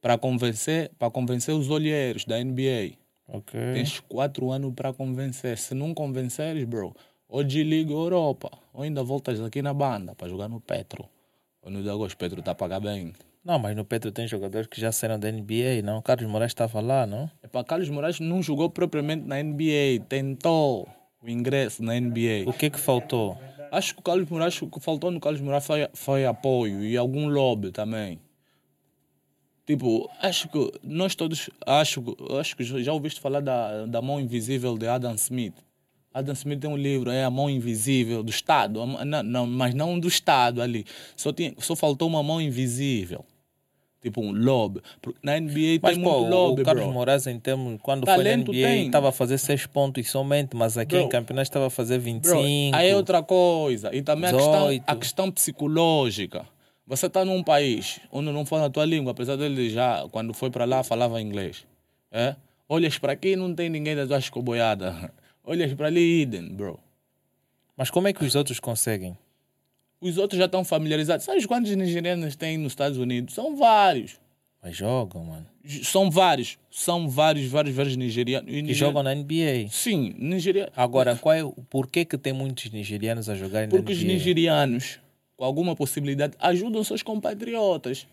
para 0.00 0.18
convencer, 0.18 0.90
para 0.98 1.10
convencer 1.10 1.54
os 1.54 1.70
olheiros 1.70 2.24
da 2.24 2.38
NBA. 2.38 2.92
Ok. 3.28 3.58
Tens 3.72 3.98
quatro 4.00 4.50
anos 4.52 4.72
para 4.74 4.92
convencer. 4.92 5.56
Se 5.58 5.74
não 5.74 5.92
convenceres, 5.94 6.62
bro, 6.64 6.94
ou 7.28 7.42
desliga 7.42 7.90
a 7.92 7.96
Europa, 7.96 8.50
ou 8.72 8.82
ainda 8.82 9.02
voltas 9.02 9.40
aqui 9.40 9.62
na 9.62 9.74
banda 9.74 10.14
para 10.14 10.28
jogar 10.28 10.48
no 10.48 10.60
Petro. 10.60 11.08
Ou 11.62 11.70
no 11.70 11.82
Dagos 11.82 12.14
Petro 12.14 12.38
está 12.38 12.52
a 12.52 12.54
pagar 12.54 12.78
bem. 12.80 13.12
Não, 13.44 13.58
mas 13.58 13.74
no 13.74 13.84
Petro 13.84 14.12
tem 14.12 14.26
jogadores 14.28 14.66
que 14.68 14.80
já 14.80 14.92
saíram 14.92 15.18
da 15.18 15.30
NBA, 15.32 15.80
não? 15.82 16.02
Carlos 16.02 16.28
Moraes 16.30 16.50
estava 16.50 16.80
lá, 16.80 17.06
não? 17.06 17.30
Epá, 17.42 17.64
Carlos 17.64 17.88
Moraes 17.88 18.20
não 18.20 18.42
jogou 18.42 18.68
propriamente 18.70 19.24
na 19.26 19.42
NBA, 19.42 20.04
tentou 20.08 20.88
o 21.26 21.30
ingresso 21.30 21.82
na 21.82 21.98
NBA. 21.98 22.44
O 22.46 22.52
que 22.52 22.70
que 22.70 22.78
faltou? 22.78 23.38
Acho 23.70 23.94
que 23.94 24.00
o 24.00 24.02
Carlos 24.02 24.28
Moraes, 24.28 24.60
o 24.62 24.68
que 24.68 24.80
faltou 24.80 25.10
no 25.10 25.20
Carlos 25.20 25.40
Moraes 25.40 25.66
foi, 25.66 25.88
foi 25.92 26.24
apoio 26.24 26.84
e 26.84 26.96
algum 26.96 27.28
lobby 27.28 27.72
também. 27.72 28.20
Tipo, 29.66 30.08
acho 30.22 30.48
que 30.48 30.72
nós 30.84 31.16
todos, 31.16 31.50
acho, 31.66 32.16
acho 32.38 32.56
que 32.56 32.62
já 32.62 32.92
ouviste 32.92 33.20
falar 33.20 33.40
da, 33.40 33.84
da 33.86 34.00
mão 34.00 34.20
invisível 34.20 34.78
de 34.78 34.86
Adam 34.86 35.14
Smith. 35.16 35.54
Adam 36.14 36.32
Smith 36.34 36.60
tem 36.60 36.70
um 36.70 36.76
livro, 36.76 37.10
é 37.10 37.24
a 37.24 37.30
mão 37.30 37.50
invisível 37.50 38.22
do 38.22 38.30
Estado, 38.30 38.86
não, 38.86 39.22
não, 39.22 39.46
mas 39.46 39.74
não 39.74 39.98
do 39.98 40.06
Estado 40.06 40.62
ali. 40.62 40.86
Só, 41.16 41.32
tinha, 41.32 41.52
só 41.58 41.74
faltou 41.74 42.08
uma 42.08 42.22
mão 42.22 42.40
invisível. 42.40 43.24
Tipo 44.06 44.20
um 44.20 44.30
lobby. 44.30 44.80
Porque 45.02 45.18
Na 45.20 45.36
NBA 45.40 45.80
Mas, 45.82 45.94
tem 45.96 46.04
pô, 46.04 46.20
muito 46.20 46.30
lobby, 46.30 46.62
o 46.62 46.64
Carlos 46.64 46.84
bro. 46.84 46.94
Moraes, 46.94 47.26
em 47.26 47.40
termos, 47.40 47.80
quando 47.82 48.04
Talento 48.04 48.52
foi 48.52 48.62
na 48.62 48.68
NBA, 48.68 48.86
estava 48.86 49.08
a 49.08 49.12
fazer 49.12 49.36
6 49.36 49.66
pontos 49.66 50.08
somente, 50.08 50.54
mas 50.54 50.78
aqui 50.78 50.94
Bro. 50.94 51.06
em 51.06 51.08
campeonato 51.08 51.42
estava 51.42 51.66
a 51.66 51.70
fazer 51.70 51.98
Bro, 51.98 52.04
25. 52.04 52.76
aí 52.76 52.90
é 52.90 52.94
outra 52.94 53.20
coisa. 53.20 53.92
E 53.92 54.02
também 54.02 54.30
a 54.30 54.32
questão, 54.32 54.62
18. 54.68 54.84
a 54.86 54.94
questão 54.94 55.30
psicológica. 55.32 56.46
Você 56.86 57.06
está 57.06 57.24
num 57.24 57.42
país 57.42 57.98
onde 58.12 58.30
não 58.30 58.46
fala 58.46 58.66
a 58.66 58.70
tua 58.70 58.84
língua, 58.84 59.10
apesar 59.10 59.34
dele 59.34 59.68
já, 59.70 60.06
quando 60.12 60.32
foi 60.32 60.50
para 60.50 60.64
lá, 60.64 60.84
falava 60.84 61.20
inglês. 61.20 61.66
É? 62.12 62.36
Olhas 62.68 62.96
para 62.96 63.12
aqui 63.12 63.34
não 63.34 63.52
tem 63.52 63.68
ninguém 63.68 63.96
da 63.96 64.06
tua 64.06 64.18
escoboiada. 64.18 65.12
Olhas 65.42 65.74
para 65.74 65.88
ali, 65.88 66.22
idem, 66.22 66.48
bro. 66.54 66.78
Mas 67.76 67.90
como 67.90 68.06
é 68.06 68.12
que 68.12 68.24
os 68.24 68.36
outros 68.36 68.60
conseguem? 68.60 69.18
Os 70.00 70.18
outros 70.18 70.38
já 70.38 70.44
estão 70.46 70.64
familiarizados. 70.64 71.24
Sabes 71.24 71.46
quantos 71.46 71.74
nigerianos 71.74 72.36
tem 72.36 72.58
nos 72.58 72.72
Estados 72.72 72.98
Unidos? 72.98 73.34
São 73.34 73.56
vários. 73.56 74.18
Mas 74.62 74.76
jogam, 74.76 75.24
mano. 75.24 75.46
São 75.84 76.10
vários. 76.10 76.58
São 76.70 77.08
vários, 77.08 77.48
vários, 77.48 77.74
vários 77.74 77.96
nigerianos. 77.96 78.52
E 78.52 78.62
Que 78.62 78.74
jogam 78.74 79.02
na 79.02 79.14
NBA. 79.14 79.68
Sim, 79.70 80.14
Nigeria. 80.18 80.70
Agora, 80.76 81.16
qual 81.16 81.34
é, 81.34 81.44
o- 81.44 81.52
por 81.70 81.86
que, 81.86 82.04
que 82.04 82.18
tem 82.18 82.32
muitos 82.32 82.70
nigerianos 82.70 83.28
a 83.28 83.34
jogarem 83.34 83.68
Porque 83.68 83.92
na 83.92 83.96
os 83.98 84.02
NBA? 84.02 84.12
nigerianos, 84.14 84.98
com 85.36 85.44
alguma 85.44 85.74
possibilidade, 85.76 86.34
ajudam 86.38 86.82
seus 86.84 87.02
compatriotas. 87.02 88.06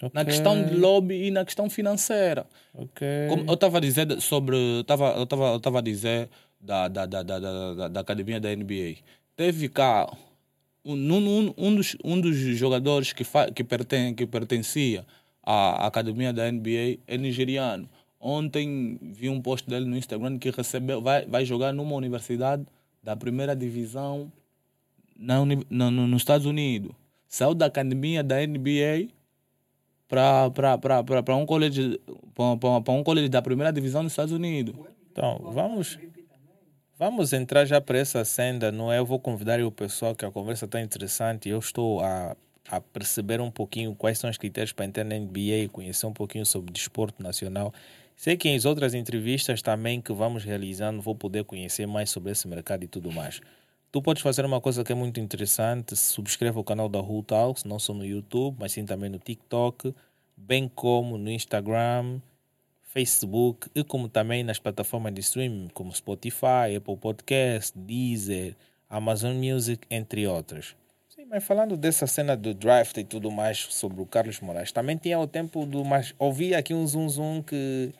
na 0.00 0.06
Ok, 0.22 0.24
questão 0.26 0.64
de 0.64 0.74
lobby 0.76 1.26
e 1.26 1.30
na 1.32 1.44
questão 1.44 1.68
financeira. 1.68 2.46
Ok. 2.72 3.06
Como 3.28 3.44
eu 3.48 3.54
estava 3.54 3.78
a 3.78 3.80
dizer 3.80 4.20
sobre. 4.20 4.56
Tava, 4.86 5.14
eu 5.16 5.24
estava 5.24 5.78
a 5.78 5.82
dizer 5.82 6.28
da, 6.60 6.86
da, 6.86 7.06
da, 7.06 7.22
da, 7.24 7.38
da, 7.40 7.74
da- 7.74 7.88
da 7.88 8.00
academia 8.00 8.38
da 8.40 8.54
NBA. 8.54 8.96
Teve 9.34 9.68
cá 9.68 10.08
um, 10.88 10.94
um, 10.94 11.54
um, 11.56 11.74
dos, 11.74 11.96
um 12.02 12.20
dos 12.20 12.36
jogadores 12.36 13.12
que, 13.12 13.24
fa, 13.24 13.50
que, 13.50 13.62
perten, 13.62 14.14
que 14.14 14.26
pertencia 14.26 15.04
à 15.42 15.86
academia 15.86 16.32
da 16.32 16.50
NBA 16.50 16.98
é 17.06 17.18
nigeriano. 17.18 17.88
Ontem 18.20 18.98
vi 19.00 19.28
um 19.28 19.40
post 19.40 19.68
dele 19.68 19.84
no 19.84 19.96
Instagram 19.96 20.38
que 20.38 20.50
recebeu, 20.50 21.00
vai, 21.00 21.26
vai 21.26 21.44
jogar 21.44 21.72
numa 21.72 21.94
universidade 21.94 22.64
da 23.02 23.14
primeira 23.14 23.54
divisão 23.54 24.32
na, 25.16 25.44
na, 25.70 25.90
no, 25.90 26.06
nos 26.06 26.22
Estados 26.22 26.46
Unidos. 26.46 26.92
Saiu 27.28 27.54
da 27.54 27.66
academia 27.66 28.24
da 28.24 28.44
NBA 28.44 29.08
para 30.08 31.36
um 31.36 31.44
colégio 31.44 32.00
para 32.34 32.92
um 32.92 33.04
colégio 33.04 33.28
da 33.28 33.42
primeira 33.42 33.70
divisão 33.70 34.02
dos 34.02 34.12
Estados 34.12 34.32
Unidos. 34.32 34.74
Então, 35.12 35.38
vamos, 35.52 35.98
vamos 36.98 37.32
entrar 37.32 37.64
já 37.64 37.80
para 37.80 37.98
essa 37.98 38.24
senda, 38.24 38.72
não 38.72 38.92
é? 38.92 38.98
Eu 38.98 39.06
vou 39.06 39.20
convidar 39.20 39.62
o 39.62 39.70
pessoal 39.70 40.14
que 40.14 40.24
a 40.24 40.30
conversa 40.30 40.64
está 40.64 40.80
interessante. 40.80 41.48
Eu 41.48 41.58
estou 41.60 42.00
a, 42.00 42.36
a 42.68 42.80
perceber 42.80 43.40
um 43.40 43.50
pouquinho 43.50 43.94
quais 43.94 44.18
são 44.18 44.28
os 44.28 44.36
critérios 44.36 44.72
para 44.72 44.84
entrar 44.84 45.04
na 45.04 45.16
NBA 45.16 45.68
conhecer 45.72 46.06
um 46.06 46.12
pouquinho 46.12 46.44
sobre 46.44 46.72
desporto 46.72 47.22
nacional. 47.22 47.72
Sei 48.16 48.36
que 48.36 48.48
em 48.48 48.58
outras 48.66 48.94
entrevistas 48.94 49.62
também 49.62 50.00
que 50.00 50.12
vamos 50.12 50.42
realizando 50.42 51.00
vou 51.00 51.14
poder 51.14 51.44
conhecer 51.44 51.86
mais 51.86 52.10
sobre 52.10 52.32
esse 52.32 52.48
mercado 52.48 52.82
e 52.82 52.88
tudo 52.88 53.12
mais. 53.12 53.40
Tu 53.92 54.02
podes 54.02 54.22
fazer 54.22 54.44
uma 54.44 54.60
coisa 54.60 54.82
que 54.82 54.92
é 54.92 54.94
muito 54.94 55.20
interessante, 55.20 55.96
subscreva 55.96 56.58
o 56.58 56.64
canal 56.64 56.88
da 56.88 56.98
Who 56.98 57.22
Talks, 57.22 57.64
não 57.64 57.78
só 57.78 57.94
no 57.94 58.04
YouTube, 58.04 58.56
mas 58.58 58.72
sim 58.72 58.84
também 58.84 59.08
no 59.08 59.18
TikTok, 59.18 59.94
bem 60.36 60.68
como 60.68 61.16
no 61.16 61.30
Instagram, 61.30 62.20
Facebook 62.88 63.68
e 63.74 63.84
como 63.84 64.08
também 64.08 64.42
nas 64.42 64.58
plataformas 64.58 65.12
de 65.14 65.20
streaming 65.20 65.68
como 65.74 65.94
Spotify, 65.94 66.74
Apple 66.76 66.96
Podcast, 66.96 67.76
Deezer, 67.78 68.54
Amazon 68.88 69.36
Music, 69.36 69.86
entre 69.90 70.26
outras. 70.26 70.74
Sim, 71.08 71.26
mas 71.28 71.44
falando 71.44 71.76
dessa 71.76 72.06
cena 72.06 72.36
do 72.36 72.54
draft 72.54 72.96
e 72.96 73.04
tudo 73.04 73.30
mais 73.30 73.58
sobre 73.70 74.00
o 74.00 74.06
Carlos 74.06 74.40
Moraes, 74.40 74.72
também 74.72 74.96
tinha 74.96 75.18
o 75.18 75.26
tempo 75.26 75.66
do. 75.66 75.84
Mas 75.84 76.14
ouvi 76.18 76.54
aqui 76.54 76.72
um 76.72 76.86
zoom 76.86 77.08
zoom 77.08 77.42
que 77.42 77.92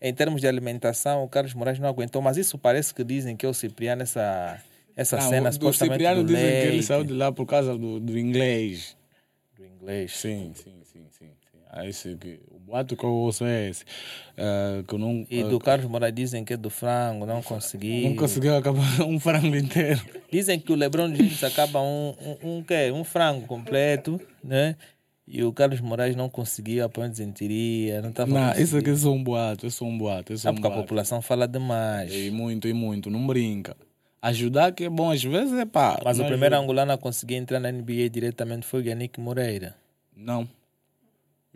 em 0.00 0.14
termos 0.14 0.40
de 0.40 0.46
alimentação 0.46 1.24
o 1.24 1.28
Carlos 1.28 1.54
Moraes 1.54 1.78
não 1.78 1.88
aguentou, 1.88 2.22
mas 2.22 2.36
isso 2.36 2.56
parece 2.58 2.94
que 2.94 3.02
dizem 3.02 3.34
que 3.36 3.44
é 3.44 3.48
o 3.48 3.54
Cipriano 3.54 4.02
essa, 4.02 4.62
essa 4.94 5.16
Não, 5.16 5.28
cena 5.28 5.48
o- 5.50 5.72
Cipriano 5.72 6.22
do 6.22 6.26
dizem 6.28 6.42
que 6.44 6.56
ele 6.56 6.70
leite, 6.72 6.84
saiu 6.84 7.02
de 7.04 7.12
lá 7.14 7.32
por 7.32 7.46
causa 7.46 7.76
do, 7.76 7.98
do 7.98 8.16
inglês. 8.18 8.96
do 9.56 9.64
inglês. 9.66 10.12
Sim, 10.12 10.52
sim, 10.54 10.78
sim, 10.84 11.06
sim. 11.10 11.30
sim. 11.40 11.56
É 11.72 12.16
que, 12.16 12.40
boato 12.66 12.96
que 12.96 13.04
eu 13.04 13.10
ouço 13.10 13.44
é 13.44 13.68
esse. 13.68 13.84
eh, 14.36 14.82
que 14.86 14.98
não, 14.98 15.26
E 15.30 15.40
eh, 15.40 15.44
do 15.48 15.58
Carlos 15.58 15.88
Moraes 15.90 16.14
dizem 16.14 16.44
que 16.44 16.52
é 16.52 16.56
do 16.56 16.68
frango, 16.70 17.24
não 17.24 17.42
conseguiu. 17.42 18.08
não 18.10 18.16
conseguiu 18.16 18.56
acabar 18.56 18.82
um 19.06 19.18
frango 19.20 19.54
inteiro. 19.56 20.00
Dizem 20.30 20.58
que 20.60 20.72
o 20.72 20.76
LeBron 20.76 21.14
James 21.14 21.42
acaba 21.44 21.80
um, 21.80 22.14
um, 22.42 22.56
um, 22.58 22.62
quê? 22.62 22.90
um 22.92 23.04
frango 23.04 23.46
completo, 23.46 24.20
né? 24.42 24.76
E 25.28 25.42
o 25.42 25.52
Carlos 25.52 25.80
Moraes 25.80 26.14
não 26.14 26.28
conseguiu, 26.28 26.84
apenas 26.84 27.18
em 27.18 27.32
teoria, 27.32 28.00
não 28.00 28.10
estava 28.10 28.30
Não, 28.32 28.52
isso 28.62 28.76
aqui 28.76 28.90
é 28.90 28.96
só 28.96 29.10
um 29.10 29.22
boato, 29.24 29.66
é 29.66 29.70
só 29.70 29.84
um 29.84 29.98
boato. 29.98 30.32
É 30.32 30.36
só 30.36 30.48
Ah, 30.48 30.52
um 30.52 30.54
porque 30.54 30.66
a 30.68 30.70
boato. 30.70 30.82
população 30.84 31.20
fala 31.20 31.48
demais. 31.48 32.12
E 32.14 32.30
muito, 32.30 32.68
e 32.68 32.72
muito, 32.72 33.10
não 33.10 33.26
brinca. 33.26 33.76
Ajudar 34.22 34.72
que 34.72 34.84
é 34.84 34.88
bom 34.88 35.10
às 35.10 35.22
vezes 35.22 35.52
é 35.58 35.64
pá. 35.64 36.00
Mas 36.04 36.18
o 36.20 36.24
primeiro 36.24 36.54
ajuda. 36.54 36.64
angolano 36.64 36.92
a 36.92 36.98
conseguir 36.98 37.34
entrar 37.36 37.58
na 37.60 37.70
NBA 37.72 38.08
diretamente 38.10 38.66
foi 38.66 38.82
o 38.82 38.86
Yannick 38.86 39.20
Moreira. 39.20 39.74
Não. 40.16 40.48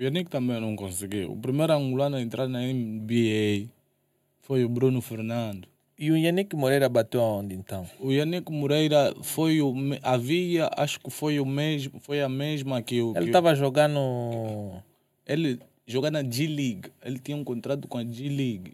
O 0.00 0.02
Yannick 0.02 0.30
também 0.30 0.58
não 0.58 0.74
conseguiu. 0.74 1.32
O 1.32 1.36
primeiro 1.36 1.74
angolano 1.74 2.16
a 2.16 2.22
entrar 2.22 2.48
na 2.48 2.60
NBA 2.60 3.68
foi 4.40 4.64
o 4.64 4.68
Bruno 4.68 5.02
Fernando. 5.02 5.68
E 5.98 6.10
o 6.10 6.16
Yannick 6.16 6.56
Moreira 6.56 6.88
bateu 6.88 7.20
aonde 7.20 7.54
então? 7.54 7.86
O 8.00 8.10
Yannick 8.10 8.50
Moreira 8.50 9.14
foi 9.20 9.60
o. 9.60 9.74
Havia, 10.02 10.70
acho 10.74 10.98
que 11.00 11.10
foi 11.10 11.38
o 11.38 11.44
mesmo, 11.44 12.00
foi 12.00 12.22
a 12.22 12.30
mesma 12.30 12.80
que 12.80 13.02
o. 13.02 13.12
Ele 13.14 13.26
estava 13.26 13.54
jogando. 13.54 14.00
ele 15.26 15.60
jogava 15.86 16.22
na 16.22 16.22
G-League. 16.22 16.90
Ele 17.04 17.18
tinha 17.18 17.36
um 17.36 17.44
contrato 17.44 17.86
com 17.86 17.98
a 17.98 18.02
G-League. 18.02 18.72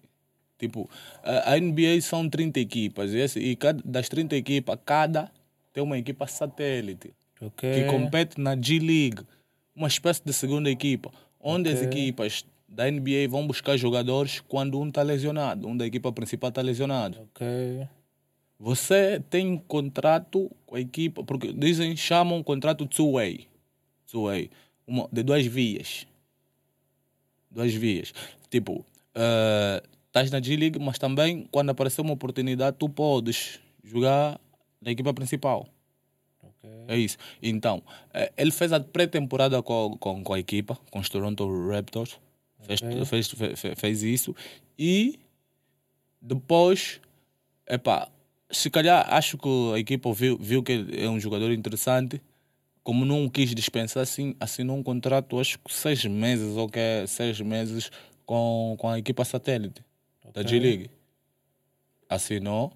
Tipo, 0.56 0.88
a 1.24 1.58
NBA 1.58 2.00
são 2.02 2.28
30 2.28 2.60
equipas. 2.60 3.10
E, 3.34 3.56
cada, 3.56 3.82
das 3.84 4.08
30 4.08 4.36
equipas, 4.36 4.78
cada 4.86 5.28
tem 5.72 5.82
uma 5.82 5.98
equipa 5.98 6.28
satélite 6.28 7.10
Ok. 7.42 7.68
que 7.68 7.84
compete 7.90 8.40
na 8.40 8.54
G-League. 8.54 9.24
Uma 9.76 9.88
espécie 9.88 10.22
de 10.24 10.32
segunda 10.32 10.70
equipa. 10.70 11.12
Onde 11.38 11.70
as 11.70 11.82
equipas 11.82 12.44
da 12.66 12.90
NBA 12.90 13.28
vão 13.28 13.46
buscar 13.46 13.76
jogadores 13.76 14.40
quando 14.40 14.80
um 14.80 14.88
está 14.88 15.02
lesionado. 15.02 15.68
Um 15.68 15.76
da 15.76 15.86
equipa 15.86 16.10
principal 16.10 16.48
está 16.48 16.62
lesionado. 16.62 17.18
Ok. 17.20 17.86
Você 18.58 19.22
tem 19.28 19.58
contrato 19.68 20.50
com 20.64 20.76
a 20.76 20.80
equipa, 20.80 21.22
porque 21.22 21.52
dizem, 21.52 21.94
chamam 21.94 22.42
contrato 22.42 22.86
two-way. 22.86 23.46
Two-way. 24.10 24.50
Uma, 24.86 25.08
de 25.12 25.22
duas 25.22 25.44
vias. 25.44 26.06
Duas 27.50 27.72
vias. 27.74 28.14
Tipo, 28.50 28.84
eh, 29.14 29.82
estás 30.06 30.30
na 30.30 30.40
G-League, 30.40 30.78
mas 30.78 30.98
também, 30.98 31.46
quando 31.50 31.70
aparecer 31.70 32.00
uma 32.00 32.14
oportunidade, 32.14 32.78
tu 32.78 32.88
podes 32.88 33.60
jogar 33.84 34.40
na 34.80 34.90
equipa 34.90 35.12
principal. 35.12 35.68
É 36.88 36.96
isso. 36.96 37.16
Então, 37.42 37.82
eh, 38.14 38.32
ele 38.36 38.50
fez 38.50 38.72
a 38.72 38.80
pré-temporada 38.80 39.62
com, 39.62 39.96
com, 39.98 40.22
com 40.22 40.32
a 40.32 40.38
equipa, 40.38 40.78
com 40.90 40.98
os 40.98 41.08
Toronto 41.08 41.46
Raptors. 41.68 42.18
Fez, 42.62 42.80
fez, 43.06 43.28
fe- 43.30 43.56
fe- 43.56 43.74
fez 43.76 44.02
isso. 44.02 44.34
E 44.78 45.18
depois, 46.20 47.00
epá, 47.68 48.08
se 48.50 48.70
calhar 48.70 49.06
acho 49.12 49.36
que 49.38 49.48
a 49.74 49.78
equipa 49.78 50.12
viu, 50.12 50.36
viu 50.38 50.62
que 50.62 50.86
é 50.96 51.08
um 51.08 51.18
jogador 51.20 51.50
interessante. 51.52 52.20
Como 52.82 53.04
não 53.04 53.28
quis 53.28 53.52
dispensar, 53.54 54.02
assim, 54.04 54.36
assinou 54.38 54.76
um 54.76 54.82
contrato, 54.82 55.40
acho 55.40 55.58
que 55.58 55.72
seis 55.74 56.04
meses 56.04 56.56
ou 56.56 56.68
que 56.68 56.78
é 56.78 57.04
seis 57.06 57.40
meses 57.40 57.90
com, 58.24 58.76
com 58.78 58.88
a 58.88 58.98
equipa 58.98 59.24
satélite 59.24 59.82
da 60.32 60.42
G-League. 60.48 60.90
Assinou, 62.08 62.72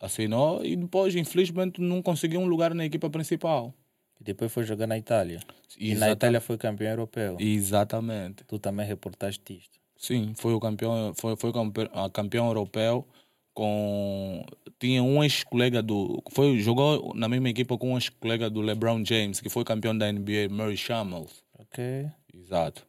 assinou 0.00 0.64
e 0.64 0.76
depois, 0.76 1.14
infelizmente, 1.14 1.80
não 1.80 2.02
conseguiu 2.02 2.40
um 2.40 2.46
lugar 2.46 2.74
na 2.74 2.84
equipa 2.84 3.08
principal. 3.10 3.74
E 4.20 4.24
depois 4.24 4.52
foi 4.52 4.64
jogar 4.64 4.86
na 4.86 4.96
Itália. 4.98 5.40
E 5.78 5.94
na 5.94 6.10
Itália 6.10 6.40
foi 6.40 6.56
campeão 6.56 6.90
europeu. 6.90 7.36
Exatamente. 7.40 8.44
Tu 8.44 8.58
também 8.58 8.86
reportaste 8.86 9.56
isto. 9.56 9.78
Sim, 9.96 10.34
foi 10.36 10.52
o 10.54 10.60
campeão, 10.60 11.12
foi, 11.14 11.36
foi 11.36 11.52
campe- 11.52 11.90
a 11.92 12.10
campeão 12.10 12.46
europeu 12.46 13.06
com 13.52 14.44
tinha 14.80 15.02
um 15.02 15.22
ex-colega 15.22 15.80
do 15.80 16.20
foi 16.32 16.58
jogou 16.58 17.14
na 17.14 17.28
mesma 17.28 17.48
equipa 17.48 17.78
com 17.78 17.92
um 17.92 17.96
ex-colega 17.96 18.50
do 18.50 18.60
LeBron 18.60 19.04
James, 19.04 19.40
que 19.40 19.48
foi 19.48 19.64
campeão 19.64 19.96
da 19.96 20.12
NBA, 20.12 20.48
Murray 20.50 20.76
Shamels. 20.76 21.44
Ok. 21.58 22.10
Exato. 22.32 22.84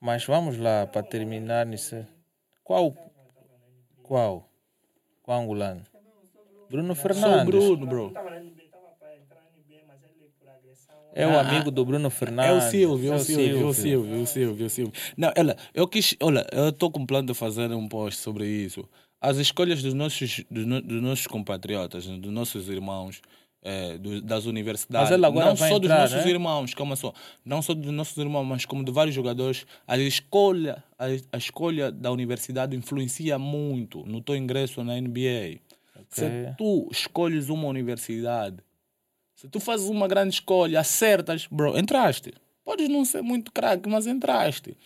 Mas 0.00 0.24
vamos 0.24 0.56
lá 0.58 0.86
para 0.86 1.02
terminar 1.02 1.66
nisso. 1.66 2.06
Qual? 2.62 2.94
Qual? 4.02 4.50
Qual 5.24 5.40
angolano? 5.40 5.82
Bruno 6.70 6.94
Sou 6.94 7.02
Fernandes. 7.02 7.46
Bruno, 7.46 7.86
bro. 7.86 8.12
É 11.16 11.26
o 11.26 11.38
amigo 11.38 11.70
do 11.70 11.84
Bruno 11.84 12.08
É 12.08 12.10
Fernandes. 12.10 12.64
o 12.66 12.70
Silvio, 12.70 13.12
é 13.12 13.14
É 13.14 13.16
o 13.16 13.18
Silvio, 13.24 13.60
é 13.60 13.64
o 13.64 13.72
Silvio, 13.74 14.14
é 14.16 14.22
o 14.22 14.26
Silvio, 14.26 14.62
é 14.64 14.66
o 14.66 14.70
Silvio. 14.70 14.92
Não, 15.16 15.32
olha, 15.38 15.56
eu 15.72 15.86
quis, 15.88 16.16
olha, 16.20 16.44
eu 16.52 16.68
estou 16.70 16.90
com 16.90 17.06
plano 17.06 17.28
de 17.28 17.34
fazer 17.34 17.72
um 17.72 17.88
post 17.88 18.20
sobre 18.20 18.46
isso. 18.46 18.86
As 19.20 19.36
escolhas 19.38 19.82
dos 19.82 19.94
nossos, 19.94 20.44
dos, 20.50 20.66
no- 20.66 20.82
dos 20.82 21.00
nossos 21.00 21.26
compatriotas, 21.26 22.04
dos 22.06 22.32
nossos 22.32 22.68
irmãos, 22.68 23.22
eh, 23.64 23.98
do- 23.98 24.20
das 24.22 24.44
universidades, 24.46 25.08
não 25.50 25.56
só 25.56 25.76
entrar, 25.76 25.78
dos 26.02 26.10
nossos 26.12 26.24
né? 26.26 26.30
irmãos, 26.30 26.74
calma 26.74 26.94
só, 26.96 27.12
não 27.44 27.60
só 27.62 27.74
dos 27.74 27.90
nossos 27.90 28.16
irmãos, 28.18 28.44
mas 28.44 28.64
como 28.64 28.84
de 28.84 28.92
vários 28.92 29.14
jogadores, 29.14 29.66
a 29.86 29.96
escolha, 29.98 30.84
a, 30.98 31.06
a 31.32 31.36
escolha 31.38 31.90
da 31.90 32.12
universidade 32.12 32.76
influencia 32.76 33.38
muito 33.38 34.04
no 34.06 34.20
teu 34.20 34.36
ingresso 34.36 34.84
na 34.84 35.00
NBA. 35.00 35.58
Se 36.10 36.54
tu 36.58 36.88
escolhes 36.92 37.48
uma 37.48 37.66
universidade 37.66 38.58
se 39.34 39.48
tu 39.48 39.58
fazes 39.58 39.88
uma 39.90 40.06
grande 40.06 40.34
escolha, 40.34 40.80
acertas, 40.80 41.46
bro, 41.50 41.76
entraste. 41.76 42.32
Podes 42.64 42.88
não 42.88 43.04
ser 43.04 43.20
muito 43.20 43.52
craque, 43.52 43.88
mas 43.88 44.06
entraste. 44.06 44.76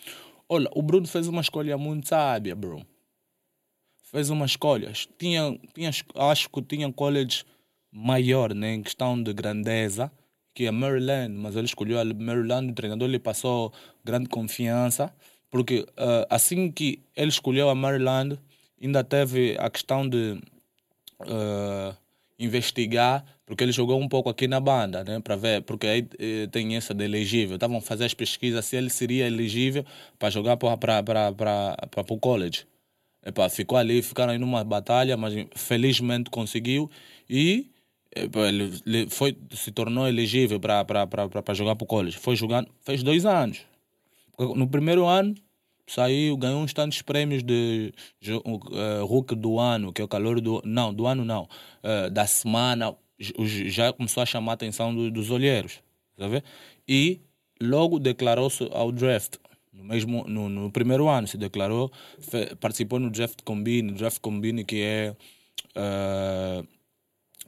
Olha, 0.49 0.69
o 0.75 0.83
Bruno 0.83 1.07
fez 1.07 1.29
uma 1.29 1.43
escolha 1.43 1.77
muito 1.79 2.09
sábia, 2.09 2.57
bro. 2.57 2.85
Fez 4.05 4.31
uma 4.31 4.47
escolha. 4.47 4.91
Tinha, 5.19 5.57
tinha, 5.75 5.91
acho 6.17 6.49
que 6.49 6.63
tinha 6.63 6.91
college 6.93 7.45
maior, 7.99 8.55
né, 8.55 8.75
em 8.75 8.83
questão 8.83 9.21
de 9.21 9.33
grandeza, 9.33 10.11
que 10.55 10.67
é 10.67 10.71
Maryland, 10.71 11.35
mas 11.35 11.57
ele 11.57 11.67
escolheu 11.67 12.01
a 12.01 12.05
Maryland, 12.05 12.71
o 12.71 12.75
treinador 12.75 13.09
lhe 13.09 13.19
passou 13.19 13.73
grande 14.05 14.29
confiança, 14.29 15.13
porque 15.51 15.87
ah, 15.97 16.27
assim 16.31 16.71
que 16.71 17.01
ele 17.17 17.29
escolheu 17.29 17.69
a 17.69 17.75
Maryland, 17.75 18.39
ainda 18.81 19.03
teve 19.05 19.57
a 19.59 19.69
questão 19.69 20.09
de 20.09 20.41
eh, 21.27 21.95
investigar, 22.39 23.25
porque 23.45 23.65
ele 23.65 23.73
jogou 23.73 24.01
um 24.01 24.09
pouco 24.09 24.29
aqui 24.29 24.47
na 24.47 24.61
banda, 24.61 25.03
né, 25.03 25.21
para 25.21 25.37
ver, 25.37 25.63
porque 25.63 25.87
aí 25.87 26.09
eh, 26.19 26.47
tem 26.53 26.77
essa 26.77 26.95
de 26.95 27.05
elegível. 27.05 27.57
Estavam 27.57 27.79
a 27.79 27.81
fazer 27.81 28.05
as 28.05 28.15
pesquisas 28.15 28.65
se 28.65 28.77
ele 28.77 28.91
seria 28.91 29.27
elegível 29.27 29.85
para 30.19 30.31
jogar 30.31 30.57
para 30.57 30.75
o 32.09 32.19
college. 32.19 32.67
Epá, 33.25 33.49
ficou 33.49 33.77
ali, 33.77 34.01
ficaram 34.03 34.33
aí 34.33 34.39
numa 34.39 34.63
batalha, 34.65 35.17
mas 35.17 35.35
felizmente 35.57 36.31
conseguiu 36.31 36.91
e 37.29 37.67
ele, 38.15 38.81
ele 38.87 39.11
foi, 39.11 39.37
se 39.53 39.71
tornou 39.71 40.07
elegível 40.09 40.59
para 40.59 41.55
jogar 41.55 41.77
para 41.77 41.85
o 41.85 41.87
college. 41.87 42.17
Foi 42.19 42.35
jogando, 42.37 42.69
fez 42.83 43.03
dois 43.03 43.25
anos. 43.27 43.61
No 44.39 44.69
primeiro 44.69 45.07
ano, 45.07 45.35
saiu, 45.87 46.37
ganhou 46.37 46.61
uns 46.63 46.73
tantos 46.73 47.03
prêmios 47.03 47.43
de 47.43 47.93
eh, 48.23 49.01
Hulk 49.03 49.35
do 49.35 49.59
ano, 49.59 49.93
que 49.93 50.01
é 50.01 50.05
o 50.05 50.09
calor 50.09 50.41
do. 50.41 50.63
Não, 50.65 50.93
do 50.95 51.07
ano 51.07 51.25
não. 51.25 51.49
eh, 51.83 52.09
da 52.11 52.27
semana. 52.27 52.95
Já 53.19 53.93
começou 53.93 54.23
a 54.23 54.27
chamar 54.27 54.53
a 54.53 54.55
atenção 54.55 54.95
do- 54.95 55.11
dos 55.11 55.31
olheiros. 55.31 55.81
Tá 56.17 56.29
vendo? 56.29 56.45
E 56.87 57.21
logo 57.61 57.99
declarou-se 57.99 58.69
ao 58.73 58.93
draft. 58.93 59.37
No, 59.73 59.85
mesmo, 59.85 60.25
no, 60.29 60.49
no 60.49 60.71
primeiro 60.71 61.09
ano 61.09 61.27
se 61.27 61.37
declarou, 61.37 61.91
fe- 62.21 62.55
participou 62.57 62.99
no 63.01 63.11
draft 63.11 63.43
combine, 63.45 63.93
draft 63.93 64.21
combine 64.21 64.65
que 64.65 64.81
é. 64.83 65.17
eh, 65.75 66.63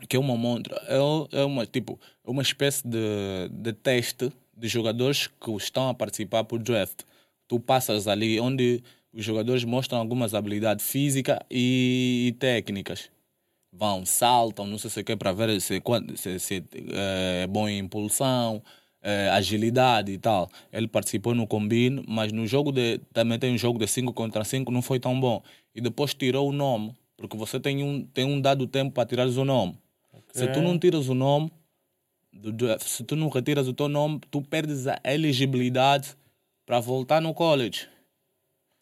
que 0.08 0.16
é 0.16 0.18
uma 0.18 0.36
montra, 0.36 0.80
é, 0.88 1.40
é 1.40 1.44
uma 1.44 1.66
tipo 1.66 1.98
é 2.24 2.30
uma 2.30 2.42
espécie 2.42 2.86
de, 2.86 3.48
de 3.50 3.72
teste 3.72 4.32
de 4.56 4.68
jogadores 4.68 5.26
que 5.26 5.50
estão 5.52 5.88
a 5.88 5.94
participar 5.94 6.44
por 6.44 6.58
draft. 6.58 7.02
Tu 7.48 7.58
passas 7.58 8.06
ali 8.06 8.38
onde 8.38 8.82
os 9.12 9.24
jogadores 9.24 9.64
mostram 9.64 9.98
algumas 9.98 10.34
habilidades 10.34 10.86
físicas 10.86 11.38
e, 11.50 12.34
técnicas. 12.38 13.10
vão, 13.72 14.04
saltam, 14.06 14.66
não 14.66 14.78
sei 14.78 14.90
se 14.90 15.00
o 15.00 15.04
que, 15.04 15.16
para 15.16 15.32
ver 15.32 15.60
se, 15.60 15.82
se, 16.16 16.38
se 16.38 16.64
é 16.92 17.46
bom 17.46 17.68
em 17.68 17.78
impulsão, 17.78 18.62
eh, 19.02 19.30
agilidade 19.30 20.12
e 20.12 20.18
tal. 20.18 20.50
Ele 20.72 20.86
participou 20.86 21.34
no 21.34 21.46
combine, 21.46 22.04
mas 22.06 22.32
no 22.32 22.46
jogo 22.46 22.70
de. 22.72 22.98
Também 23.12 23.38
tem 23.38 23.52
um 23.54 23.58
jogo 23.58 23.78
de 23.78 23.86
5 23.86 24.12
contra 24.12 24.44
5, 24.44 24.70
não 24.70 24.82
foi 24.82 25.00
tão 25.00 25.18
bom. 25.18 25.42
E 25.74 25.80
depois 25.80 26.12
tirou 26.14 26.48
o 26.48 26.52
nome, 26.52 26.94
porque 27.16 27.36
você 27.36 27.58
tem 27.58 27.82
um, 27.82 28.04
tem 28.04 28.24
um 28.24 28.40
dado 28.40 28.66
tempo 28.66 28.92
para 28.92 29.06
tirares 29.08 29.36
o 29.36 29.44
nome. 29.44 29.78
Se 30.32 30.46
tu 30.48 30.60
não 30.62 30.78
tiras 30.78 31.08
o 31.08 31.14
nome, 31.14 31.50
se 32.80 33.04
tu 33.04 33.16
não 33.16 33.28
retiras 33.28 33.66
o 33.68 33.72
teu 33.72 33.88
nome, 33.88 34.20
tu 34.30 34.40
perdes 34.42 34.86
a 34.86 34.98
elegibilidade 35.04 36.16
para 36.64 36.78
voltar 36.80 37.20
no 37.20 37.34
college. 37.34 37.88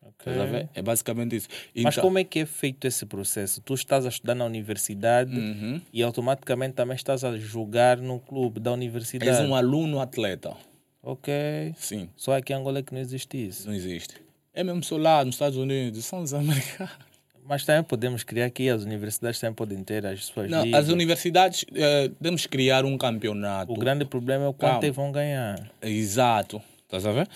Ok. 0.02 0.32
Estás 0.32 0.38
a 0.40 0.44
ver? 0.46 0.68
É 0.74 0.82
basicamente 0.82 1.36
isso. 1.36 1.48
Mas 1.76 1.94
Então- 1.94 2.02
como 2.04 2.18
é 2.18 2.24
que 2.24 2.40
é 2.40 2.46
feito 2.46 2.86
esse 2.86 3.04
processo? 3.06 3.60
Tu 3.60 3.74
estás 3.74 4.04
a 4.06 4.08
estudar 4.08 4.34
na 4.34 4.44
universidade 4.44 5.36
Uhum. 5.38 5.80
e 5.92 6.02
automaticamente 6.02 6.74
também 6.74 6.94
estás 6.96 7.24
a 7.24 7.36
jogar 7.36 7.96
no 7.98 8.20
clube 8.20 8.60
da 8.60 8.72
universidade. 8.72 9.30
És 9.30 9.40
um 9.48 9.54
aluno 9.54 10.00
atleta. 10.00 10.54
Ok. 11.02 11.32
Sim, 11.76 12.08
Só 12.16 12.36
aqui 12.36 12.52
em 12.52 12.56
Angola 12.56 12.78
é 12.80 12.82
que 12.82 12.92
não 12.92 13.00
existe 13.00 13.36
isso. 13.48 13.66
não 13.66 13.74
existe. 13.74 14.14
É 14.52 14.62
mesmo 14.64 14.82
só 14.82 14.96
lá 14.96 15.24
nos 15.24 15.34
Estados 15.36 15.56
Unidos, 15.56 16.04
são 16.04 16.22
os 16.22 16.32
americanos. 16.82 17.07
Mas 17.48 17.64
também 17.64 17.82
podemos 17.82 18.22
criar 18.22 18.44
aqui, 18.46 18.68
as 18.68 18.82
universidades 18.84 19.40
também 19.40 19.54
podem 19.54 19.82
ter 19.82 20.04
as 20.04 20.26
suas 20.26 20.50
Não, 20.50 20.64
ligas. 20.64 20.84
as 20.84 20.88
universidades 20.92 21.64
eh, 21.74 22.10
temos 22.22 22.42
que 22.42 22.48
criar 22.48 22.84
um 22.84 22.98
campeonato. 22.98 23.72
O 23.72 23.76
grande 23.76 24.04
problema 24.04 24.44
é 24.44 24.48
o 24.48 24.52
quanto 24.52 24.72
Calma. 24.72 24.84
eles 24.86 24.96
vão 24.96 25.10
ganhar. 25.10 25.70
Exato. 25.80 26.60
Estás 26.84 27.06
a 27.06 27.12
ver? 27.12 27.26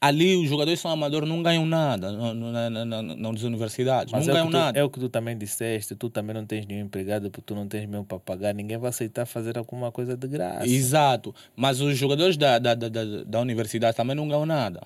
Ali 0.00 0.34
os 0.34 0.48
jogadores 0.48 0.80
são 0.80 0.90
amadores, 0.90 1.28
não 1.28 1.42
ganham 1.42 1.66
nada 1.66 2.10
no- 2.10 2.32
no- 2.34 2.50
na, 2.50 2.70
na, 2.70 2.84
na- 2.86 3.02
nas 3.02 3.42
universidades. 3.42 4.10
Mas 4.12 4.26
não 4.26 4.34
é, 4.34 4.38
o 4.38 4.38
ganham 4.38 4.46
que 4.46 4.52
tu, 4.52 4.58
nada. 4.58 4.78
é 4.80 4.82
o 4.82 4.90
que 4.90 4.98
tu 4.98 5.08
também 5.10 5.36
disseste, 5.36 5.94
tu 5.94 6.08
também 6.08 6.34
não 6.34 6.44
tens 6.46 6.66
nenhum 6.66 6.86
empregado 6.86 7.30
porque 7.30 7.44
tu 7.46 7.54
não 7.54 7.68
tens 7.68 7.86
mesmo 7.86 8.04
para 8.06 8.18
pagar, 8.18 8.54
ninguém 8.54 8.78
vai 8.78 8.88
aceitar 8.88 9.26
fazer 9.26 9.56
alguma 9.58 9.92
coisa 9.92 10.16
de 10.16 10.26
graça. 10.26 10.66
Exato. 10.66 11.34
Mas 11.54 11.80
os 11.82 11.96
jogadores 11.98 12.36
da, 12.38 12.58
da, 12.58 12.74
da, 12.74 12.88
da, 12.88 13.04
da 13.24 13.40
universidade 13.40 13.94
também 13.96 14.16
não 14.16 14.26
ganham 14.26 14.46
nada. 14.46 14.80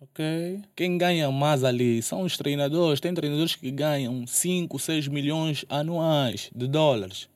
Ok. 0.00 0.62
Quem 0.74 0.96
ganha 0.96 1.30
mais 1.30 1.62
ali 1.62 2.00
são 2.02 2.22
os 2.22 2.36
treinadores. 2.36 3.00
Tem 3.00 3.12
treinadores 3.12 3.54
que 3.54 3.70
ganham 3.70 4.26
5, 4.26 4.78
6 4.78 5.08
milhões 5.08 5.64
anuais 5.68 6.50
de 6.54 6.66
dólares. 6.66 7.28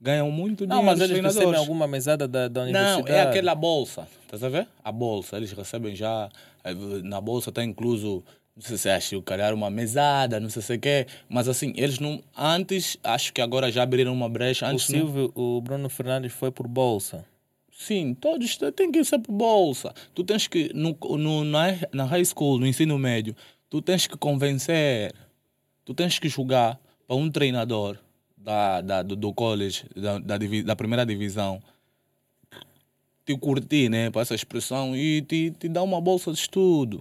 Ganham 0.00 0.30
muito 0.30 0.64
dinheiro. 0.66 0.76
Não, 0.76 0.82
mas 0.82 1.00
eles 1.00 1.20
recebem 1.20 1.54
alguma 1.56 1.86
mesada 1.86 2.26
da, 2.28 2.46
da 2.48 2.64
Não, 2.66 2.70
universidade. 2.70 3.10
é 3.12 3.20
aquela 3.22 3.54
bolsa. 3.54 4.08
Estás 4.24 4.42
a 4.44 4.48
ver? 4.48 4.68
A 4.82 4.92
bolsa. 4.92 5.36
Eles 5.36 5.52
recebem 5.52 5.94
já. 5.94 6.28
eh, 6.64 6.74
Na 7.02 7.20
bolsa 7.20 7.50
está 7.50 7.64
incluso. 7.64 8.22
Não 8.56 8.62
sei 8.62 8.76
se 8.76 8.88
acho, 8.90 9.22
calhar 9.22 9.54
uma 9.54 9.70
mesada, 9.70 10.40
não 10.40 10.50
sei 10.50 10.62
se 10.62 10.72
o 10.74 10.80
quê. 10.80 11.06
Mas 11.28 11.46
assim, 11.48 11.72
eles 11.76 12.00
não. 12.00 12.20
Antes, 12.36 12.96
acho 13.04 13.32
que 13.32 13.40
agora 13.40 13.70
já 13.70 13.84
abriram 13.84 14.12
uma 14.12 14.28
brecha. 14.28 14.66
O 14.66 14.68
Antes 14.70 14.88
não- 14.88 14.98
Silvio, 14.98 15.32
o 15.34 15.60
Bruno 15.60 15.88
Fernandes 15.88 16.32
foi 16.32 16.50
por 16.50 16.66
bolsa. 16.66 17.24
Sim, 17.78 18.12
todos 18.12 18.58
têm 18.74 18.90
que 18.90 19.04
ser 19.04 19.20
por 19.20 19.30
bolsa. 19.30 19.94
Tu 20.12 20.24
tens 20.24 20.48
que, 20.48 20.72
no, 20.74 20.98
no, 21.16 21.44
na, 21.44 21.66
na 21.92 22.04
high 22.06 22.24
school, 22.24 22.58
no 22.58 22.66
ensino 22.66 22.98
médio, 22.98 23.36
tu 23.70 23.80
tens 23.80 24.04
que 24.04 24.16
convencer, 24.16 25.14
tu 25.84 25.94
tens 25.94 26.18
que 26.18 26.28
jogar 26.28 26.76
para 27.06 27.14
um 27.14 27.30
treinador 27.30 27.96
da, 28.36 28.80
da, 28.80 29.02
do, 29.04 29.14
do 29.14 29.32
college, 29.32 29.84
da, 29.94 30.18
da, 30.18 30.36
da 30.64 30.74
primeira 30.74 31.06
divisão, 31.06 31.62
te 33.24 33.38
curtir, 33.38 33.88
né, 33.88 34.10
para 34.10 34.22
essa 34.22 34.34
expressão, 34.34 34.96
e 34.96 35.22
te, 35.22 35.52
te 35.52 35.68
dar 35.68 35.84
uma 35.84 36.00
bolsa 36.00 36.32
de 36.32 36.38
estudo. 36.40 37.00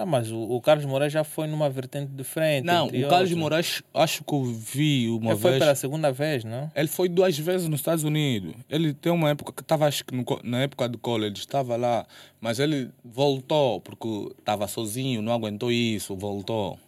Ah, 0.00 0.06
mas 0.06 0.30
o, 0.30 0.38
o 0.40 0.60
Carlos 0.60 0.86
Moraes 0.86 1.12
já 1.12 1.24
foi 1.24 1.48
numa 1.48 1.68
vertente 1.68 2.12
diferente. 2.12 2.64
Não, 2.64 2.86
o 2.86 2.90
Carlos 2.90 3.12
outros. 3.12 3.34
Moraes, 3.34 3.82
acho 3.92 4.22
que 4.22 4.32
eu 4.32 4.44
vi 4.44 5.08
uma 5.08 5.32
Ele 5.32 5.40
foi 5.40 5.50
vez. 5.50 5.60
pela 5.60 5.74
segunda 5.74 6.12
vez, 6.12 6.44
não? 6.44 6.70
Ele 6.72 6.86
foi 6.86 7.08
duas 7.08 7.36
vezes 7.36 7.68
nos 7.68 7.80
Estados 7.80 8.04
Unidos. 8.04 8.54
Ele 8.70 8.94
tem 8.94 9.10
uma 9.10 9.30
época 9.30 9.52
que 9.52 9.60
estava, 9.60 9.86
acho 9.86 10.04
que 10.04 10.14
no 10.14 10.24
na 10.44 10.60
época 10.62 10.88
do 10.88 10.98
college, 10.98 11.38
estava 11.38 11.74
lá, 11.74 12.06
mas 12.40 12.60
ele 12.60 12.92
voltou 13.04 13.80
porque 13.80 14.06
estava 14.38 14.68
sozinho, 14.68 15.20
não 15.20 15.32
aguentou 15.32 15.72
isso, 15.72 16.14
voltou. 16.14 16.78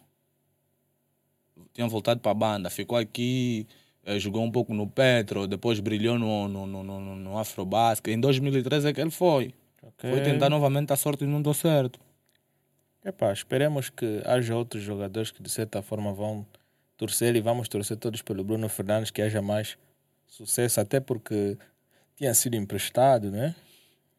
Tinha 1.73 1.89
voltado 1.89 2.21
para 2.21 2.31
a 2.31 2.35
banda, 2.35 2.69
ficou 2.69 2.97
aqui, 2.97 3.67
eh, 4.05 4.17
jogou 4.19 4.41
um 4.41 4.51
pouco 4.51 4.73
no 4.73 4.87
Petro, 4.87 5.47
depois 5.47 5.81
brilhou 5.81 6.17
no, 6.17 6.47
no, 6.47 6.65
no, 6.65 6.81
no, 6.81 7.15
no 7.17 7.37
Afrobasket. 7.37 8.13
Em 8.15 8.21
2013 8.21 8.87
é 8.87 8.93
que 8.93 9.01
ele 9.01 9.11
foi. 9.11 9.53
Ok. 9.83 10.09
Foi 10.09 10.21
tentar 10.21 10.49
novamente 10.49 10.93
a 10.93 10.95
sorte 10.95 11.25
e 11.25 11.27
não 11.27 11.41
deu 11.41 11.53
certo. 11.53 11.99
Epá, 13.03 13.33
esperemos 13.33 13.89
que 13.89 14.21
haja 14.25 14.55
outros 14.55 14.83
jogadores 14.83 15.31
que 15.31 15.41
de 15.41 15.49
certa 15.49 15.81
forma 15.81 16.13
vão 16.13 16.45
torcer 16.97 17.35
e 17.35 17.41
vamos 17.41 17.67
torcer 17.67 17.97
todos 17.97 18.21
pelo 18.21 18.43
Bruno 18.43 18.69
Fernandes 18.69 19.09
que 19.09 19.21
haja 19.21 19.41
mais 19.41 19.75
sucesso, 20.27 20.79
até 20.79 20.99
porque 20.99 21.57
tinha 22.15 22.33
sido 22.33 22.55
emprestado, 22.55 23.31
né? 23.31 23.55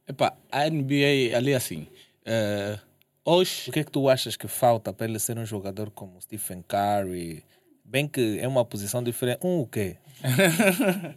Epá, 0.08 0.36
a 0.50 0.66
NBA 0.68 1.36
ali 1.36 1.54
assim. 1.54 1.86
eh, 2.24 2.76
hoje. 3.24 3.70
O 3.70 3.72
que 3.72 3.80
é 3.80 3.84
que 3.84 3.90
tu 3.90 4.08
achas 4.08 4.36
que 4.36 4.48
falta 4.48 4.92
para 4.92 5.06
ele 5.06 5.18
ser 5.20 5.38
um 5.38 5.46
jogador 5.46 5.90
como 5.92 6.20
Stephen 6.20 6.62
Curry? 6.66 7.44
Bem 7.84 8.08
que 8.08 8.38
é 8.40 8.48
uma 8.48 8.64
posição 8.64 9.02
diferente. 9.02 9.46
Um 9.46 9.60
o 9.60 9.66
quê? 9.66 9.96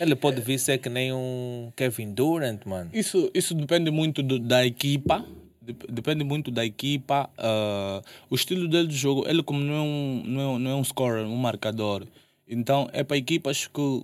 Ele 0.00 0.16
pode 0.16 0.40
vir 0.40 0.58
ser 0.58 0.78
que 0.78 0.88
nem 0.88 1.12
um 1.12 1.70
Kevin 1.76 2.12
Durant, 2.14 2.64
mano. 2.64 2.90
Isso, 2.92 3.30
isso 3.34 3.54
depende 3.54 3.90
muito 3.90 4.22
do- 4.22 4.38
da 4.38 4.64
equipa. 4.64 5.24
Dep- 5.62 5.90
Depende 5.90 6.24
muito 6.24 6.50
da 6.50 6.64
equipa. 6.64 7.28
ah, 7.36 8.02
o 8.30 8.34
estilo 8.34 8.66
dele 8.68 8.88
de 8.88 8.96
jogo, 8.96 9.24
ele 9.28 9.42
como 9.42 9.60
não 9.60 9.74
é 9.74 9.80
um, 9.80 10.22
não 10.26 10.56
é, 10.56 10.58
não 10.58 10.70
é 10.70 10.74
um 10.74 10.84
scorer, 10.84 11.24
um 11.26 11.36
marcador. 11.36 12.06
Então 12.48 12.88
é 12.92 13.02
para 13.04 13.16
equipas 13.16 13.66
que. 13.66 14.02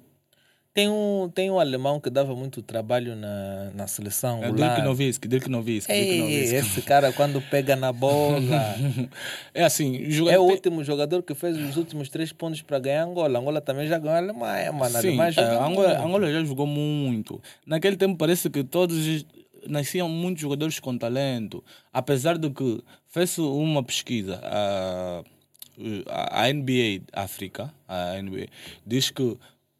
Tem 0.74 0.90
um, 0.90 1.30
tem 1.34 1.50
um 1.50 1.58
alemão 1.58 1.98
que 1.98 2.10
dava 2.10 2.36
muito 2.36 2.60
trabalho 2.60 3.16
na, 3.16 3.70
na 3.74 3.86
seleção. 3.86 4.44
É 4.44 4.50
o 4.50 4.54
Dirk. 4.54 4.82
Nowitzki, 4.82 5.26
Dirk 5.26 5.48
Nowitzki, 5.48 5.90
Ei, 5.90 6.54
esse 6.54 6.82
cara 6.82 7.10
quando 7.14 7.40
pega 7.40 7.74
na 7.74 7.90
bola. 7.94 8.36
É 9.54 9.64
assim, 9.64 10.06
o 10.20 10.28
é 10.28 10.38
o 10.38 10.42
último 10.42 10.84
jogador 10.84 11.22
que 11.22 11.34
fez 11.34 11.56
os 11.56 11.78
últimos 11.78 12.10
três 12.10 12.30
pontos 12.30 12.60
para 12.60 12.78
ganhar 12.78 13.04
Angola. 13.04 13.38
Angola 13.38 13.62
também 13.62 13.86
já 13.88 13.98
ganhou 13.98 14.16
a 14.16 14.18
Alemanha, 14.18 14.70
mano. 14.70 14.98
A 14.98 15.00
Sim, 15.00 15.08
Alemanha 15.08 15.32
é, 15.38 15.42
Angola. 15.58 15.98
Angola 15.98 16.30
já 16.30 16.44
jogou 16.44 16.66
muito. 16.66 17.40
Naquele 17.66 17.96
tempo 17.96 18.14
parece 18.18 18.50
que 18.50 18.62
todos 18.62 19.24
nasciam 19.68 20.08
muitos 20.08 20.42
jogadores 20.42 20.80
com 20.80 20.96
talento. 20.96 21.62
Apesar 21.92 22.38
de 22.38 22.50
que 22.50 22.82
fez 23.08 23.38
uma 23.38 23.82
pesquisa, 23.82 24.40
a, 24.42 25.22
a 26.42 26.52
NBA 26.52 27.04
África, 27.12 27.72
a 27.86 28.20
NBA, 28.20 28.46
diz 28.86 29.10
que 29.10 29.36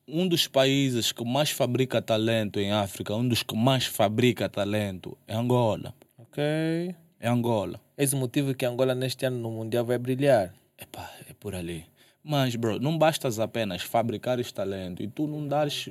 um 0.08 0.28
dos 0.28 0.46
países 0.46 1.10
que 1.10 1.24
mais 1.24 1.50
fabrica 1.50 2.00
talento 2.00 2.60
em 2.60 2.72
África, 2.72 3.14
um 3.14 3.26
dos 3.26 3.42
que 3.42 3.56
mais 3.56 3.86
fabrica 3.86 4.48
talento 4.48 5.16
é 5.26 5.34
Angola. 5.34 5.94
Ok. 6.18 6.94
É 7.18 7.28
Angola. 7.28 7.80
Esse 7.96 8.14
motivo 8.14 8.54
que 8.54 8.64
Angola 8.64 8.94
neste 8.94 9.24
ano 9.24 9.38
no 9.38 9.50
Mundial 9.50 9.84
vai 9.84 9.98
brilhar. 9.98 10.54
Epá, 10.78 11.10
é 11.28 11.32
por 11.32 11.54
ali. 11.54 11.86
Mas, 12.22 12.54
bro, 12.56 12.78
não 12.78 12.98
bastas 12.98 13.40
apenas 13.40 13.82
fabricar 13.82 14.38
esse 14.38 14.52
talento 14.52 15.02
e 15.02 15.08
tu 15.08 15.26
não 15.26 15.46
dares 15.46 15.88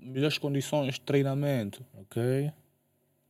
melhores 0.00 0.38
condições 0.38 0.94
de 0.94 1.00
treinamento. 1.00 1.84
Ok. 2.00 2.52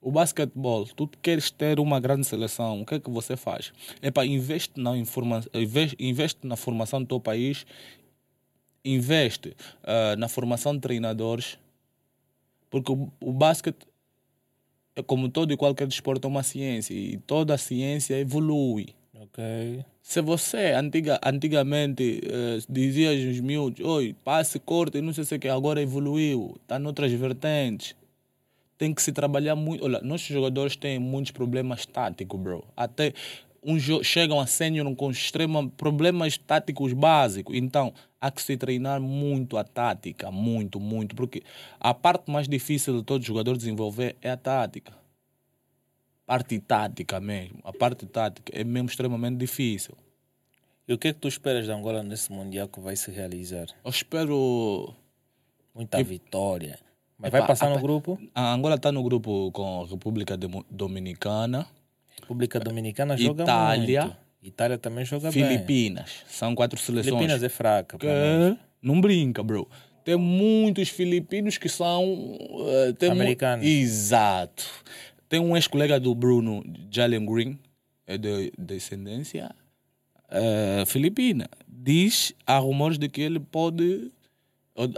O 0.02 0.10
basquetebol, 0.10 0.84
tu 0.86 1.08
queres 1.22 1.48
ter 1.48 1.78
uma 1.78 2.00
grande 2.00 2.26
seleção, 2.26 2.82
o 2.82 2.84
que 2.84 2.96
é 2.96 3.00
que 3.00 3.08
você 3.08 3.36
faz? 3.36 3.72
Epá, 4.02 4.26
investe 4.26 4.80
na, 4.80 4.96
informa 4.96 5.44
investe, 5.54 5.96
investe 6.00 6.44
na 6.44 6.56
formação 6.56 7.00
do 7.00 7.06
teu 7.06 7.20
país, 7.20 7.64
investe 8.84 9.56
ah, 9.84 10.16
na 10.16 10.28
formação 10.28 10.74
de 10.74 10.80
treinadores, 10.80 11.56
porque 12.68 12.90
o, 12.90 13.12
o 13.20 13.32
basquete, 13.32 13.86
é 14.96 15.02
como 15.04 15.28
todo 15.28 15.52
e 15.52 15.56
qualquer 15.56 15.86
desporto, 15.86 16.26
é 16.26 16.28
uma 16.28 16.42
ciência 16.42 16.92
e 16.94 17.18
toda 17.18 17.54
a 17.54 17.58
ciência 17.58 18.18
evolui. 18.18 18.94
Ok. 19.14 19.84
Se 20.02 20.20
você 20.20 20.72
antiga, 20.72 21.20
antigamente 21.24 22.20
eh, 22.24 22.58
dizia 22.68 23.10
aos 23.10 23.40
miúdos, 23.40 23.84
oi, 23.86 24.16
passe, 24.24 24.58
corte, 24.58 25.00
não 25.00 25.12
sei 25.12 25.22
se 25.24 25.38
que, 25.38 25.48
agora 25.48 25.80
evoluiu, 25.80 26.56
está 26.60 26.76
noutras 26.76 27.12
vertentes. 27.12 27.94
Tem 28.82 28.92
que 28.92 29.00
se 29.00 29.12
trabalhar 29.12 29.54
muito. 29.54 29.84
Olha, 29.84 30.00
nossos 30.00 30.26
jogadores 30.26 30.74
têm 30.74 30.98
muitos 30.98 31.30
problemas 31.30 31.86
táticos, 31.86 32.40
bro. 32.40 32.64
Até 32.76 33.12
jo- 33.76 34.02
chegam 34.02 34.40
a 34.40 34.46
sênior 34.48 34.92
com 34.96 35.08
extrema 35.08 35.68
problemas 35.68 36.36
táticos 36.36 36.92
básicos. 36.92 37.54
Então, 37.54 37.94
há 38.20 38.28
que 38.28 38.42
se 38.42 38.56
treinar 38.56 39.00
muito 39.00 39.56
a 39.56 39.62
tática, 39.62 40.32
muito, 40.32 40.80
muito, 40.80 41.14
porque 41.14 41.44
a 41.78 41.94
parte 41.94 42.28
mais 42.28 42.48
difícil 42.48 42.98
de 42.98 43.04
todo 43.04 43.22
jogador 43.24 43.56
desenvolver 43.56 44.16
é 44.20 44.30
a 44.30 44.36
tática 44.36 44.92
parte 46.26 46.58
tática 46.58 47.20
mesmo. 47.20 47.60
A 47.62 47.72
parte 47.72 48.04
tática 48.06 48.52
é 48.58 48.64
mesmo 48.64 48.88
extremamente 48.88 49.36
difícil. 49.36 49.94
E 50.88 50.92
o 50.92 50.98
que 50.98 51.08
é 51.08 51.12
que 51.12 51.20
tu 51.20 51.28
esperas 51.28 51.66
de 51.66 51.70
Angola 51.70 52.02
nesse 52.02 52.32
Mundial 52.32 52.66
que 52.66 52.80
vai 52.80 52.96
se 52.96 53.12
realizar? 53.12 53.66
Eu 53.84 53.90
espero. 53.90 54.92
Muita 55.72 56.02
vitória. 56.02 56.78
Mas 57.18 57.28
Epá, 57.28 57.38
vai 57.38 57.46
passar 57.46 57.66
no 57.66 57.72
apa- 57.74 57.82
grupo? 57.82 58.18
A 58.34 58.52
Angola 58.52 58.74
está 58.76 58.90
no 58.90 59.02
grupo 59.02 59.50
com 59.52 59.82
a 59.82 59.86
República 59.86 60.36
Dominicana, 60.70 61.66
República 62.20 62.58
Dominicana 62.60 63.16
joga 63.16 63.42
Itália. 63.44 64.02
muito. 64.02 64.16
Itália 64.42 64.76
também 64.78 65.04
joga 65.04 65.30
bem. 65.30 65.44
Filipinas. 65.44 66.10
São 66.28 66.54
quatro 66.54 66.78
seleções. 66.80 67.14
Filipinas 67.14 67.42
é 67.42 67.48
fraca. 67.48 67.96
Que 67.96 68.06
nós. 68.06 68.56
não 68.82 69.00
brinca, 69.00 69.42
bro. 69.42 69.68
Tem 70.04 70.16
muitos 70.16 70.88
filipinos 70.88 71.58
que 71.58 71.68
são. 71.68 72.02
eh, 72.88 72.92
tem 72.98 73.08
mu- 73.10 73.14
Americanos. 73.16 73.64
Exato. 73.64 74.64
Tem 75.28 75.38
um 75.38 75.56
ex-colega 75.56 76.00
do 76.00 76.12
Bruno, 76.14 76.62
Jalen 76.90 77.24
Green, 77.24 77.58
é 78.06 78.18
de 78.18 78.52
descendência 78.58 79.54
eh, 80.28 80.84
filipina. 80.86 81.46
Diz, 81.68 82.32
há 82.46 82.58
rumores 82.58 82.98
de 82.98 83.08
que 83.08 83.20
ele 83.20 83.38
pode 83.38 83.84
od- 83.84 84.12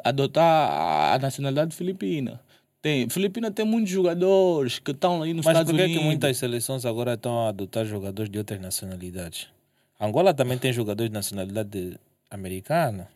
adotar 0.04 1.14
a- 1.14 1.18
nacionalidade 1.18 1.74
filipina. 1.74 2.40
Tem, 2.80 3.08
Filipina 3.08 3.50
tem 3.50 3.64
muitos 3.64 3.90
jogadores 3.90 4.78
que 4.78 4.90
estão 4.90 5.22
aí 5.22 5.32
nos 5.32 5.44
Mas 5.46 5.54
Estados 5.54 5.70
por 5.72 5.76
que, 5.78 5.84
Unidos. 5.84 6.02
que 6.02 6.06
muitas 6.06 6.36
seleções 6.36 6.84
agora 6.84 7.14
estão 7.14 7.46
a 7.46 7.48
adotar 7.48 7.86
jogadores 7.86 8.30
de 8.30 8.36
outras 8.36 8.60
nacionalidades? 8.60 9.48
Angola 9.98 10.34
também 10.34 10.58
tem 10.58 10.70
jogadores 10.72 11.08
de 11.10 11.14
nacionalidade 11.14 11.98
americana. 12.30 13.08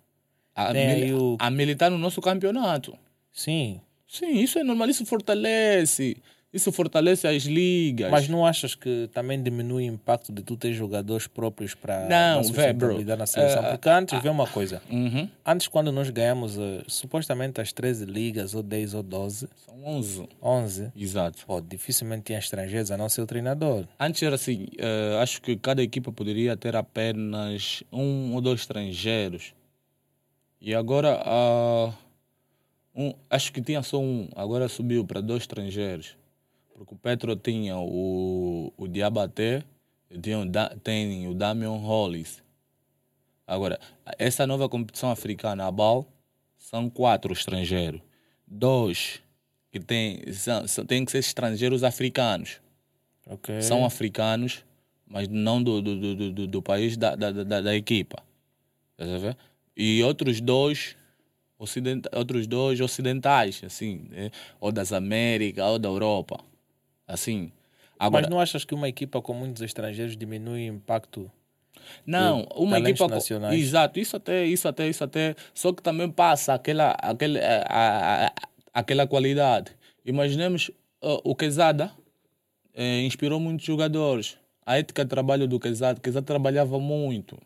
a, 0.55 0.73
o- 1.15 1.37
a 1.39 1.51
militar 1.51 1.91
no 1.91 1.99
nosso 1.99 2.21
campeonato. 2.21 2.97
Sim. 3.33 3.81
Sim, 4.09 4.39
isso 4.41 4.59
é 4.59 4.65
normal, 4.65 4.89
isso 4.89 5.05
fortalece. 5.07 6.17
Isso 6.51 6.73
fortalece 6.73 7.27
as 7.27 7.43
ligas. 7.43 8.11
Mas 8.11 8.27
não 8.27 8.47
achas 8.47 8.75
que 8.75 9.11
também 9.13 9.43
diminui 9.43 9.89
o 9.91 9.93
impacto 9.93 10.33
de 10.33 10.43
tu 10.43 10.57
ter 10.57 10.73
jogadores 10.73 11.27
próprios 11.27 11.75
para 11.75 12.09
Não, 12.09 12.41
bro. 12.75 13.05
na 13.17 13.27
seleção? 13.27 13.65
Eh, 13.67 13.71
Porque 13.73 13.89
antes, 13.91 14.23
vê 14.23 14.31
uma 14.31 14.47
coisa. 14.47 14.81
Uhum. 14.91 15.29
Antes, 15.45 15.69
quando 15.69 15.93
nós 15.93 16.09
ganhamos 16.09 16.57
eh, 16.57 16.83
supostamente 16.87 17.61
as 17.61 17.71
13 17.71 18.07
ligas, 18.07 18.55
ou 18.55 18.63
10 18.63 18.95
ou 18.95 19.03
12, 19.03 19.47
São 19.67 19.85
11. 19.85 20.29
11, 20.43 20.93
Exato. 20.97 21.45
pô, 21.47 21.61
dificilmente 21.61 22.23
tinha 22.25 22.39
estrangeiros 22.39 22.91
a 22.91 22.97
não 22.97 23.11
ser 23.11 23.21
o 23.21 23.27
treinador. 23.27 23.85
Antes 24.01 24.23
era 24.23 24.37
assim, 24.37 24.69
eh, 24.79 25.19
acho 25.21 25.43
que 25.43 25.55
cada 25.55 25.83
equipa 25.83 26.11
poderia 26.11 26.57
ter 26.57 26.75
apenas 26.75 27.83
um 27.93 28.35
ou 28.35 28.41
dois 28.41 28.61
estrangeiros. 28.61 29.53
E 30.63 30.75
agora, 30.75 31.21
ah, 31.27 31.93
um, 32.95 33.13
acho 33.29 33.53
que 33.53 33.61
tinha 33.61 33.83
só 33.83 34.01
um, 34.01 34.29
agora 34.35 34.67
subiu 34.67 35.05
para 35.05 35.21
dois 35.21 35.43
estrangeiros. 35.43 36.17
Porque 36.79 36.95
o 36.95 36.97
Petro 36.97 37.35
tinha 37.35 37.77
o, 37.77 38.73
o 38.77 38.87
Diabaté 38.87 39.65
e 40.09 40.17
tinha 40.17 40.39
o 40.39 40.47
da, 40.47 40.69
tem 40.77 41.27
o 41.27 41.35
Damian 41.35 41.73
Hollis. 41.77 42.41
Agora, 43.45 43.81
essa 44.17 44.47
nova 44.47 44.69
competição 44.69 45.11
africana, 45.11 45.67
a 45.67 45.73
BAL, 45.73 46.07
são 46.57 46.89
quatro 46.89 47.33
estrangeiros. 47.33 48.01
Dois 48.47 49.21
que 49.73 49.81
tem, 49.81 50.33
são, 50.33 50.69
são- 50.69 50.87
têm 50.87 51.05
que 51.05 51.11
ser 51.11 51.19
estrangeiros 51.19 51.83
africanos 51.83 52.61
Ok. 53.27 53.61
são 53.61 53.85
africanos, 53.85 54.65
mas 55.07 55.29
não 55.29 55.63
do, 55.63 55.83
do, 55.83 56.15
do, 56.15 56.33
do- 56.33 56.47
do, 56.47 56.63
país 56.63 56.97
da, 56.97 57.15
da, 57.17 57.31
da, 57.33 57.61
da 57.61 57.75
equipa. 57.75 58.23
E 59.77 60.03
outros 60.03 60.41
dois, 60.41 60.97
ocidenta, 61.59 62.09
outros 62.17 62.47
dois 62.47 62.81
ocidentais, 62.81 63.63
assim, 63.65 64.07
né? 64.11 64.31
ou 64.61 64.73
das 64.73 64.93
Américas, 64.93 65.65
ou 65.67 65.79
da 65.79 65.89
Europa. 65.89 66.43
Assim. 67.09 67.51
Agora, 67.99 68.23
Mas 68.23 68.31
não 68.31 68.39
achas 68.39 68.65
que 68.65 68.75
uma 68.75 68.89
equipa 68.89 69.21
com 69.21 69.35
muitos 69.35 69.63
estrangeiros 69.63 70.17
diminui 70.17 70.71
o 70.71 70.75
impacto? 70.75 71.29
Não, 72.07 72.43
uma 72.55 72.79
equipa. 72.79 73.09
nacionais. 73.09 73.59
Exato, 73.59 73.99
isso 73.99 74.15
até, 74.17 74.45
isso 74.45 74.69
até, 74.69 74.89
isso 74.89 75.03
até. 75.03 75.35
Só 75.55 75.73
que 75.73 75.83
também 75.83 76.09
passa 76.11 76.53
aquela, 76.55 76.91
aquele, 77.01 77.41
a- 77.41 77.65
a- 78.27 78.33
aquela 78.75 79.07
qualidade. 79.07 79.73
Imaginemos 80.05 80.69
uh, 81.03 81.21
o 81.25 81.35
Quezada 81.35 81.91
eh, 82.75 83.01
inspirou 83.03 83.41
muitos 83.41 83.65
jogadores. 83.67 84.37
A 84.67 84.79
ética 84.79 85.03
de 85.03 85.09
trabalho 85.09 85.49
do 85.49 85.59
Quezada, 85.59 85.99
Quezada 85.99 86.25
trabalhava 86.27 86.79
muito. 86.79 87.39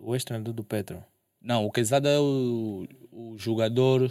O 0.00 0.14
ex-treinador 0.14 0.52
do 0.52 0.64
Petro. 0.64 1.02
Não, 1.40 1.64
o 1.64 1.70
Quezada 1.70 2.08
é 2.08 2.18
o, 2.18 2.86
o 3.12 3.38
jogador. 3.38 4.10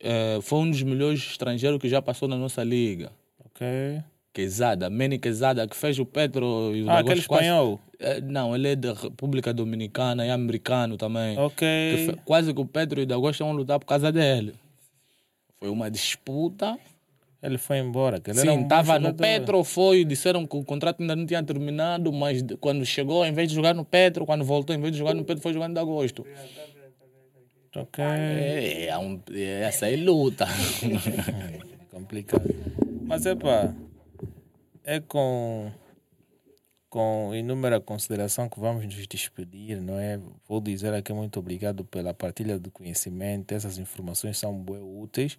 eh, 0.00 0.38
foi 0.42 0.58
um 0.58 0.70
dos 0.70 0.82
melhores 0.82 1.20
estrangeiros 1.20 1.80
que 1.80 1.88
já 1.88 2.02
passou 2.02 2.26
na 2.28 2.36
nossa 2.36 2.62
liga. 2.64 3.12
Ok. 3.58 4.02
Quezada, 4.32 4.88
Manny 4.88 5.18
Quezada, 5.18 5.66
que 5.66 5.74
fez 5.76 5.98
o 5.98 6.06
Petro 6.06 6.72
e 6.74 6.84
o 6.84 6.90
Ah, 6.90 7.00
aquele 7.00 7.22
quase- 7.22 7.42
espanhol. 7.42 7.80
Eh, 7.98 8.20
Não, 8.20 8.54
ele 8.54 8.68
é 8.68 8.76
da 8.76 8.92
República 8.92 9.52
Dominicana, 9.52 10.24
é 10.24 10.30
americano 10.30 10.96
também. 10.96 11.34
Que 11.34 11.40
Ok. 11.42 11.66
fe- 12.06 12.16
quase 12.24 12.54
que 12.54 12.60
o 12.60 12.64
Pedro 12.64 13.00
e 13.00 13.02
o 13.02 13.06
Dagosto 13.06 13.42
vão 13.44 13.52
lutar 13.52 13.80
por 13.80 13.86
causa 13.86 14.12
dele. 14.12 14.54
Foi 15.58 15.68
uma 15.68 15.90
disputa. 15.90 16.78
Ele 17.42 17.58
foi 17.58 17.78
embora. 17.78 18.20
que 18.20 18.30
ele 18.30 18.38
um 18.38 18.42
Sim, 18.42 18.62
estava 18.62 18.98
no 18.98 19.06
jogador. 19.06 19.22
Petro, 19.22 19.64
foi, 19.64 20.04
disseram 20.04 20.46
que 20.46 20.56
o 20.56 20.62
contrato 20.64 21.00
ainda 21.00 21.16
não 21.16 21.26
tinha 21.26 21.42
terminado, 21.42 22.12
mas 22.12 22.40
quando 22.60 22.84
chegou, 22.86 23.24
em 23.26 23.32
vez 23.32 23.48
de 23.48 23.54
jogar 23.56 23.74
no 23.74 23.84
Petro, 23.84 24.24
quando 24.26 24.44
voltou, 24.44 24.74
em 24.74 24.80
vez 24.80 24.92
de 24.92 24.98
jogar 24.98 25.14
no 25.14 25.24
Petro, 25.24 25.42
foi 25.42 25.52
jogar 25.52 25.66
no 25.68 25.74
Dagosto. 25.74 26.24
Ok. 27.74 28.04
É, 28.04 28.86
é, 28.86 28.98
um, 28.98 29.20
é 29.32 29.62
essa 29.62 29.86
aí 29.86 29.96
luta. 29.96 30.46
complicado. 31.90 32.42
Mas 33.08 33.24
é 33.26 33.34
pá, 33.34 33.74
é 34.84 35.00
com, 35.00 35.72
com 36.90 37.34
inúmera 37.34 37.80
consideração 37.80 38.48
que 38.48 38.60
vamos 38.60 38.84
nos 38.84 39.06
despedir, 39.06 39.80
não 39.80 39.98
é? 39.98 40.20
Vou 40.46 40.60
dizer 40.60 40.92
aqui 40.92 41.12
muito 41.12 41.38
obrigado 41.38 41.84
pela 41.84 42.12
partilha 42.12 42.58
do 42.58 42.70
conhecimento, 42.70 43.52
essas 43.52 43.78
informações 43.78 44.38
são 44.38 44.62
bem 44.62 44.80
úteis. 44.80 45.38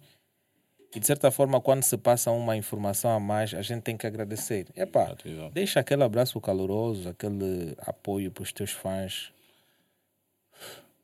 E 0.92 0.98
de 0.98 1.06
certa 1.06 1.30
forma, 1.30 1.60
quando 1.60 1.84
se 1.84 1.96
passa 1.96 2.32
uma 2.32 2.56
informação 2.56 3.12
a 3.12 3.20
mais, 3.20 3.54
a 3.54 3.62
gente 3.62 3.82
tem 3.82 3.96
que 3.96 4.06
agradecer. 4.06 4.66
É 4.74 4.84
pá, 4.84 5.14
deixa 5.52 5.78
aquele 5.78 6.02
abraço 6.02 6.40
caloroso, 6.40 7.08
aquele 7.08 7.76
apoio 7.78 8.32
para 8.32 8.42
os 8.42 8.52
teus 8.52 8.72
fãs. 8.72 9.32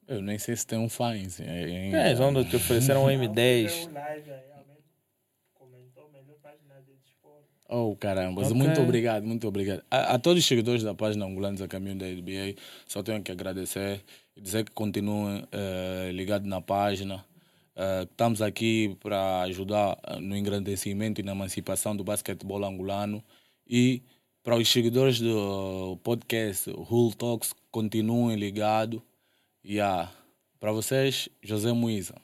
Eu 0.08 0.22
nem 0.22 0.38
sei 0.38 0.56
se 0.56 0.66
tem 0.66 0.78
um 0.78 0.88
fãs. 0.88 1.40
É, 1.40 1.90
É, 1.92 2.20
onde 2.20 2.44
te 2.48 2.56
ofereceram 2.56 3.04
um 3.04 3.08
M10. 3.08 3.88
O 3.88 3.92
live 3.92 4.30
realmente 4.30 4.84
comentou 5.54 6.10
melhor 6.10 6.36
página 6.42 6.80
de 6.82 6.94
desporto. 6.96 7.48
Oh, 7.68 7.96
caramba, 7.96 8.42
Ok. 8.42 8.54
muito 8.54 8.80
obrigado, 8.80 9.24
muito 9.26 9.48
obrigado. 9.48 9.82
A, 9.90 10.14
a 10.14 10.18
todos 10.18 10.40
os 10.42 10.46
seguidores 10.46 10.82
da 10.82 10.94
página 10.94 11.26
Angolanos 11.26 11.60
a 11.60 11.66
Caminho 11.66 11.96
da 11.96 12.06
NBA, 12.06 12.54
só 12.86 13.02
tenho 13.02 13.22
que 13.22 13.32
agradecer 13.32 14.04
e 14.36 14.40
dizer 14.40 14.64
que 14.64 14.70
continuem 14.70 15.44
eh, 15.50 16.10
ligados 16.14 16.48
na 16.48 16.60
página. 16.60 17.24
Eh, 17.74 18.02
estamos 18.04 18.40
aqui 18.40 18.96
para 19.02 19.42
ajudar 19.42 19.98
eh, 20.06 20.20
no 20.20 20.36
engrandecimento 20.36 21.20
e 21.20 21.24
na 21.24 21.32
emancipação 21.32 21.96
do 21.96 22.04
basquetebol 22.04 22.64
angolano. 22.64 23.22
E 23.68 24.00
para 24.44 24.56
os 24.56 24.68
seguidores 24.68 25.18
do 25.18 25.98
podcast 26.04 26.70
Hull 26.70 27.12
Talks, 27.14 27.52
continuem 27.72 28.36
ligados. 28.36 29.00
E 29.64 29.80
ah, 29.80 30.08
para 30.60 30.70
vocês, 30.70 31.28
José 31.42 31.72
Muiza. 31.72 32.14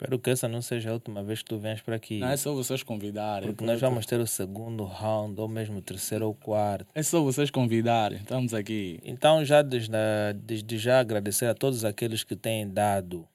Espero 0.00 0.18
que 0.18 0.30
essa 0.30 0.48
não 0.48 0.62
seja 0.62 0.88
a 0.88 0.92
última 0.94 1.22
vez 1.22 1.42
que 1.42 1.50
tu 1.50 1.58
vens 1.58 1.82
para 1.82 1.94
aqui. 1.94 2.20
Não 2.20 2.28
é 2.28 2.36
só 2.38 2.54
vocês 2.54 2.82
convidarem. 2.82 3.50
Porque 3.50 3.66
nós 3.66 3.78
vamos 3.78 4.06
ter 4.06 4.18
o 4.18 4.26
segundo 4.26 4.82
round, 4.84 5.38
ou 5.38 5.46
mesmo 5.46 5.76
o 5.76 5.82
terceiro 5.82 6.26
ou 6.26 6.34
quarto. 6.34 6.86
É 6.94 7.02
só 7.02 7.20
vocês 7.22 7.50
convidarem. 7.50 8.16
Estamos 8.16 8.54
aqui. 8.54 8.98
Então, 9.04 9.44
já 9.44 9.60
desde, 9.60 9.92
desde 10.42 10.78
já 10.78 11.00
agradecer 11.00 11.44
a 11.44 11.54
todos 11.54 11.84
aqueles 11.84 12.24
que 12.24 12.34
têm 12.34 12.66
dado 12.66 13.28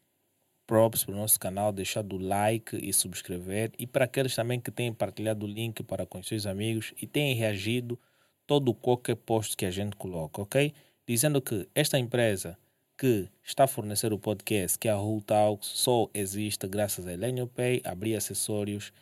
props 0.65 1.03
para 1.03 1.13
o 1.13 1.17
nosso 1.17 1.39
canal, 1.39 1.71
deixado 1.71 2.15
o 2.15 2.19
like 2.19 2.75
e 2.75 2.91
subscrever. 2.91 3.71
E 3.77 3.85
para 3.85 4.05
aqueles 4.05 4.33
também 4.33 4.59
que 4.59 4.71
têm 4.71 4.91
partilhado 4.91 5.45
o 5.45 5.47
link 5.47 5.83
para 5.83 6.03
com 6.03 6.17
os 6.17 6.27
seus 6.27 6.47
amigos 6.47 6.95
e 6.99 7.05
têm 7.05 7.35
reagido 7.35 7.99
todo 8.47 8.73
qualquer 8.73 9.17
post 9.17 9.55
que 9.55 9.67
a 9.67 9.71
gente 9.71 9.95
coloca, 9.95 10.41
ok? 10.41 10.73
Dizendo 11.07 11.39
que 11.39 11.69
esta 11.75 11.99
empresa 11.99 12.57
que 12.97 13.29
está 13.43 13.65
a 13.65 13.67
fornecer 13.67 14.13
o 14.13 14.19
podcast, 14.19 14.79
que 14.79 14.87
a 14.87 14.99
Hull 14.99 15.21
Talks, 15.21 15.67
só 15.67 16.09
existe 16.13 16.67
graças 16.67 17.05
a 17.05 17.13
Elenio 17.13 17.47
Pay, 17.47 17.81
Abrir 17.83 18.15
Acessórios 18.15 18.93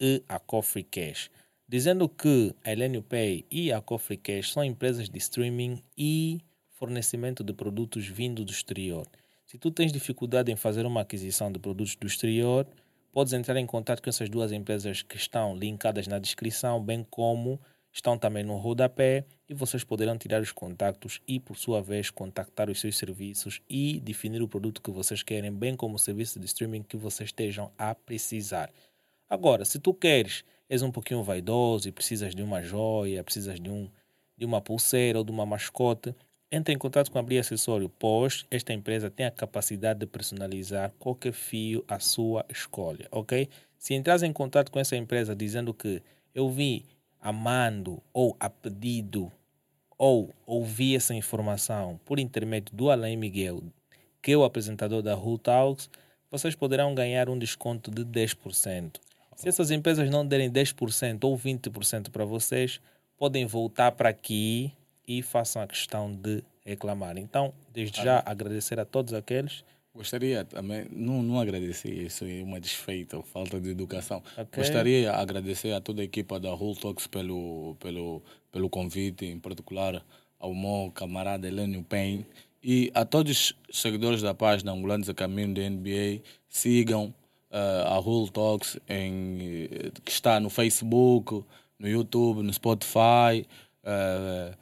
e 0.00 0.22
a 0.28 0.38
Coffee 0.38 0.84
Cash. 0.84 1.30
Dizendo 1.68 2.08
que 2.08 2.54
a 2.64 2.72
Elenio 2.72 3.02
Pay 3.02 3.46
e 3.50 3.72
a 3.72 3.80
Coffee 3.80 4.16
Cash 4.16 4.52
são 4.52 4.64
empresas 4.64 5.08
de 5.08 5.18
streaming 5.18 5.82
e 5.96 6.40
fornecimento 6.70 7.44
de 7.44 7.52
produtos 7.52 8.06
vindo 8.06 8.44
do 8.44 8.50
exterior. 8.50 9.06
Se 9.46 9.58
tu 9.58 9.70
tens 9.70 9.92
dificuldade 9.92 10.50
em 10.50 10.56
fazer 10.56 10.86
uma 10.86 11.02
aquisição 11.02 11.52
de 11.52 11.58
produtos 11.58 11.94
do 11.94 12.06
exterior, 12.06 12.66
podes 13.12 13.32
entrar 13.32 13.56
em 13.56 13.66
contato 13.66 14.02
com 14.02 14.08
essas 14.08 14.28
duas 14.28 14.50
empresas 14.50 15.02
que 15.02 15.16
estão 15.16 15.54
linkadas 15.54 16.06
na 16.06 16.18
descrição, 16.18 16.82
bem 16.82 17.06
como 17.08 17.60
estão 17.92 18.16
também 18.16 18.42
no 18.42 18.56
rodapé 18.56 19.24
e 19.48 19.54
vocês 19.54 19.84
poderão 19.84 20.16
tirar 20.16 20.40
os 20.40 20.50
contactos 20.50 21.20
e, 21.28 21.38
por 21.38 21.56
sua 21.56 21.82
vez, 21.82 22.10
contactar 22.10 22.70
os 22.70 22.80
seus 22.80 22.96
serviços 22.96 23.60
e 23.68 24.00
definir 24.00 24.42
o 24.42 24.48
produto 24.48 24.80
que 24.80 24.90
vocês 24.90 25.22
querem, 25.22 25.52
bem 25.52 25.76
como 25.76 25.96
o 25.96 25.98
serviço 25.98 26.40
de 26.40 26.46
streaming 26.46 26.82
que 26.82 26.96
vocês 26.96 27.28
estejam 27.28 27.70
a 27.76 27.94
precisar. 27.94 28.72
Agora, 29.28 29.64
se 29.64 29.78
tu 29.78 29.92
queres, 29.92 30.42
és 30.68 30.82
um 30.82 30.90
pouquinho 30.90 31.22
vaidoso 31.22 31.88
e 31.88 31.92
precisas 31.92 32.34
de 32.34 32.42
uma 32.42 32.62
joia, 32.62 33.22
precisas 33.22 33.60
de, 33.60 33.68
um, 33.68 33.88
de 34.36 34.46
uma 34.46 34.60
pulseira 34.60 35.18
ou 35.18 35.24
de 35.24 35.30
uma 35.30 35.44
mascote, 35.44 36.14
entre 36.50 36.74
em 36.74 36.78
contato 36.78 37.10
com 37.10 37.18
a 37.18 37.20
Abrir 37.20 37.38
Acessório, 37.38 37.90
pois 37.98 38.44
esta 38.50 38.74
empresa 38.74 39.10
tem 39.10 39.24
a 39.24 39.30
capacidade 39.30 40.00
de 40.00 40.06
personalizar 40.06 40.92
qualquer 40.98 41.32
fio 41.32 41.82
à 41.88 41.98
sua 41.98 42.44
escolha, 42.50 43.08
ok? 43.10 43.48
Se 43.78 43.94
entras 43.94 44.22
em 44.22 44.32
contato 44.32 44.70
com 44.70 44.78
essa 44.78 44.94
empresa 44.94 45.34
dizendo 45.34 45.72
que 45.72 46.02
eu 46.34 46.50
vi 46.50 46.84
a 47.22 47.32
mando 47.32 48.02
ou 48.12 48.36
a 48.38 48.50
pedido 48.50 49.30
ou 49.96 50.34
ouvir 50.44 50.96
essa 50.96 51.14
informação 51.14 52.00
por 52.04 52.18
intermédio 52.18 52.74
do 52.74 52.90
Alain 52.90 53.16
Miguel, 53.16 53.62
que 54.20 54.32
é 54.32 54.36
o 54.36 54.42
apresentador 54.42 55.00
da 55.00 55.16
Who 55.16 55.38
Talks, 55.38 55.88
vocês 56.28 56.56
poderão 56.56 56.94
ganhar 56.94 57.28
um 57.28 57.38
desconto 57.38 57.90
de 57.90 58.04
10%. 58.04 58.96
Se 59.36 59.48
essas 59.48 59.70
empresas 59.70 60.10
não 60.10 60.26
derem 60.26 60.50
10% 60.50 61.24
ou 61.24 61.38
20% 61.38 62.10
para 62.10 62.24
vocês, 62.24 62.80
podem 63.16 63.46
voltar 63.46 63.92
para 63.92 64.08
aqui 64.08 64.72
e 65.06 65.22
façam 65.22 65.62
a 65.62 65.66
questão 65.66 66.12
de 66.12 66.42
reclamar. 66.64 67.16
Então, 67.16 67.52
desde 67.72 68.02
já, 68.02 68.22
agradecer 68.26 68.80
a 68.80 68.84
todos 68.84 69.14
aqueles. 69.14 69.64
Gostaria 69.94 70.42
também, 70.44 70.86
não, 70.90 71.22
não 71.22 71.38
agradecer, 71.38 71.92
isso 71.92 72.24
é 72.24 72.42
uma 72.42 72.58
desfeita, 72.58 73.22
falta 73.22 73.60
de 73.60 73.70
educação. 73.70 74.22
Ok. 74.38 74.62
Gostaria 74.62 75.02
de 75.02 75.08
agradecer 75.08 75.72
a 75.72 75.80
toda 75.80 76.00
a 76.00 76.04
equipa 76.04 76.40
da 76.40 76.54
Whole 76.54 76.76
Talks 76.76 77.06
pelo, 77.06 77.76
pelo, 77.78 78.22
pelo 78.50 78.70
convite, 78.70 79.26
em 79.26 79.38
particular 79.38 80.02
ao 80.40 80.54
meu 80.54 80.90
camarada 80.94 81.46
Helênio 81.46 81.84
Pen 81.84 82.24
e 82.62 82.90
a 82.94 83.04
todos 83.04 83.54
os 83.68 83.80
seguidores 83.80 84.22
da 84.22 84.32
página 84.32 84.72
Angolanos 84.72 85.08
a 85.10 85.14
Caminho 85.14 85.54
da 85.54 85.68
NBA. 85.68 86.22
Sigam 86.48 87.14
eh, 87.50 87.84
a 87.86 87.98
Whole 87.98 88.30
Talks, 88.30 88.78
em, 88.88 89.68
eh, 89.70 89.90
que 90.04 90.10
está 90.10 90.40
no 90.40 90.48
Facebook, 90.48 91.44
no 91.78 91.88
YouTube, 91.88 92.42
no 92.42 92.52
Spotify, 92.52 93.46
eh, 93.84 94.54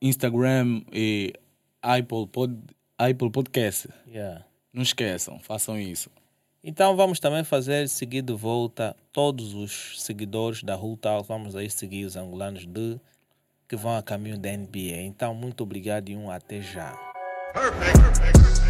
Instagram 0.00 0.82
e 0.90 1.34
Apple, 1.82 2.26
Pod, 2.28 2.56
Apple 2.98 3.30
Podcast. 3.30 3.88
Yeah. 4.06 4.49
Não 4.72 4.82
esqueçam, 4.82 5.38
façam 5.40 5.78
isso. 5.78 6.10
Então 6.62 6.94
vamos 6.94 7.18
também 7.18 7.42
fazer 7.42 7.88
seguir 7.88 8.22
de 8.22 8.34
volta 8.34 8.94
todos 9.12 9.54
os 9.54 10.02
seguidores 10.02 10.62
da 10.62 10.76
Talks. 10.76 11.26
Vamos 11.26 11.56
aí 11.56 11.70
seguir 11.70 12.04
os 12.04 12.16
angolanos 12.16 12.66
de 12.66 13.00
que 13.70 13.76
vão 13.76 13.96
a 13.96 14.02
caminho 14.02 14.36
da 14.36 14.50
NBA. 14.50 15.02
Então, 15.02 15.32
muito 15.32 15.62
obrigado 15.62 16.08
e 16.08 16.16
um 16.16 16.28
até 16.28 16.60
já. 16.60 16.92
Perfect. 17.54 18.69